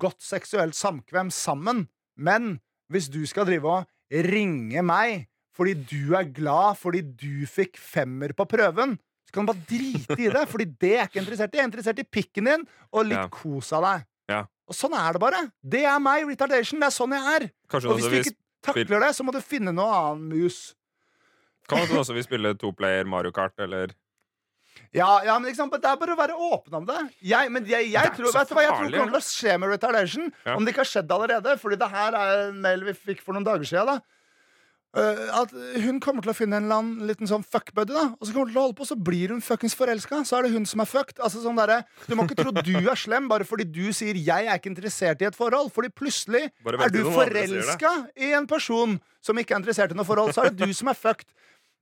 godt 0.01 0.19
seksuelt 0.25 0.75
samkvem 0.75 1.31
sammen, 1.31 1.87
men 2.17 2.59
hvis 2.91 3.07
du 3.13 3.23
skal 3.27 3.47
drive 3.47 3.69
og 3.69 3.87
ringe 4.11 4.83
meg 4.83 5.27
fordi 5.57 5.75
du 5.85 6.15
er 6.17 6.25
glad 6.33 6.79
fordi 6.81 7.03
du 7.03 7.47
fikk 7.51 7.77
femmer 7.77 8.33
på 8.33 8.47
prøven, 8.49 8.95
så 9.29 9.35
kan 9.35 9.45
du 9.47 9.53
bare 9.53 9.65
drite 9.69 10.17
i 10.19 10.29
det, 10.33 10.45
fordi 10.49 10.65
det 10.81 10.93
er 10.97 11.07
ikke 11.09 11.21
interessert 11.21 11.53
i. 11.55 11.59
Jeg 11.59 11.65
er 11.65 11.69
interessert 11.71 11.99
i 12.03 12.07
pikken 12.09 12.49
din 12.49 12.65
og 12.93 13.05
litt 13.07 13.19
Ja. 13.19 13.29
kos 13.29 13.73
av 13.77 13.83
deg. 13.85 14.07
Ja. 14.31 14.41
Og 14.71 14.75
sånn 14.75 14.95
er 14.95 15.13
det 15.13 15.21
bare. 15.21 15.53
Det 15.63 15.85
er 15.85 15.99
meg, 16.01 16.25
retardation. 16.27 16.81
Det 16.81 16.87
er 16.89 16.95
sånn 16.95 17.13
jeg 17.13 17.35
er. 17.37 17.49
Kanskje 17.69 17.91
Og 17.91 17.99
hvis 17.99 18.09
du 18.09 18.17
ikke 18.21 18.37
takler 18.63 19.01
det, 19.01 19.11
så 19.19 19.25
må 19.27 19.33
du 19.35 19.41
finne 19.43 19.73
noe 19.75 19.91
annen 19.91 20.29
mus. 20.31 20.75
kan 21.69 21.87
du 21.87 21.95
også 21.99 22.15
vi 22.15 22.23
spille 22.23 22.55
toplayer 22.59 23.05
Mario 23.07 23.31
Kart, 23.33 23.53
eller 23.59 23.93
Ja, 24.97 25.11
ja, 25.27 25.39
men 25.39 25.51
ikke 25.51 25.61
sant? 25.61 25.73
men 25.75 25.83
Det 25.83 25.91
er 25.91 25.99
bare 26.01 26.15
å 26.17 26.19
være 26.19 26.37
åpen 26.51 26.79
om 26.81 26.87
det. 26.89 27.01
Jeg, 27.23 27.51
men 27.55 27.67
jeg, 27.69 27.91
jeg 27.93 28.15
tror, 28.17 28.33
vet 28.35 28.49
du 28.49 28.55
hva 28.57 28.65
jeg 28.65 28.73
tror 28.77 28.89
det 28.91 29.03
kommer 29.03 29.19
til 29.19 29.23
å 29.23 29.27
skje 29.27 29.59
med 29.63 29.75
retardation? 29.75 30.33
Ja. 30.47 30.57
Om 30.57 30.65
det 30.65 30.75
ikke 30.75 30.83
har 30.83 30.91
skjedd 30.95 31.13
allerede. 31.15 31.59
Fordi 31.63 31.79
det 31.79 31.91
her 31.93 32.17
er 32.19 32.33
en 32.49 32.65
mail 32.65 32.83
vi 32.89 32.97
fikk 32.99 33.23
for 33.23 33.37
noen 33.37 33.47
dager 33.47 33.71
siden. 33.71 33.93
Da. 33.93 34.21
Uh, 34.91 35.29
at 35.39 35.53
hun 35.85 36.01
kommer 36.03 36.25
til 36.25 36.33
å 36.33 36.35
finne 36.35 36.59
en 36.59 36.65
eller 36.67 36.81
annen 36.81 37.07
liten 37.07 37.29
sånn 37.31 37.45
fuckbuddy, 37.47 37.95
da. 37.95 38.09
Og 38.19 38.27
så 38.27 38.35
kommer 38.35 38.49
hun 38.49 38.55
til 38.57 38.59
å 38.59 38.65
holde 38.65 38.79
på, 38.81 38.87
så 38.89 38.97
blir 38.99 39.31
hun 39.31 39.45
fuckings 39.47 39.77
forelska. 39.79 40.25
Så 40.27 40.41
er 40.41 40.49
det 40.49 40.51
hun 40.57 40.67
som 40.67 40.83
er 40.83 40.91
fucked. 40.91 41.21
Altså 41.23 41.45
sånn 41.45 41.61
der, 41.61 41.85
Du 42.09 42.17
må 42.19 42.27
ikke 42.27 42.41
tro 42.41 42.51
du 42.51 42.73
er 42.81 42.99
slem 42.99 43.29
bare 43.31 43.47
fordi 43.47 43.69
du 43.71 43.93
sier 43.95 44.19
'jeg 44.19 44.51
er 44.51 44.59
ikke 44.59 44.73
interessert 44.73 45.23
i 45.23 45.31
et 45.31 45.39
forhold'. 45.39 45.71
Fordi 45.71 45.93
plutselig 45.95 46.51
er 46.67 46.91
du 46.91 47.05
forelska 47.07 48.11
i 48.19 48.33
en 48.35 48.49
person 48.51 48.99
som 49.23 49.39
ikke 49.39 49.55
er 49.55 49.63
interessert 49.63 49.93
i 49.93 49.95
noe 49.95 50.05
forhold. 50.05 50.35
Så 50.35 50.43
er 50.43 50.51
det 50.51 50.67
du 50.67 50.75
som 50.75 50.89
er 50.89 50.99
fucked. 50.99 51.31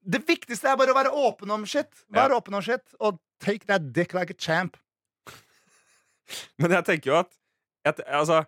Det 0.02 0.20
viktigste 0.28 0.68
er 0.70 0.76
bare 0.78 0.92
å 0.94 0.96
være 0.96 1.10
åpen 1.12 1.50
om 1.50 1.64
shit. 1.68 1.88
Vær 2.14 2.32
åpen 2.36 2.54
om 2.54 2.62
shit 2.64 2.84
Og 3.00 3.18
take 3.42 3.66
that 3.66 3.92
dick 3.92 4.14
like 4.14 4.30
a 4.30 4.38
champ. 4.38 4.76
Men 6.60 6.74
jeg 6.76 6.84
tenker 6.86 7.10
jo 7.12 7.16
at, 7.22 7.30
at 7.88 8.00
altså, 8.06 8.42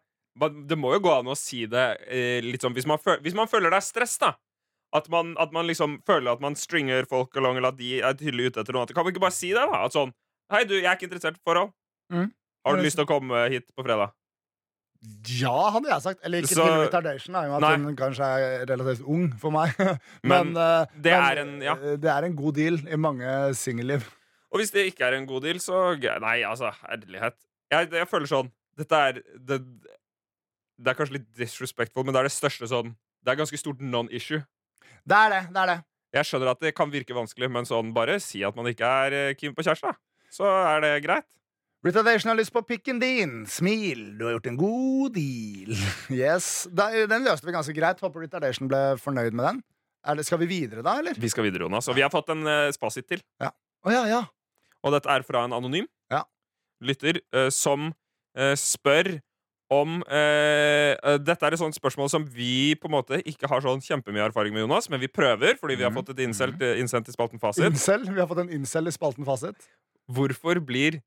Det 0.68 0.76
må 0.78 0.92
jo 0.94 1.02
gå 1.06 1.12
an 1.14 1.30
å 1.32 1.36
si 1.38 1.64
det 1.70 1.86
eh, 2.06 2.38
litt 2.44 2.62
sånn 2.64 2.74
hvis 2.76 2.86
man, 2.88 3.00
føl, 3.02 3.18
hvis 3.24 3.36
man 3.36 3.48
føler 3.50 3.72
det 3.72 3.80
er 3.80 3.86
stress, 3.86 4.18
da. 4.20 4.34
At 4.96 5.06
man, 5.12 5.34
at 5.38 5.52
man 5.54 5.68
liksom 5.68 6.00
føler 6.06 6.32
at 6.32 6.40
man 6.42 6.56
stringer 6.58 7.06
folk 7.06 7.36
along, 7.38 7.58
eller 7.60 7.70
at 7.74 7.78
de 7.78 8.00
er 8.02 8.16
tydelig 8.18 8.50
ute 8.50 8.62
etter 8.64 8.74
noe. 8.74 8.82
At- 8.88 8.94
Kan 8.96 9.06
vi 9.06 9.12
ikke 9.14 9.22
bare 9.22 9.36
si 9.36 9.52
det? 9.54 9.62
da? 9.62 9.84
At 9.86 9.94
sånn 9.96 10.14
Hei, 10.50 10.64
du, 10.66 10.74
jeg 10.74 10.88
er 10.90 10.96
ikke 10.96 11.06
interessert 11.06 11.36
i 11.38 11.44
forhold. 11.46 11.68
Mm. 12.10 12.32
Har 12.66 12.74
du 12.74 12.82
lyst 12.82 12.96
til 12.98 13.04
å 13.06 13.08
komme 13.10 13.44
hit 13.52 13.68
på 13.70 13.84
fredag? 13.86 14.10
Ja, 15.40 15.70
hadde 15.72 15.88
jeg 15.88 16.02
sagt. 16.04 16.20
Eller 16.24 16.42
ikke 16.42 16.54
Så- 16.54 16.64
til 16.66 16.80
retardation, 16.84 17.34
i 17.34 17.46
og 17.48 17.52
med 17.54 17.60
Nei. 17.64 17.72
at 17.72 17.80
hun 17.88 17.96
kanskje 17.96 18.26
er 18.26 18.66
relativt 18.68 19.00
ung 19.08 19.30
for 19.40 19.50
meg. 19.54 19.72
Men 20.22 20.52
men, 20.52 20.54
det 21.00 21.12
men, 21.12 21.24
er 21.24 21.38
en- 21.44 21.62
ja. 21.64 21.74
eh, 21.74 21.96
det 21.96 22.10
er 22.10 22.24
en 22.28 22.36
god 22.36 22.54
deal 22.54 22.76
i 22.86 22.96
mange 23.00 23.54
singelliv. 23.56 24.04
Og 24.52 24.58
hvis 24.60 24.72
det 24.74 24.86
ikke 24.92 25.06
er 25.06 25.14
en 25.16 25.26
god 25.26 25.42
deal, 25.46 25.56
så 25.62 25.96
Nei, 26.20 26.42
altså, 26.42 26.72
herlighet. 26.88 27.34
Jeg, 27.70 27.90
jeg 27.92 28.08
føler 28.10 28.26
sånn 28.26 28.50
Dette 28.76 28.96
er 28.96 29.12
det, 29.38 29.58
det 30.80 30.88
er 30.90 30.94
kanskje 30.98 31.18
litt 31.18 31.28
disrespectful, 31.36 32.04
men 32.04 32.14
det 32.14 32.20
er 32.20 32.28
det 32.28 32.32
største 32.34 32.66
sånn 32.70 32.94
Det 33.22 33.32
er 33.32 33.36
ganske 33.38 33.58
stort 33.60 33.80
non-issue. 33.80 34.40
Det 35.06 35.16
er 35.16 35.30
det. 35.30 35.42
det 35.54 35.60
er 35.62 35.66
det 35.74 35.78
Jeg 36.16 36.24
skjønner 36.26 36.50
at 36.50 36.60
det 36.60 36.74
kan 36.74 36.90
virke 36.90 37.14
vanskelig, 37.14 37.48
men 37.50 37.64
sånn 37.68 37.92
bare 37.94 38.18
si 38.20 38.42
at 38.44 38.56
man 38.56 38.66
ikke 38.66 38.84
er 39.06 39.12
eh, 39.30 39.34
keen 39.38 39.54
på 39.54 39.62
kjæreste. 39.62 39.92
Så 40.34 40.44
er 40.44 40.80
det 40.82 40.92
greit. 41.04 41.26
Retardation 41.84 42.28
har 42.28 42.36
lyst 42.36 42.52
på 42.52 42.60
pikken 42.68 42.98
din. 43.00 43.46
Smil, 43.48 44.02
du 44.18 44.26
har 44.26 44.34
gjort 44.36 44.48
en 44.50 44.58
god 44.60 45.14
deal. 45.16 45.72
Yes, 46.12 46.66
da, 46.76 46.90
Den 47.08 47.24
løste 47.24 47.48
vi 47.48 47.54
ganske 47.56 47.72
greit. 47.76 48.02
Håper 48.04 48.20
Retardation 48.26 48.68
ble 48.68 48.80
fornøyd 49.00 49.32
med 49.32 49.46
den. 49.48 49.62
Det, 50.20 50.24
skal 50.28 50.40
vi 50.42 50.48
videre 50.48 50.84
da, 50.84 50.98
eller? 51.00 51.16
Vi 51.20 51.28
skal 51.32 51.44
videre, 51.48 51.64
Jonas. 51.66 51.88
Og 51.88 51.96
vi 51.96 52.04
har 52.04 52.12
fått 52.12 52.28
en 52.32 52.44
uh, 52.48 52.68
spasit 52.72 53.08
til. 53.08 53.22
Å 53.40 53.92
ja, 53.92 54.04
ja. 54.08 54.20
Og 54.84 54.92
dette 54.96 55.08
er 55.12 55.24
fra 55.24 55.42
en 55.46 55.52
anonym 55.56 55.86
Ja. 56.12 56.22
lytter 56.84 57.20
uh, 57.36 57.48
som 57.52 57.90
uh, 57.92 58.54
spør 58.56 59.18
om 59.70 60.00
Dette 60.02 61.46
er 61.46 61.54
et 61.54 61.60
sånt 61.60 61.76
spørsmål 61.78 62.08
som 62.10 62.24
vi 62.26 62.72
på 62.74 62.88
en 62.88 62.94
måte 62.96 63.20
ikke 63.22 63.46
har 63.46 63.60
sånn 63.62 63.78
kjempemye 63.86 64.24
erfaring 64.24 64.50
med, 64.50 64.64
Jonas, 64.64 64.88
men 64.90 64.98
vi 64.98 65.06
prøver 65.06 65.54
fordi 65.60 65.76
vi 65.78 65.84
har 65.86 65.92
Mhm. 65.92 66.00
fått 66.00 66.08
et 66.10 66.22
innsendt, 66.24 66.58
eh, 66.66 66.80
innsendt 66.82 67.06
i 67.06 67.12
spalten 67.14 67.38
Fasit. 67.38 67.62
Incel. 67.68 68.02
Vi 68.10 68.18
har 68.18 68.26
fått 68.26 68.40
en 68.42 68.50
incel 68.50 68.88
i 68.90 68.90
spalten 68.90 69.22
Fasit. 69.24 69.54
Hvorfor 70.10 70.58
blir 70.58 70.98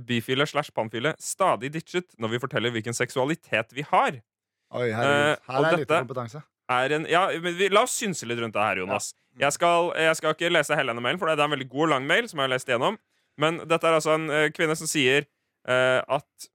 bifile 0.00 0.46
slash 0.48 0.72
pannfile, 0.74 1.14
stadig 1.20 1.72
ditchet 1.74 2.14
når 2.20 2.34
vi 2.34 2.40
forteller 2.42 2.72
hvilken 2.74 2.96
seksualitet 2.96 3.74
vi 3.76 3.84
har? 3.90 4.20
Oi, 4.72 4.88
herregud. 4.88 5.26
Eh, 5.34 5.50
Her 5.50 5.68
er 5.68 5.76
litt 5.82 5.92
kompetanse. 5.92 6.42
Er 6.72 6.94
en, 6.96 7.04
ja, 7.10 7.26
vi, 7.44 7.68
la 7.68 7.82
oss 7.84 7.98
synse 8.00 8.24
litt 8.28 8.40
rundt 8.40 8.54
det 8.56 8.62
her, 8.64 8.80
Jonas. 8.80 9.10
Jeg, 9.36 9.52
skal, 9.52 9.90
jeg 9.98 10.16
skal 10.16 10.36
ikke 10.36 10.52
lese 10.52 10.76
hele 10.78 10.94
denne 10.94 11.04
mailen, 11.04 11.20
for 11.20 11.28
det 11.28 11.36
er 11.36 11.44
en 11.44 11.56
veldig 11.56 11.68
god 11.68 11.84
og 11.88 11.92
lang 11.92 12.08
mail. 12.08 12.28
som 12.30 12.40
jeg 12.40 12.46
har 12.46 12.52
lest 12.52 12.68
igjennom 12.68 12.98
Men 13.40 13.60
dette 13.68 13.88
er 13.88 13.96
altså 13.98 14.14
en 14.16 14.26
uh, 14.32 14.48
kvinne 14.54 14.76
som 14.76 14.88
sier 14.88 15.26
uh, 15.68 16.00
at 16.18 16.48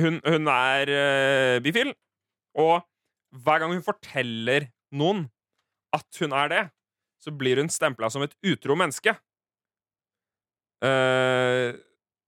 hun, 0.00 0.20
hun 0.24 0.48
er 0.52 0.92
uh, 0.92 1.56
bifil, 1.64 1.92
og 2.56 2.84
hver 3.44 3.60
gang 3.60 3.72
hun 3.72 3.84
forteller 3.84 4.68
noen 4.96 5.26
at 5.96 6.20
hun 6.20 6.32
er 6.36 6.52
det, 6.52 6.62
så 7.20 7.32
blir 7.32 7.60
hun 7.60 7.72
stempla 7.72 8.08
som 8.12 8.24
et 8.24 8.36
utro 8.46 8.76
menneske. 8.78 9.16
Eh, 10.84 11.72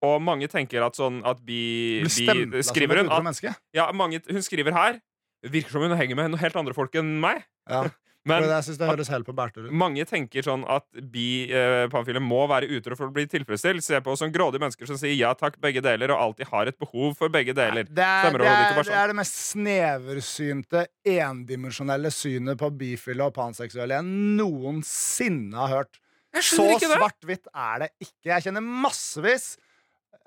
og 0.05 0.19
mange 0.23 0.47
tenker 0.51 0.85
at 0.87 0.99
sånn 0.99 1.23
at 1.27 1.41
bi, 1.43 2.05
bi 2.05 2.11
som 2.11 2.59
Skriver 2.71 3.03
hun 3.03 3.11
at 3.11 3.41
ja, 3.75 3.89
mange, 3.97 4.21
Hun 4.31 4.45
skriver 4.47 4.77
her 4.77 5.01
Virker 5.49 5.75
som 5.75 5.83
hun 5.83 5.95
henger 5.99 6.19
med 6.19 6.33
noen 6.33 6.43
helt 6.43 6.57
andre 6.59 6.75
folk 6.75 6.97
enn 6.99 7.19
meg. 7.23 7.45
Ja. 7.71 7.87
Men 8.29 8.45
jeg 8.45 8.65
synes 8.67 8.79
det 8.81 8.89
høres 8.91 9.11
helt 9.13 9.25
på 9.25 9.33
Berthe 9.37 9.63
ut. 9.63 9.69
mange 9.73 10.05
tenker 10.09 10.45
sånn 10.45 10.65
at 10.69 10.85
bi-pamfile 11.13 12.21
må 12.21 12.43
være 12.51 12.69
utro 12.77 12.97
for 12.99 13.09
å 13.09 13.15
bli 13.15 13.25
tilfredsstilt. 13.31 13.85
Se 13.85 14.01
på 14.05 14.13
oss 14.13 14.21
som 14.21 14.33
grådige 14.35 14.61
mennesker 14.61 14.91
som 14.91 14.99
sier 15.01 15.15
ja 15.17 15.31
takk, 15.39 15.57
begge 15.63 15.81
deler, 15.85 16.13
og 16.13 16.25
alltid 16.27 16.51
har 16.51 16.69
et 16.69 16.79
behov 16.81 17.15
for 17.17 17.33
begge 17.33 17.55
deler. 17.57 17.87
Det 17.89 18.05
er, 18.05 18.35
det, 18.35 18.51
er, 18.51 18.75
det 18.75 18.83
sånn. 18.83 18.99
er 18.99 19.13
det 19.13 19.19
mest 19.21 19.39
sneversynte, 19.47 20.85
endimensjonelle 21.15 22.13
synet 22.13 22.61
på 22.61 22.73
bifile 22.83 23.31
og 23.31 23.37
panseksuelle 23.39 24.03
jeg 24.03 24.11
noensinne 24.43 25.63
har 25.63 25.75
hørt. 25.79 26.03
Jeg 26.37 26.45
Så 26.51 26.67
svart-hvitt 26.83 27.49
er 27.55 27.87
det 27.87 27.91
ikke. 28.05 28.29
Jeg 28.35 28.49
kjenner 28.49 28.67
massevis 28.85 29.55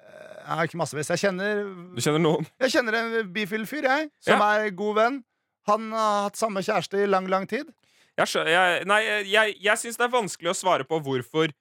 eh, 0.01 0.45
har 0.47 0.65
ikke 0.67 0.79
massevis. 0.81 1.09
Jeg 1.13 1.21
kjenner 1.25 1.61
Du 1.95 2.01
kjenner 2.01 2.23
noen? 2.23 2.47
Jeg 2.59 2.73
kjenner 2.75 2.97
en 3.01 3.33
bifil 3.33 3.65
fyr, 3.69 3.83
jeg, 3.87 4.09
som 4.19 4.39
Ja. 4.39 4.49
er 4.65 4.69
god 4.71 4.95
venn. 4.95 5.23
Han 5.67 5.91
har 5.93 6.23
hatt 6.29 6.37
samme 6.39 6.63
kjæreste 6.65 7.03
i 7.03 7.05
lang, 7.07 7.27
lang 7.29 7.47
tid. 7.47 7.69
Jeg, 8.17 8.27
jeg, 8.49 8.85
nei, 8.85 9.01
jeg, 9.29 9.55
jeg 9.61 9.77
syns 9.77 9.97
det 9.97 10.03
er 10.07 10.13
vanskelig 10.13 10.49
å 10.51 10.57
svare 10.57 10.83
på 10.85 10.99
hvorfor 11.01 11.51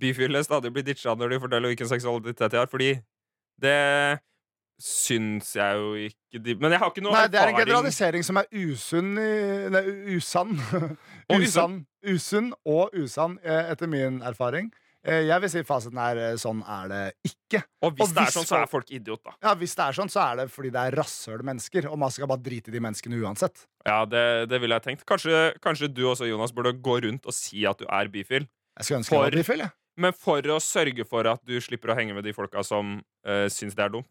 bifile 0.00 0.40
stadig 0.44 0.72
blir 0.72 0.84
ditcha 0.86 1.14
når 1.14 1.30
de 1.34 1.38
forteller 1.42 1.70
hvilken 1.72 1.88
seksualitet 1.90 2.50
de 2.52 2.58
har, 2.58 2.66
fordi 2.70 2.90
det 3.60 4.18
syns 4.80 5.50
jeg 5.58 5.76
jo 5.76 5.90
ikke 6.08 6.40
de 6.40 6.54
Men 6.56 6.72
jeg 6.72 6.80
har 6.80 6.90
ikke 6.92 7.02
noe 7.04 7.12
Nei, 7.12 7.26
Det 7.28 7.40
er 7.40 7.50
en 7.52 7.58
generalisering 7.58 8.24
som 8.24 8.38
er 8.40 8.46
usunn 8.56 9.10
Nei, 9.14 9.82
usann. 10.16 10.54
Usann. 11.36 11.74
Usunn 12.08 12.48
og 12.64 12.94
usann, 12.96 13.36
eh, 13.44 13.68
etter 13.74 13.86
min 13.92 14.22
erfaring. 14.24 14.70
Eh, 15.06 15.22
Jeg 15.24 15.40
vil 15.40 15.48
si 15.52 15.62
fasiten 15.64 15.96
er 16.02 16.18
eh, 16.20 16.34
sånn 16.36 16.60
er 16.68 16.88
det 16.92 17.02
ikke. 17.24 17.62
Og 17.86 17.94
hvis 17.96 18.10
og 18.10 18.14
det 18.18 18.24
er 18.26 18.34
sånn, 18.34 18.46
så 18.50 18.58
er 18.60 18.66
folk 18.68 18.90
idiot, 18.92 19.22
da. 19.24 19.32
Ja, 19.46 19.54
Hvis 19.56 19.72
det 19.78 19.84
er 19.86 19.96
sånn, 19.96 20.10
så 20.12 20.20
er 20.26 20.36
det 20.42 20.48
fordi 20.52 20.70
det 20.74 20.82
er 20.90 20.96
rasshøl 21.00 21.42
mennesker, 21.46 21.88
og 21.90 21.98
man 22.02 22.12
skal 22.12 22.28
bare 22.28 22.42
drite 22.44 22.68
i 22.68 22.74
de 22.76 22.82
menneskene 22.84 23.16
uansett. 23.24 23.64
Ja, 23.88 24.02
det, 24.04 24.48
det 24.52 24.60
ville 24.60 24.76
jeg 24.76 24.84
tenkt. 24.90 25.06
Kanskje, 25.08 25.54
kanskje 25.64 25.88
du 25.88 26.04
også, 26.10 26.28
Jonas, 26.28 26.52
burde 26.52 26.74
gå 26.76 26.98
rundt 27.06 27.24
og 27.24 27.32
si 27.36 27.64
at 27.66 27.80
du 27.80 27.86
er 27.88 28.12
bifil. 28.12 28.44
Jeg 28.76 28.84
skulle 28.84 29.00
ønske 29.00 29.14
jeg 29.14 29.18
For- 29.22 29.30
var 29.30 29.38
bifil, 29.40 29.64
jeg. 29.64 29.72
Men 30.00 30.12
for 30.16 30.40
å 30.54 30.60
sørge 30.62 31.04
for 31.08 31.26
at 31.28 31.40
du 31.44 31.56
slipper 31.60 31.90
å 31.92 31.96
henge 31.98 32.14
med 32.16 32.24
de 32.24 32.32
folka 32.32 32.62
som 32.64 33.00
uh, 33.26 33.46
syns 33.52 33.74
det 33.76 33.82
er 33.84 33.90
dumt. 33.96 34.06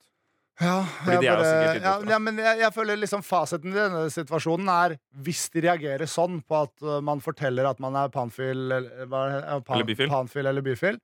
Ja, 0.59 0.79
Fordi 1.05 1.21
de 1.23 1.27
er 1.31 1.39
jo 1.39 1.43
sikkert 1.47 1.85
ja, 1.87 1.91
ja, 2.11 2.17
men 2.19 2.39
jeg, 2.41 2.59
jeg 2.59 2.73
føler 2.75 2.99
liksom 2.99 3.21
fasiten 3.23 3.71
i 3.71 3.77
denne 3.77 4.01
situasjonen 4.11 4.67
er 4.73 4.97
hvis 5.23 5.45
de 5.53 5.63
reagerer 5.63 6.09
sånn 6.09 6.41
på 6.43 6.57
at 6.65 6.73
uh, 6.83 6.97
man 7.05 7.21
forteller 7.23 7.69
at 7.69 7.79
man 7.79 7.95
er 7.95 8.11
panfil 8.11 8.65
eller, 8.67 8.89
er 9.05 9.63
pan, 9.63 9.77
Eller 9.77 9.87
bifil. 9.87 10.11
panfil 10.11 10.51
eller 10.51 10.65
bifil, 10.65 10.99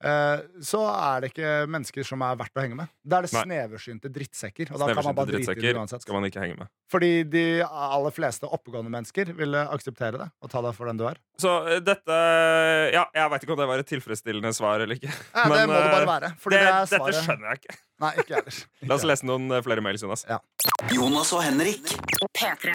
så 0.00 0.80
er 0.88 1.20
det 1.20 1.28
ikke 1.34 1.48
mennesker 1.68 2.06
som 2.08 2.22
er 2.24 2.36
verdt 2.40 2.56
å 2.56 2.62
henge 2.64 2.76
med. 2.78 2.88
Da 3.04 3.18
er 3.20 3.26
det 3.26 3.32
Nei. 3.34 3.42
sneversynte 3.44 4.08
drittsekker. 4.12 4.70
Og 4.72 4.80
da 4.80 4.86
kan 4.94 5.04
man 5.04 5.14
bare 5.18 5.28
drite 5.34 5.52
i 5.52 5.60
det 5.60 5.74
uansett. 5.76 6.00
skal 6.06 6.16
man 6.16 6.24
ikke 6.24 6.40
henge 6.40 6.56
med. 6.62 6.70
Fordi 6.90 7.10
de 7.28 7.42
aller 7.68 8.10
fleste 8.16 8.48
oppegående 8.48 8.90
mennesker 8.90 9.34
ville 9.36 9.60
akseptere 9.76 10.18
det 10.22 10.28
og 10.40 10.50
ta 10.50 10.62
deg 10.64 10.74
for 10.74 10.88
den 10.88 10.96
du 10.98 11.04
er. 11.06 11.20
Så 11.40 11.52
eh, 11.68 11.82
dette 11.84 12.16
Ja, 12.96 13.04
jeg 13.14 13.30
veit 13.34 13.44
ikke 13.44 13.54
om 13.54 13.60
det 13.60 13.68
var 13.70 13.84
et 13.84 13.90
tilfredsstillende 13.92 14.54
svar 14.56 14.80
eller 14.86 14.96
ikke. 14.96 15.12
Ja, 15.36 15.44
det 15.44 15.52
Men, 15.52 15.68
må 15.70 15.76
det 15.76 15.92
bare 15.92 16.02
eh, 16.02 16.10
være. 16.14 16.32
Fordi 16.40 16.56
Det, 16.56 16.64
det, 16.64 16.72
er 16.72 16.90
dette 16.96 17.22
skjønner 17.28 17.52
jeg 17.52 17.60
ikke. 17.62 17.78
Nei, 18.00 18.12
ikke 18.24 18.34
heller. 18.40 18.58
La 18.88 18.96
oss 18.96 19.04
lese 19.12 19.28
noen 19.28 19.50
eh, 19.52 19.62
flere 19.68 19.84
mails, 19.84 20.02
Jonas. 20.08 20.24
Jonas 20.96 21.32
og 21.36 21.44
Henrik. 21.44 21.92
P3. 22.40 22.72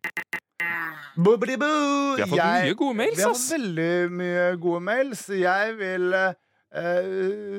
Boobidi-boo! 1.15 2.15
Vi 2.15 2.21
har 2.23 2.28
fått 2.30 2.39
Jeg- 2.39 2.65
mye 2.69 2.76
gode 2.80 2.95
mails, 3.01 3.17
Vi 3.17 3.23
har 3.23 3.34
fått 3.34 3.51
veldig 3.55 3.91
mye 4.11 4.45
gode 4.59 4.82
mails. 4.84 5.21
Jeg 5.30 5.76
vil 5.80 6.13
eh, 6.13 6.34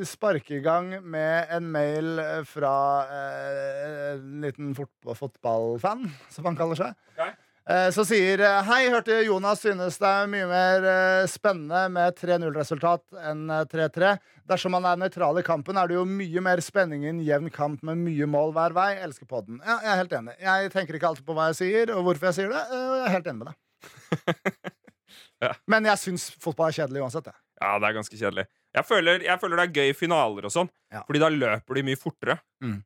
sparke 0.07 0.57
i 0.59 0.61
gang 0.65 0.91
med 1.07 1.47
en 1.55 1.71
mail 1.73 2.19
eh, 2.21 2.43
fra 2.45 2.73
eh, 3.09 4.13
en 4.15 4.41
liten 4.45 4.75
fotballfan, 4.77 6.09
som 6.31 6.45
han 6.51 6.57
kaller 6.59 6.77
seg. 6.81 6.95
Eh, 7.67 7.89
Så 7.91 8.05
sier 8.07 8.39
eh, 8.45 8.61
Hei, 8.69 8.85
hørte 8.93 9.17
Jonas 9.27 9.63
synes 9.65 9.97
det 9.99 10.07
er 10.07 10.29
mye 10.31 10.47
mer 10.51 10.85
eh, 10.87 11.25
spennende 11.31 11.87
med 11.91 12.15
3-0-resultat 12.21 13.17
enn 13.31 13.49
eh, 13.51 13.65
3-3. 13.73 14.13
Dersom 14.47 14.77
man 14.77 14.85
er 14.87 15.01
nøytral 15.01 15.41
i 15.41 15.47
kampen, 15.47 15.75
er 15.81 15.89
det 15.91 15.97
jo 15.97 16.05
mye 16.07 16.43
mer 16.47 16.61
spenning 16.63 17.03
i 17.03 17.11
en 17.11 17.19
jevn 17.27 17.49
kamp 17.51 17.83
med 17.89 17.99
mye 18.05 18.29
mål 18.31 18.53
hver 18.55 18.77
vei. 18.77 18.91
Jeg 18.95 19.09
elsker 19.09 19.27
podden. 19.33 19.59
Ja, 19.67 19.81
jeg 19.83 19.91
er 19.97 20.03
helt 20.05 20.15
enig. 20.21 20.37
Jeg 20.45 20.71
tenker 20.77 20.95
ikke 21.01 21.09
alltid 21.11 21.27
på 21.27 21.35
hva 21.35 21.49
jeg 21.51 21.59
sier, 21.65 21.91
og 21.97 22.05
hvorfor 22.07 22.29
jeg 22.31 22.39
sier 22.43 22.55
det. 22.55 22.63
eh, 22.71 22.87
Jeg 23.01 23.07
er 23.09 23.17
helt 23.17 23.33
enig 23.33 23.43
med 23.43 23.51
deg. 23.51 23.63
Ja. 25.37 25.51
Men 25.69 25.85
jeg 25.85 26.01
syns 26.01 26.23
fotball 26.41 26.71
er 26.71 26.75
kjedelig 26.79 27.03
uansett. 27.05 27.27
Jeg. 27.29 27.37
Ja, 27.61 27.79
det 27.79 27.89
er 27.89 27.95
ganske 27.97 28.17
kjedelig. 28.21 28.47
Jeg 28.77 28.85
føler, 28.85 29.23
jeg 29.25 29.41
føler 29.41 29.57
det 29.57 29.65
er 29.71 29.73
gøy 29.81 29.89
i 29.91 29.97
finaler 29.97 30.45
og 30.45 30.53
sånn, 30.53 30.69
Ja. 30.93 31.03
Fordi 31.09 31.19
da 31.23 31.29
løper 31.33 31.75
de 31.75 31.83
mye 31.83 31.97
fortere. 31.97 32.39
Mm. 32.63 32.83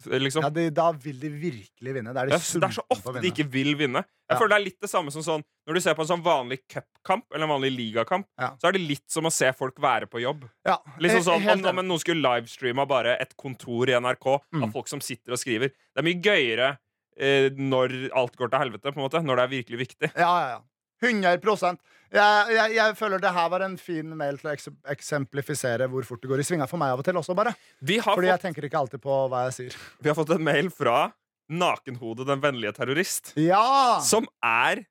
Liksom. 0.00 0.40
Ja, 0.46 0.48
de, 0.48 0.62
da 0.72 0.86
vil 0.96 1.18
de 1.20 1.28
virkelig 1.28 1.92
vinne. 1.92 2.12
Det 2.16 2.20
er 2.22 2.30
de 2.30 2.32
Det 2.32 2.64
er, 2.64 2.72
så 2.72 2.84
ofte 2.88 3.12
de 3.20 3.28
ikke 3.28 3.44
vil 3.52 3.74
vinne. 3.76 4.00
Jeg 4.00 4.32
Ja. 4.32 4.38
føler 4.38 4.48
det 4.48 4.56
er 4.60 4.64
litt 4.64 4.80
det 4.80 4.88
samme 4.88 5.12
som 5.12 5.20
sånn 5.22 5.42
Når 5.68 5.74
du 5.74 5.80
ser 5.80 5.94
på 5.94 6.00
en 6.00 6.08
sånn 6.08 6.22
vanlig 6.24 6.60
cupkamp 6.72 7.26
eller 7.34 7.44
en 7.44 7.50
vanlig 7.60 7.70
ligakamp, 7.76 8.24
Ja. 8.40 8.56
så 8.56 8.68
er 8.68 8.72
det 8.72 8.80
litt 8.80 9.04
som 9.12 9.24
å 9.24 9.30
se 9.30 9.52
folk 9.52 9.76
være 9.76 10.06
på 10.08 10.20
jobb. 10.22 10.48
Ja, 10.64 10.78
Liksom 10.98 11.20
sånn, 11.22 11.46
om, 11.68 11.78
om 11.78 11.86
noen 11.86 12.00
skulle 12.00 12.22
livestreama 12.22 12.88
bare 12.88 13.20
et 13.20 13.36
kontor 13.36 13.88
i 13.90 13.92
NRK 13.92 14.40
Mm. 14.54 14.62
av 14.64 14.72
folk 14.72 14.88
som 14.88 15.00
sitter 15.00 15.32
og 15.32 15.38
skriver. 15.38 15.68
Det 15.68 15.98
er 15.98 16.02
mye 16.02 16.22
gøyere 16.22 16.78
eh, 17.18 17.50
når 17.50 18.10
alt 18.16 18.34
går 18.36 18.48
til 18.50 18.58
helvete, 18.58 18.92
på 18.94 18.96
en 18.96 19.04
måte. 19.10 19.22
Når 19.22 19.36
det 19.36 19.44
er 19.44 19.62
virkelig 19.62 19.78
viktig. 19.88 20.12
Ja, 20.16 20.40
ja, 20.40 20.48
ja. 20.56 20.60
100 21.02 21.78
jeg, 22.10 22.54
jeg, 22.56 22.72
jeg 22.74 22.96
føler 22.98 23.22
det 23.22 23.30
her 23.30 23.50
var 23.52 23.62
en 23.62 23.76
fin 23.78 24.08
mail 24.18 24.38
til 24.40 24.50
å 24.50 24.54
eksemplifisere 24.90 25.86
hvor 25.92 26.06
fort 26.08 26.22
det 26.24 26.30
går 26.32 26.42
i 26.42 26.46
svinga 26.46 26.66
for 26.70 26.80
meg 26.82 26.90
av 26.96 27.02
og 27.02 27.06
til 27.06 27.18
også, 27.20 27.36
bare. 27.38 27.52
Fordi 27.78 28.00
fått, 28.02 28.26
jeg 28.26 28.42
tenker 28.42 28.66
ikke 28.66 28.80
alltid 28.80 29.02
på 29.04 29.18
hva 29.30 29.44
jeg 29.46 29.56
sier. 29.60 29.76
vi 30.02 30.10
har 30.10 30.18
fått 30.18 30.34
en 30.34 30.42
mail 30.42 30.72
fra 30.74 31.12
Nakenhodet 31.50 32.26
den 32.28 32.42
vennlige 32.42 32.74
terrorist, 32.76 33.32
Ja! 33.38 33.98
som 34.06 34.26
er 34.42 34.84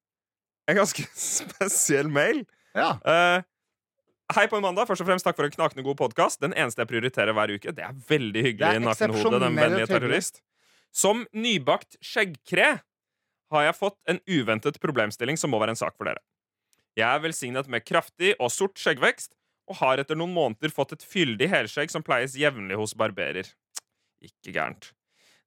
en 0.70 0.80
ganske 0.80 1.05
spesiell 1.36 2.07
mail. 2.12 2.45
ja. 2.76 2.93
Uh, 3.03 3.43
hei 4.36 4.45
på 4.47 4.60
en 4.60 4.62
mandag. 4.62 4.86
Først 4.86 5.01
og 5.01 5.07
fremst 5.10 5.26
Takk 5.26 5.39
for 5.39 5.47
en 5.47 5.53
knakende 5.55 5.84
god 5.88 5.97
podkast. 5.97 6.39
Den 6.43 6.53
eneste 6.53 6.84
jeg 6.84 6.91
prioriterer 6.91 7.34
hver 7.34 7.55
uke. 7.55 7.72
Det 7.74 7.82
er 7.82 7.95
veldig 8.12 8.43
hyggelig. 8.45 8.76
Det 8.78 8.84
Nakenhodet, 8.86 9.39
den 9.41 9.57
vennlige 9.57 9.88
terrorist. 9.89 10.43
Som 10.93 11.24
nybakt 11.34 11.97
skjeggkre 12.05 12.76
har 13.53 13.65
jeg 13.65 13.77
fått 13.77 13.97
en 14.09 14.19
uventet 14.29 14.79
problemstilling 14.81 15.39
som 15.39 15.51
må 15.53 15.59
være 15.61 15.75
en 15.75 15.81
sak 15.81 15.95
for 15.97 16.09
dere. 16.09 16.21
Jeg 16.97 17.07
er 17.07 17.23
velsignet 17.23 17.69
med 17.71 17.85
kraftig 17.87 18.33
og 18.39 18.51
sort 18.53 18.79
skjeggvekst 18.81 19.33
og 19.69 19.79
har 19.83 20.01
etter 20.01 20.17
noen 20.17 20.33
måneder 20.33 20.73
fått 20.73 20.95
et 20.95 21.05
fyldig 21.05 21.49
helskjegg 21.51 21.93
som 21.93 22.05
pleies 22.05 22.37
jevnlig 22.37 22.77
hos 22.79 22.95
barberer. 22.97 23.47
Ikke 24.25 24.53
gærent. 24.55 24.91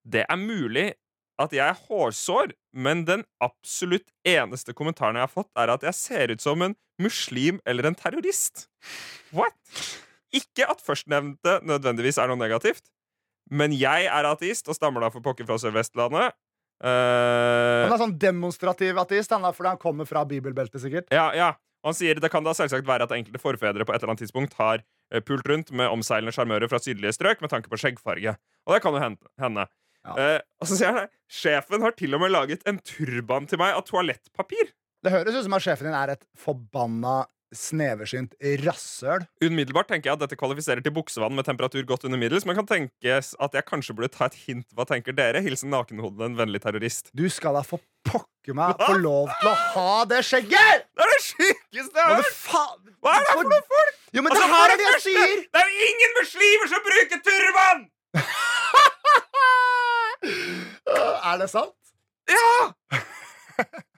Det 0.03 0.25
er 0.27 0.39
mulig 0.39 0.93
at 1.43 1.55
jeg 1.57 1.65
er 1.65 1.83
hårsår, 1.89 2.53
men 2.73 3.05
den 3.09 3.25
absolutt 3.43 4.07
eneste 4.29 4.75
kommentaren 4.77 5.19
jeg 5.19 5.27
har 5.27 5.33
fått, 5.33 5.51
er 5.59 5.73
at 5.73 5.85
jeg 5.87 5.99
ser 5.99 6.33
ut 6.35 6.45
som 6.45 6.63
en 6.63 6.77
muslim 7.03 7.59
eller 7.67 7.89
en 7.89 7.99
terrorist. 7.99 8.69
What? 9.35 9.57
Ikke 10.33 10.69
at 10.71 10.83
førstnevnte 10.85 11.59
nødvendigvis 11.67 12.21
er 12.21 12.31
noe 12.31 12.41
negativt, 12.41 12.85
men 13.51 13.75
jeg 13.77 14.07
er 14.07 14.29
ateist 14.29 14.69
og 14.71 14.79
stammer 14.79 15.03
da 15.05 15.11
for 15.13 15.25
pokker 15.25 15.49
fra 15.49 15.59
Sør-Vestlandet. 15.61 16.37
Eh, 16.83 17.83
Han 17.87 17.95
er 17.95 18.01
sånn 18.01 18.17
demonstrativ 18.19 18.99
ateist, 19.03 19.31
han 19.35 19.45
er 19.47 19.55
fordi 19.55 19.71
han 19.75 19.83
kommer 19.83 20.09
fra 20.09 20.25
bibelbeltet, 20.29 20.83
sikkert. 20.83 21.13
ja, 21.15 21.31
ja. 21.37 21.53
Og 21.83 21.91
han 21.91 21.97
sier 21.99 22.19
det 22.23 22.29
kan 22.31 22.45
da 22.47 22.53
selvsagt 22.55 22.87
være 22.87 23.09
at 23.09 23.13
enkelte 23.15 23.41
forfedre 23.43 23.83
på 23.83 23.91
et 23.91 23.99
eller 23.99 24.13
annet 24.13 24.23
tidspunkt 24.23 24.53
har 24.55 24.85
eh, 25.11 25.19
pult 25.19 25.47
rundt 25.51 25.73
med 25.75 25.91
omseilende 25.91 26.31
sjarmører 26.35 26.71
fra 26.71 26.79
sydlige 26.79 27.11
strøk 27.17 27.43
med 27.43 27.51
tanke 27.51 27.71
på 27.73 27.79
skjeggfarge. 27.83 28.37
Og 28.69 28.75
det 28.77 28.83
kan 28.85 28.95
jo 28.95 29.01
hende. 29.03 29.31
hende. 29.43 29.65
Ja. 30.07 30.15
Uh, 30.15 30.39
og 30.63 30.71
så 30.71 30.79
sier 30.79 30.95
han. 30.95 31.11
Sjefen 31.31 31.83
har 31.83 31.95
til 31.99 32.15
og 32.15 32.23
med 32.23 32.31
laget 32.35 32.63
en 32.71 32.79
turban 32.87 33.47
til 33.51 33.59
meg 33.59 33.75
av 33.75 33.83
toalettpapir. 33.87 34.71
Det 35.03 35.11
høres 35.11 35.35
ut 35.35 35.47
som 35.49 35.59
at 35.59 35.65
sjefen 35.67 35.89
din 35.91 35.99
er 35.99 36.15
et 36.15 36.23
forbanna 36.39 37.25
sneversynt 37.57 38.35
rasshøl. 38.65 39.27
Umiddelbart 39.45 39.89
tenker 39.93 40.11
jeg 40.11 40.17
at 40.19 40.25
dette 40.25 40.39
kvalifiserer 40.41 40.83
til 40.85 40.95
buksevann 40.97 41.35
med 41.37 41.47
temperatur 41.49 41.85
godt 41.89 42.07
under 42.09 42.21
middels, 42.21 42.47
men 42.49 42.59
kan 42.59 42.69
tenkes 42.69 43.33
at 43.43 43.57
jeg 43.57 43.69
kanskje 43.69 43.97
burde 43.97 44.13
ta 44.15 44.29
et 44.31 44.39
hint. 44.47 44.69
Hva 44.77 44.87
tenker 44.89 45.17
dere? 45.17 45.43
Hilsen 45.45 45.73
nakenhodet 45.73 46.27
en 46.31 46.39
vennlig 46.39 46.63
terrorist. 46.65 47.13
Du 47.17 47.29
skal 47.33 47.59
da 47.59 47.65
få 47.67 47.81
pokker 48.09 48.57
meg 48.59 48.81
få 48.83 48.97
lov 48.99 49.31
til 49.39 49.49
å 49.51 49.55
ha 49.77 50.05
det 50.11 50.23
skjegget! 50.27 50.89
Det 50.91 51.05
er 51.05 51.13
det 51.13 51.21
sjukeste 51.23 52.01
jeg 52.01 52.09
har 52.09 52.17
hørt! 52.19 52.33
Hva 53.03 53.13
er 53.15 53.23
det 53.23 53.37
for 53.37 53.51
noe 53.53 53.63
folk? 53.71 54.01
Jo, 54.13 54.25
men 54.25 54.33
Altså, 54.33 54.43
det 54.43 54.51
her 54.53 54.75
er 54.75 54.81
det 54.81 54.89
jeg 54.89 55.03
sier! 55.07 55.37
Det 55.47 55.63
er 55.63 55.71
jo 55.71 55.89
ingen 55.93 56.17
muslimer 56.19 56.73
som 56.73 56.81
bruker 56.89 57.23
turban! 57.29 57.79
Er 61.23 61.39
det 61.41 61.49
sant? 61.51 61.79
Ja! 62.31 62.73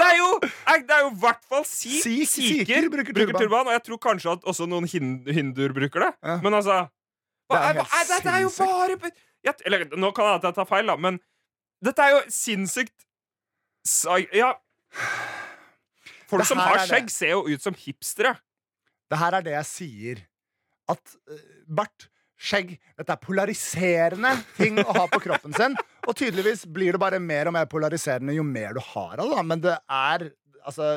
Det 0.00 0.06
er 0.08 0.16
jo 0.18 0.28
jeg- 0.42 0.86
Det 0.88 0.96
er 0.96 1.02
jo 1.04 1.10
i 1.12 1.18
hvert 1.22 1.44
fall 1.52 1.64
si, 1.68 2.00
Si- 2.00 2.24
sikher 2.26 2.64
sikher 2.64 2.88
bruker 2.90 3.36
turban. 3.38 3.66
Og 3.68 3.74
jeg 3.76 3.82
tror 3.88 4.00
kanskje 4.08 4.32
at 4.38 4.44
også 4.48 4.66
noen 4.68 4.88
hin 4.88 5.12
hinduer 5.28 5.74
bruker 5.76 6.06
det. 6.08 6.12
Ja. 6.24 6.38
Men 6.42 6.56
altså 6.58 6.78
Det 7.50 7.58
er 7.58 7.74
hva, 7.74 7.84
er, 7.84 8.04
det, 8.08 8.22
det 8.24 8.32
er 8.32 8.40
jo 8.46 8.50
bare 8.58 9.12
jeg, 9.44 9.54
eller, 9.66 9.84
Nå 9.96 10.10
kan 10.14 10.24
jeg 10.30 10.34
at 10.40 10.48
jeg 10.50 10.54
tar 10.60 10.68
feil, 10.68 10.86
da, 10.86 10.96
men 10.96 11.20
dette 11.82 11.98
er 12.04 12.10
jo 12.16 12.20
sinnssykt 12.28 13.06
Ja. 14.36 14.54
Folk 16.30 16.44
som 16.46 16.58
har 16.62 16.78
skjegg, 16.86 17.10
ser 17.10 17.32
jo 17.34 17.42
ut 17.48 17.62
som 17.64 17.74
hipstere. 17.74 18.36
Det 19.10 19.18
her 19.18 19.34
er 19.34 19.42
det 19.42 19.54
jeg 19.56 19.66
sier. 19.66 20.20
At 20.90 21.16
uh, 21.30 21.38
bart, 21.66 22.06
skjegg 22.40 22.76
Dette 22.98 23.14
er 23.16 23.20
polariserende 23.24 24.36
ting 24.56 24.78
å 24.78 24.92
ha 24.94 25.06
på 25.10 25.20
kroppen 25.24 25.54
sin. 25.56 25.74
Og 26.10 26.16
tydeligvis 26.18 26.64
blir 26.66 26.96
det 26.96 27.00
bare 27.02 27.20
mer 27.22 27.48
og 27.50 27.54
mer 27.54 27.68
polariserende 27.70 28.34
jo 28.34 28.42
mer 28.46 28.74
du 28.74 28.82
har 28.82 29.20
av 29.22 29.30
det. 29.30 29.44
Men 29.46 29.62
det 29.62 29.76
er 29.86 30.26
altså 30.60 30.88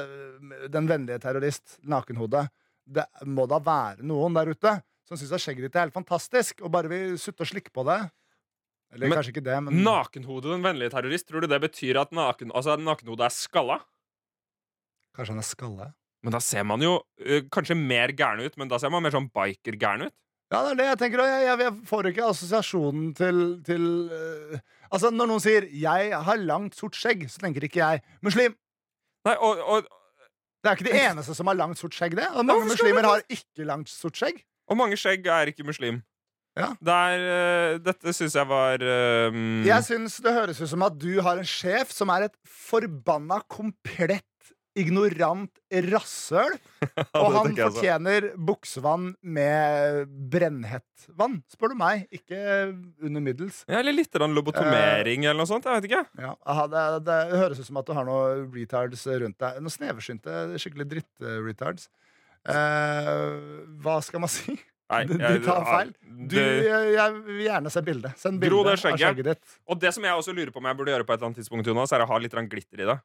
Den 0.73 0.89
vennlige 0.89 1.21
terrorist, 1.23 1.77
nakenhodet. 1.87 2.47
Det 2.83 3.05
må 3.29 3.45
da 3.47 3.61
være 3.63 4.03
noen 4.03 4.35
der 4.35 4.49
ute 4.51 4.73
som 5.07 5.19
syns 5.19 5.43
skjegget 5.43 5.67
ditt 5.67 5.77
er 5.77 5.85
helt 5.85 5.95
fantastisk, 5.95 6.61
og 6.63 6.71
bare 6.73 6.89
vil 6.91 7.17
sutte 7.21 7.43
og 7.45 7.49
slikke 7.49 7.71
på 7.75 7.83
det. 7.87 7.99
Eller 8.93 9.07
Men- 9.09 9.17
kanskje 9.17 9.33
ikke 9.33 9.43
det, 9.43 9.57
men 9.63 9.83
Nakenhodet, 9.83 10.51
den 10.51 10.63
vennlige 10.63 10.91
terrorist, 10.91 11.27
tror 11.27 11.41
du 11.41 11.47
det 11.47 11.61
betyr 11.61 11.99
at 12.01 12.11
naken, 12.11 12.51
altså, 12.51 12.77
nakenhodet 12.77 13.25
er 13.25 13.33
skalla? 13.35 13.79
kanskje 15.13 15.33
han 15.35 15.43
er 15.43 15.47
skalla. 15.47 15.93
Men 16.23 16.31
da 16.31 16.39
ser 16.39 16.63
man 16.63 16.81
jo 16.81 16.95
uh, 16.97 17.41
kanskje 17.53 17.77
mer 17.77 18.13
gæren 18.15 18.45
ut, 18.45 18.55
men 18.57 18.67
da 18.71 18.79
ser 18.79 18.89
man 18.89 19.03
mer 19.03 19.11
sånn 19.11 19.29
biker-gæren 19.29 20.07
ut. 20.07 20.15
Ja, 20.53 20.61
det 20.61 20.71
er 20.73 20.77
det 20.77 20.87
jeg 20.91 20.99
tenker. 21.01 21.23
Og 21.23 21.31
jeg, 21.31 21.57
jeg, 21.63 21.73
får 21.89 22.09
ikke 22.11 22.29
assosiasjonen 22.29 23.09
til, 23.17 23.41
til 23.65 23.89
uh, 24.13 24.61
Altså, 24.93 25.09
når 25.09 25.25
noen 25.25 25.41
sier 25.41 25.65
'jeg 25.65 26.13
har 26.13 26.37
langt, 26.37 26.75
sort 26.77 26.93
skjegg', 26.93 27.25
så 27.25 27.41
tenker 27.41 27.65
ikke 27.65 27.81
jeg 27.81 28.01
muslim. 28.21 28.53
Nei, 29.25 29.33
og, 29.41 29.57
og, 29.65 29.87
Det 30.63 30.69
er 30.69 30.75
ikke 30.77 30.91
de 30.91 30.99
eneste 31.09 31.33
som 31.35 31.47
har 31.49 31.57
langt, 31.57 31.79
sort 31.79 31.95
skjegg, 31.97 32.13
det. 32.15 32.27
Og 32.37 32.45
mange 32.45 32.69
muslimer 32.69 33.03
har 33.03 33.23
ikke 33.27 33.65
langt, 33.65 33.89
sort 33.89 34.15
skjegg. 34.15 34.43
og 34.69 34.77
mange 34.77 34.95
skjegg 34.95 35.25
er 35.25 35.49
ikke 35.49 35.65
muslim. 35.65 36.03
Ja. 36.55 36.69
Det 36.77 36.93
er, 36.93 37.23
eh, 37.33 37.79
dette 37.81 38.13
syns 38.13 38.35
jeg 38.37 38.45
var 38.47 38.77
mm, 38.77 39.65
Jeg 39.65 39.83
syns 39.83 40.19
det 40.21 40.33
høres 40.33 40.61
ut 40.61 40.69
som 40.69 40.83
at 40.85 40.93
du 41.01 41.21
har 41.25 41.41
en 41.41 41.49
sjef 41.49 41.89
som 41.89 42.09
er 42.13 42.27
et 42.27 42.35
forbanna 42.45 43.41
komplett 43.49 44.27
ignorant 44.79 45.51
rasshøl. 45.89 46.55
Og 47.19 47.35
han 47.37 47.53
fortjener 47.57 48.31
buksevann 48.37 49.11
med 49.21 50.09
brennhett 50.33 51.07
vann, 51.19 51.39
spør 51.51 51.73
du 51.73 51.79
meg. 51.79 52.05
Ikke 52.13 52.39
under 53.03 53.23
middels. 53.23 53.63
ja, 53.67 53.79
Eller 53.81 53.95
litt 53.95 54.13
lobotomering 54.13 55.25
eller 55.25 55.41
noe 55.41 55.49
sånt. 55.49 55.67
Jeg 55.69 55.81
vet 55.81 55.89
ikke. 55.91 56.03
Ja, 56.21 56.33
aha, 56.45 56.67
det, 56.71 56.83
det 57.07 57.19
høres 57.37 57.61
ut 57.61 57.69
som 57.69 57.81
at 57.81 57.89
du 57.89 57.95
har 57.97 58.07
noen 58.07 58.49
retards 58.55 59.05
rundt 59.07 59.39
deg. 59.39 59.61
Noen 59.63 59.77
sneversynte, 59.77 60.43
skikkelig 60.61 60.89
dritt-retards. 60.97 61.89
hva 62.43 63.97
skal 64.03 64.23
man 64.23 64.31
si? 64.31 64.57
Nei, 64.93 65.03
De- 65.09 65.17
du 65.39 65.45
tar 65.45 65.65
feil. 65.67 65.93
Du, 66.03 66.37
jeg, 66.37 67.17
vil 67.27 67.43
gjerne 67.47 67.71
se 67.73 67.83
bilde. 67.85 68.13
Send 68.19 68.41
bilde 68.41 68.75
av 68.75 68.79
skjegget 68.79 69.29
ditt. 69.31 69.57
Og 69.69 69.79
det 69.81 69.93
som 69.95 70.05
jeg 70.05 70.19
også 70.19 70.35
lurer 70.35 70.53
på 70.53 70.61
om 70.61 70.69
jeg 70.69 70.79
burde 70.79 70.93
gjøre 70.93 71.07
på 71.07 71.15
et 71.15 71.19
eller 71.19 71.31
annet 71.31 71.41
tidspunkt, 71.41 71.69
Jonas, 71.69 71.93
er 71.95 72.03
å 72.05 72.09
ha 72.09 72.19
litt 72.21 72.35
glitter 72.51 72.83
i 72.83 72.89
det. 72.91 72.97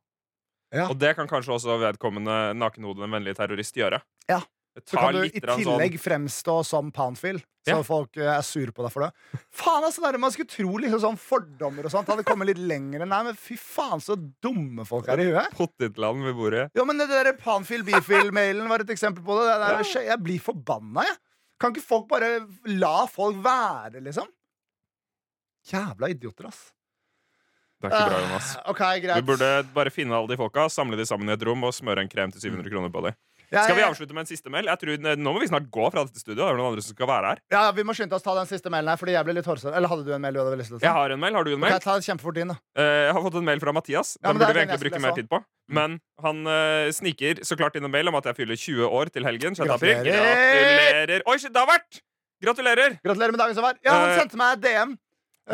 Ja. 0.75 0.89
Og 0.93 0.99
det 1.01 1.15
kan 1.17 1.29
kanskje 1.31 1.55
også 1.57 1.79
vedkommende 1.81 2.55
nakenhodet 2.59 3.07
en 3.07 3.15
vennlig 3.17 3.37
terrorist 3.39 3.77
gjøre. 3.79 4.03
Ja. 4.29 4.43
Så 4.87 4.95
kan 4.95 5.17
du 5.17 5.25
i 5.27 5.31
tillegg 5.35 5.97
sånn 5.97 6.03
fremstå 6.05 6.53
som 6.65 6.91
panfil, 6.95 7.41
så 7.67 7.79
Ja. 7.81 7.83
folk 7.83 8.17
eh, 8.17 8.29
er 8.31 8.43
sur 8.47 8.71
på 8.71 8.85
deg 8.85 8.93
for 8.95 9.03
det. 9.03 9.41
Faen, 9.51 9.83
altså, 9.83 10.05
det 10.05 10.13
er, 10.15 10.19
Man 10.23 10.31
skulle 10.31 10.47
tro 10.53 10.77
liksom 10.79 11.01
sånn 11.03 11.19
fordommer 11.19 11.85
og 11.89 11.91
sånt 11.91 12.07
hadde 12.07 12.23
kommet 12.23 12.47
litt 12.53 12.61
lenger. 12.63 13.03
Nei, 13.05 13.23
men 13.27 13.35
fy 13.35 13.57
faen, 13.59 13.99
så 13.99 14.15
dumme 14.15 14.87
folk 14.87 15.09
er 15.09 15.19
i 15.25 15.27
huet. 15.33 15.51
potetland 15.59 16.23
vi 16.29 16.33
bor 16.39 16.55
i. 16.55 16.69
Jo, 16.79 16.85
men 16.87 17.01
det 17.03 17.09
der 17.11 17.33
Panfil 17.41 17.83
Bifil-mailen 17.83 18.69
var 18.71 18.85
et 18.87 18.93
eksempel 18.95 19.25
på 19.27 19.41
det. 19.41 19.49
det 19.51 19.59
der, 19.67 20.05
Jeg 20.13 20.23
blir 20.23 20.39
forbanna, 20.39 21.03
jeg. 21.09 21.19
Kan 21.59 21.75
ikke 21.75 21.83
folk 21.89 22.07
bare 22.09 22.47
la 22.79 23.07
folk 23.11 23.41
være, 23.43 23.99
liksom? 24.05 24.29
Jævla 25.73 26.09
idioter, 26.15 26.47
ass. 26.53 26.69
Det 27.79 27.87
er 27.87 27.95
ikke 27.95 28.11
bra, 28.11 28.21
Jonas. 28.25 28.47
Ah, 28.59 28.71
OK, 28.73 28.81
Vi 28.99 29.07
Du 29.21 29.27
burde 29.29 29.49
bare 29.75 29.91
finne 29.95 30.15
alle 30.17 30.27
de 30.33 30.37
folka, 30.37 30.67
samle 30.69 30.97
de 30.99 31.05
sammen 31.07 31.29
i 31.31 31.33
et 31.37 31.43
rom 31.47 31.63
og 31.63 31.73
smøre 31.77 32.03
en 32.03 32.09
krem 32.11 32.33
til 32.35 32.41
700 32.51 32.71
kroner 32.73 32.91
på 32.91 33.03
dem. 33.07 33.15
Ja, 33.49 33.63
Skal 33.65 33.79
vi 33.79 33.85
avslutte 33.87 34.13
med 34.13 34.27
en 34.27 34.29
siste 34.29 34.51
mail? 34.53 34.67
Jeg 34.69 34.77
tror, 34.83 34.99
nå 35.17 35.33
må 35.33 35.41
vi 35.41 35.47
snart 35.49 35.71
gå 35.73 35.87
fra 35.95 36.03
dette 36.05 36.21
studioet. 36.21 36.43
Det 36.43 36.53
er 36.53 36.59
noen 36.59 36.69
andre 36.75 36.83
som 36.85 36.93
skal 36.93 37.09
være 37.09 37.29
her. 37.31 37.39
Ja, 37.55 37.63
Vi 37.73 37.85
må 37.87 37.95
skynde 37.97 38.13
oss 38.19 38.23
ta 38.27 38.35
den 38.37 38.45
siste 38.51 38.69
mailen 38.69 38.91
her, 38.93 38.99
fordi 39.01 39.15
jeg 39.15 39.25
ble 39.25 39.33
litt 39.39 39.47
hårsår. 39.49 39.73
Eller 39.79 39.89
hadde 39.89 40.05
du 40.05 40.13
en 40.13 40.21
mail 40.21 40.35
du 40.37 40.41
hadde 40.43 40.59
lyst 40.61 40.69
til 40.75 40.77
å 40.77 40.83
Jeg 40.85 40.93
har 40.93 41.15
en 41.15 41.23
mail. 41.23 41.33
Har 41.39 41.45
du 41.49 41.53
en 41.55 41.63
mail? 41.63 41.79
ta 41.81 41.95
det 41.97 42.05
kjempefort 42.05 42.37
inn, 42.43 42.53
da. 42.53 42.59
Eh, 42.77 43.07
Jeg 43.09 43.15
har 43.17 43.23
fått 43.25 43.39
en 43.41 43.45
mail 43.49 43.61
fra 43.63 43.73
Mathias. 43.73 44.11
Den 44.21 44.29
ja, 44.29 44.35
burde 44.37 44.53
vi 44.53 44.61
egentlig 44.67 44.83
bruke 44.85 45.01
mer 45.07 45.17
tid 45.17 45.31
på. 45.31 45.41
Men 45.71 45.97
han 46.21 46.45
uh, 46.45 46.91
sniker 46.93 47.41
så 47.45 47.57
klart 47.57 47.77
inn 47.81 47.85
en 47.89 47.91
mail 47.95 48.09
om 48.13 48.17
at 48.21 48.25
jeg 48.29 48.37
fyller 48.37 48.57
20 48.61 48.85
år 49.01 49.09
til 49.17 49.25
helgen. 49.25 49.55
Gratulerer! 49.57 50.05
Gratulerer! 50.05 51.23
Oi, 51.25 51.39
shit, 51.41 51.53
det 51.55 51.61
har 51.63 51.69
vært! 51.73 52.03
Gratulerer! 52.45 52.99
Gratulerer 53.05 53.33
med 53.33 53.41
dagen 53.41 53.55
som 53.57 53.65
var. 53.65 53.79
Ja, 53.85 53.93
han 53.97 54.11
Eh, 54.13 54.19
sendte 54.21 54.37
meg 54.37 54.61
DM. 54.61 54.99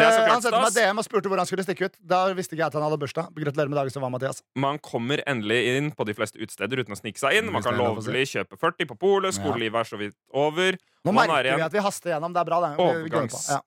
Han 0.03 0.43
sendte 0.43 0.61
meg. 0.61 0.73
DM 0.75 0.99
og 0.99 1.05
spurte 1.07 1.31
hvor 1.31 1.39
han 1.39 1.47
skulle 1.49 1.65
stikke 1.67 1.87
ut. 1.89 1.99
Da 2.03 2.23
visste 2.35 2.57
ikke 2.57 2.65
jeg 2.65 2.73
at 2.73 2.79
han 2.79 2.85
hadde 2.87 2.99
bursdag. 3.03 3.29
Gratulerer 3.37 3.71
med 3.71 3.79
dagen 3.79 3.95
som 3.95 4.03
var, 4.03 4.11
Mathias. 4.15 4.43
Man 4.59 4.79
kommer 4.83 5.23
endelig 5.31 5.61
inn 5.77 5.93
på 5.95 6.07
de 6.09 6.15
fleste 6.19 6.41
utesteder 6.43 6.83
uten 6.83 6.97
å 6.97 6.99
snike 6.99 7.21
seg 7.23 7.39
inn. 7.41 7.53
Man 7.55 7.63
kan 7.63 7.79
lovlig 7.79 8.25
kjøpe 8.33 8.59
40 8.59 8.91
på 8.91 8.99
polet. 8.99 9.37
Skolelivet 9.39 9.85
er 9.85 9.91
så 9.93 10.01
vidt 10.01 10.17
over. 10.35 10.77
Nå 11.05 11.13
Man 11.15 11.25
er 11.29 11.35
merker 11.37 11.61
vi 11.63 11.67
at 11.69 11.73
vi 11.79 11.85
haster 11.87 12.15
gjennom. 12.17 12.35
Det 12.35 12.43
er 12.43 12.51
bra, 12.51 12.61
det. 12.67 12.75
Overgangs- 12.83 13.47
Ja. 13.55 13.61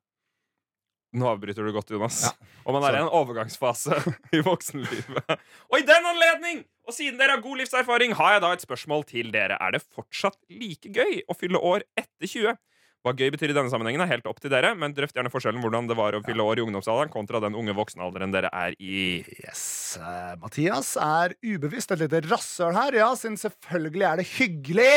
Nå 1.17 1.23
avbryter 1.31 1.63
du 1.63 1.71
godt, 1.71 1.89
Jonas. 1.89 2.17
Ja. 2.27 2.31
Og 2.67 2.75
man 2.75 2.83
er 2.83 2.97
i 2.97 3.01
en 3.01 3.07
overgangsfase 3.15 3.95
i 4.35 4.41
voksenlivet. 4.43 5.37
Og 5.71 5.77
i 5.79 5.85
den 5.87 6.05
anledning, 6.11 6.59
og 6.85 6.93
siden 6.93 7.17
dere 7.17 7.37
har 7.37 7.41
god 7.41 7.61
livserfaring, 7.61 8.11
har 8.19 8.33
jeg 8.35 8.41
da 8.43 8.49
et 8.53 8.65
spørsmål 8.65 9.05
til 9.07 9.31
dere. 9.31 9.55
Er 9.63 9.71
det 9.77 9.81
fortsatt 9.87 10.35
like 10.51 10.91
gøy 10.93 11.21
å 11.31 11.37
fylle 11.39 11.61
år 11.63 11.87
etter 11.97 12.27
20? 12.27 12.57
Hva 13.05 13.13
gøy 13.15 13.29
betyr 13.31 13.53
i 13.53 13.55
denne 13.55 13.71
sammenhengen, 13.71 14.01
er 14.03 14.09
helt 14.09 14.25
opp 14.27 14.39
til 14.43 14.51
dere, 14.51 14.73
men 14.75 14.95
drøft 14.95 15.15
gjerne 15.15 15.31
forskjellen 15.31 15.61
hvordan 15.63 15.85
det 15.87 15.95
var 15.99 16.17
å 16.17 16.23
fylle 16.25 16.43
år 16.43 16.59
i 16.59 16.63
ungdomsalderen 16.65 17.11
kontra 17.13 17.39
den 17.43 17.55
unge 17.55 17.75
voksenalderen 17.77 18.33
dere 18.33 18.49
er 18.51 18.73
i. 18.83 19.21
Yes. 19.43 19.61
eh, 20.01 20.33
Mathias 20.41 20.95
er 20.99 21.37
ubevisst 21.45 21.93
et 21.95 22.01
lite 22.03 22.23
rasshøl 22.27 22.75
her, 22.75 22.97
ja, 22.99 23.11
siden 23.15 23.37
selvfølgelig 23.39 24.07
er 24.09 24.21
det 24.23 24.27
hyggelig 24.33 24.95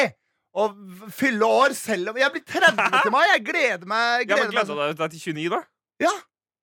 å 0.51 0.67
fylle 1.15 1.47
år 1.47 1.77
selv 1.79 2.11
om 2.11 2.19
Jeg 2.19 2.35
blir 2.35 2.43
30 2.43 2.97
til 3.05 3.15
meg! 3.15 3.29
Jeg 3.37 3.45
gleder 3.47 3.87
meg. 3.87 4.25
Ja, 4.31 4.35
Gleder 4.35 4.49
men 4.49 4.57
gleder 4.57 4.97
du 4.97 5.05
deg 5.05 5.15
til 5.15 5.23
29, 5.37 5.51
da? 5.55 5.61
Ja, 6.01 6.15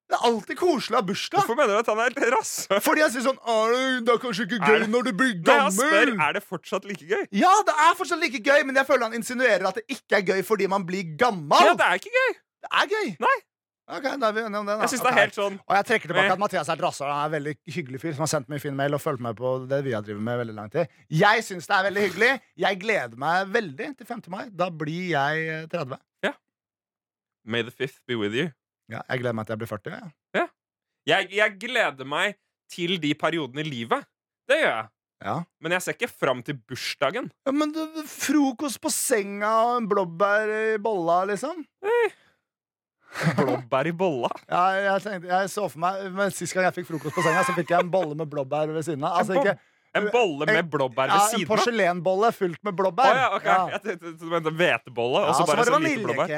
Det 0.07 0.15
er 0.15 0.23
alltid 0.23 0.55
koselig 0.55 0.95
å 0.95 0.99
ha 1.01 1.03
bursdag. 1.03 1.41
Hvorfor 1.41 1.55
mener 1.59 1.73
du 1.73 1.79
at 1.81 1.87
han 1.91 1.99
er 1.99 2.13
helt 2.15 2.33
rasshøl? 2.37 2.79
Fordi 2.85 3.01
jeg 3.03 3.11
sier 3.11 3.23
sånn 3.25 3.39
«Å, 3.43 3.55
Det 4.07 4.13
er 4.13 4.21
kanskje 4.23 4.45
ikke 4.47 4.59
gøy 4.63 4.79
det- 4.79 4.89
når 4.93 5.03
du 5.03 5.11
blir 5.19 5.33
Nei, 5.35 5.57
jeg 5.57 5.73
spør, 5.75 6.05
gammel. 6.13 6.21
er 6.29 6.33
det 6.37 6.43
fortsatt 6.47 6.85
like 6.87 7.03
gøy? 7.09 7.25
Ja, 7.31 7.51
det 7.67 7.75
er 7.75 7.93
fortsatt 7.99 8.21
like 8.23 8.39
gøy, 8.39 8.63
men 8.65 8.75
jeg 8.75 8.87
føler 8.87 9.03
han 9.09 9.13
insinuerer 9.19 9.67
at 9.67 9.75
det 9.75 9.83
ikke 9.91 10.15
er 10.17 10.21
gøy 10.31 10.41
fordi 10.47 10.67
man 10.71 10.85
blir 10.87 11.03
gammel. 11.17 11.59
Ja, 11.59 11.73
det 11.75 11.83
er 11.89 11.99
ikke 11.99 12.13
gøy. 12.15 12.33
Det 12.63 12.69
er 12.71 12.87
gøy. 12.95 13.17
Nei. 13.19 13.35
Ok, 13.89 14.03
da 14.19 14.27
er 14.27 14.33
vi 14.35 14.41
enige 14.43 14.59
om 14.59 14.65
det, 14.67 14.73
da. 14.75 14.81
Jeg 14.83 14.89
synes 14.89 15.01
okay. 15.01 15.11
det 15.11 15.17
er 15.17 15.23
helt 15.27 15.35
sånn 15.35 15.59
Og 15.63 15.75
jeg 15.77 15.85
trekker 15.87 16.07
tilbake 16.11 16.25
Eh. 16.27 16.31
at 16.33 16.39
Mathias 16.39 16.67
er 16.69 16.73
et 16.73 16.81
rasshøl. 16.83 17.07
Han 17.11 17.19
er 17.19 17.25
en 17.27 17.35
veldig 17.43 17.53
hyggelig 17.75 17.99
fyr 18.01 18.11
som 18.15 18.19
har 18.25 18.27
sendt 18.31 18.49
meg 18.49 18.59
fin 18.61 18.75
mail 18.75 18.93
og 18.93 18.99
fulgt 19.01 19.19
med 19.23 19.35
på 19.35 19.67
det 19.67 19.83
vi 19.85 19.91
har 19.95 20.01
drevet 20.03 20.21
med 20.23 20.39
veldig 20.39 20.55
lang 20.55 20.69
tid. 20.71 20.87
Jeg 21.09 21.43
syns 21.43 21.67
det 21.67 21.75
er 21.77 21.83
veldig 21.91 22.03
hyggelig. 22.11 22.41
Jeg 22.57 22.79
gleder 22.79 23.15
meg 23.17 23.47
veldig 23.47 23.97
til 23.97 24.05
5. 24.07 24.23
mai. 24.31 24.49
Da 24.55 24.69
blir 24.69 25.09
jeg 25.11 25.69
30. 25.69 25.99
Ja. 26.23 26.31
May 27.45 27.61
the 27.63 27.71
fifth 27.71 27.99
be 28.07 28.15
with 28.17 28.33
you. 28.35 28.51
Ja, 28.91 29.01
jeg 29.11 29.21
gleder 29.23 29.35
meg 29.35 29.47
til 29.47 29.55
jeg 29.55 29.61
blir 29.63 29.71
40. 29.73 30.11
Ja. 30.37 30.45
Jeg, 31.07 31.31
jeg 31.35 31.57
gleder 31.59 32.07
meg 32.07 32.37
til 32.71 32.97
de 33.03 33.13
periodene 33.19 33.63
i 33.63 33.67
livet. 33.67 34.07
Det 34.47 34.59
gjør 34.61 34.71
jeg. 34.73 34.87
Ja. 35.23 35.37
Men 35.63 35.73
jeg 35.73 35.83
ser 35.83 35.95
ikke 35.97 36.11
fram 36.11 36.43
til 36.45 36.59
bursdagen. 36.69 37.31
Ja, 37.47 37.53
men 37.55 37.71
du, 37.73 37.81
frokost 38.11 38.79
på 38.83 38.91
senga 38.93 39.49
og 39.65 39.79
en 39.81 39.87
blåbær 39.89 40.51
i 40.53 40.65
bolla, 40.83 41.23
liksom? 41.31 41.63
Blåbær 43.39 43.87
i 43.89 43.93
bolla. 43.97 44.29
Ja, 44.45 44.65
jeg, 44.75 45.01
tenkte, 45.05 45.29
jeg 45.31 45.49
så 45.49 45.63
for 45.71 45.79
meg 45.79 46.01
Men 46.11 46.33
Sist 46.35 46.53
gang 46.53 46.67
jeg 46.67 46.75
fikk 46.75 46.89
frokost 46.89 47.15
på 47.15 47.23
senga, 47.25 47.45
så 47.47 47.55
fikk 47.55 47.71
jeg 47.71 47.85
en 47.85 47.89
bolle 47.93 48.17
med 48.19 48.29
blåbær 48.29 48.69
ved 48.75 48.83
siden 48.85 49.05
av. 49.07 49.21
Altså 49.21 49.37
En 49.37 49.41
ikke 49.41 49.55
En 49.97 50.09
bolle 50.13 50.45
med 50.51 50.67
blåbær 50.69 51.07
ved 51.09 51.15
ja, 51.15 51.39
En 51.39 51.47
porselenbolle 51.49 52.33
fylt 52.35 52.59
med 52.67 52.75
blåbær. 52.77 53.07
blåbær. 53.07 53.21
ja, 53.23 53.29
okay. 53.39 53.47
Ja. 53.47 53.79
Jeg 53.79 53.97
tenkte 54.03 54.53
hvetebolle, 54.59 55.23
Ja, 55.23 55.31
og 55.31 55.39
så 55.39 55.47
så 55.47 55.55
bare 55.55 55.71
var 55.71 55.87
det 55.87 55.95
så 55.95 56.03
blåbær. 56.03 56.35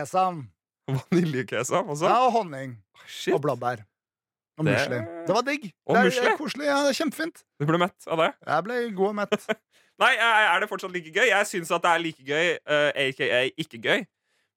vaniljekesam. 1.11 1.89
Også? 1.93 2.07
Ja, 2.09 2.19
og 2.27 2.33
honning. 2.37 2.77
Shit. 3.07 3.33
Og 3.35 3.41
blåbær. 3.45 3.83
Og 4.59 4.65
Det- 4.67 4.75
musli. 4.75 4.99
Det 5.27 5.35
var 5.35 5.45
digg. 5.47 5.69
Og 5.87 5.95
det 5.95 5.99
er, 6.01 6.09
musli? 6.09 6.35
koselig. 6.37 6.65
Ja, 6.67 6.77
det 6.83 6.91
er 6.93 6.97
kjempefint. 7.03 7.43
Du 7.59 7.65
ble 7.69 7.79
mett 7.79 8.07
av 8.11 8.17
det? 8.23 8.29
Jeg 8.47 8.63
ble 8.67 8.79
god 8.97 9.11
og 9.13 9.15
mett. 9.21 9.47
Nei, 10.03 10.13
er 10.15 10.59
det 10.63 10.69
fortsatt 10.71 10.91
like 10.95 11.11
gøy? 11.11 11.27
Jeg 11.27 11.47
syns 11.47 11.71
at 11.75 11.83
det 11.83 11.91
er 11.91 12.03
like 12.03 12.23
gøy, 12.27 12.51
uh, 12.67 12.89
aka 12.95 13.43
ikke 13.59 13.79
gøy. 13.83 14.05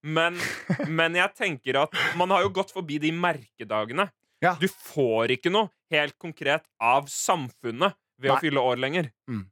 Men, 0.03 0.39
men 0.99 1.15
jeg 1.19 1.35
tenker 1.39 1.79
at 1.85 1.95
man 2.19 2.31
har 2.35 2.43
jo 2.47 2.51
gått 2.55 2.75
forbi 2.75 2.99
de 3.03 3.13
merkedagene. 3.15 4.09
Ja. 4.43 4.57
Du 4.59 4.67
får 4.67 5.37
ikke 5.37 5.51
noe 5.55 5.71
helt 5.95 6.17
konkret 6.19 6.65
av 6.83 7.07
samfunnet 7.11 7.95
ved 8.19 8.33
å 8.35 8.39
fylle 8.43 8.63
år 8.63 8.81
lenger. 8.83 9.11
Mm. 9.31 9.45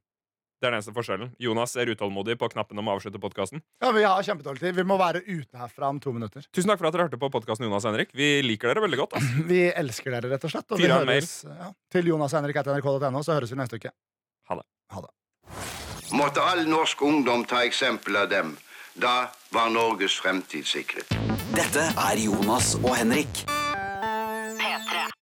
Det 0.61 0.67
er 0.67 0.75
den 0.75 0.77
eneste 0.77 0.93
forskjellen. 0.93 1.31
Jonas 1.41 1.71
er 1.81 1.89
utålmodig 1.89 2.35
på 2.37 2.45
knappen 2.53 2.77
om 2.77 2.89
å 2.91 2.93
avslutte 2.93 3.17
podkasten. 3.21 3.63
Ja, 3.81 3.89
Vi 3.95 4.03
har 4.05 4.21
kjempedårlig 4.21 4.61
tid. 4.61 4.75
Vi 4.77 4.83
må 4.85 4.97
være 5.01 5.23
ute 5.25 5.57
herfra 5.57 5.89
om 5.89 5.97
to 5.99 6.13
minutter. 6.13 6.45
Tusen 6.53 6.69
takk 6.69 6.77
for 6.77 6.91
at 6.91 6.93
dere 6.93 7.07
hørte 7.07 7.17
på 7.17 7.31
podkasten 7.33 7.65
Jonas 7.65 7.87
og 7.87 7.95
Henrik. 7.95 8.13
Vi 8.13 8.27
liker 8.45 8.69
dere 8.69 8.83
veldig 8.85 8.99
godt. 9.01 9.15
Altså. 9.17 9.45
Vi 9.51 9.63
elsker 9.73 10.13
dere, 10.13 10.29
rett 10.35 10.45
og 10.45 10.53
slett. 10.53 10.67
Og 10.69 10.77
vi 10.77 10.91
høres 10.91 11.31
ja, 11.49 11.71
til 11.89 12.11
Jonas 12.11 12.35
høres 12.35 12.43
Henrik 12.45 12.61
til 12.61 12.77
jonashenrik.nrk.no, 12.77 13.23
så 13.25 13.39
høres 13.39 13.55
vi 13.55 13.57
neste 13.57 13.81
uke. 13.81 13.93
Ha 14.51 14.59
det. 14.59 14.67
Ha 14.93 15.01
det. 15.07 15.11
Måtte 16.13 16.45
all 16.45 16.61
norsk 16.69 17.01
ungdom 17.09 17.47
ta 17.49 17.63
eksempel 17.65 18.21
av 18.21 18.29
dem. 18.29 18.53
Da 18.93 19.31
var 19.55 19.73
Norges 19.73 20.19
fremtid 20.21 20.69
sikret. 20.69 21.09
Dette 21.57 21.89
er 21.89 22.21
Jonas 22.21 22.75
og 22.83 22.93
Henrik. 22.99 23.45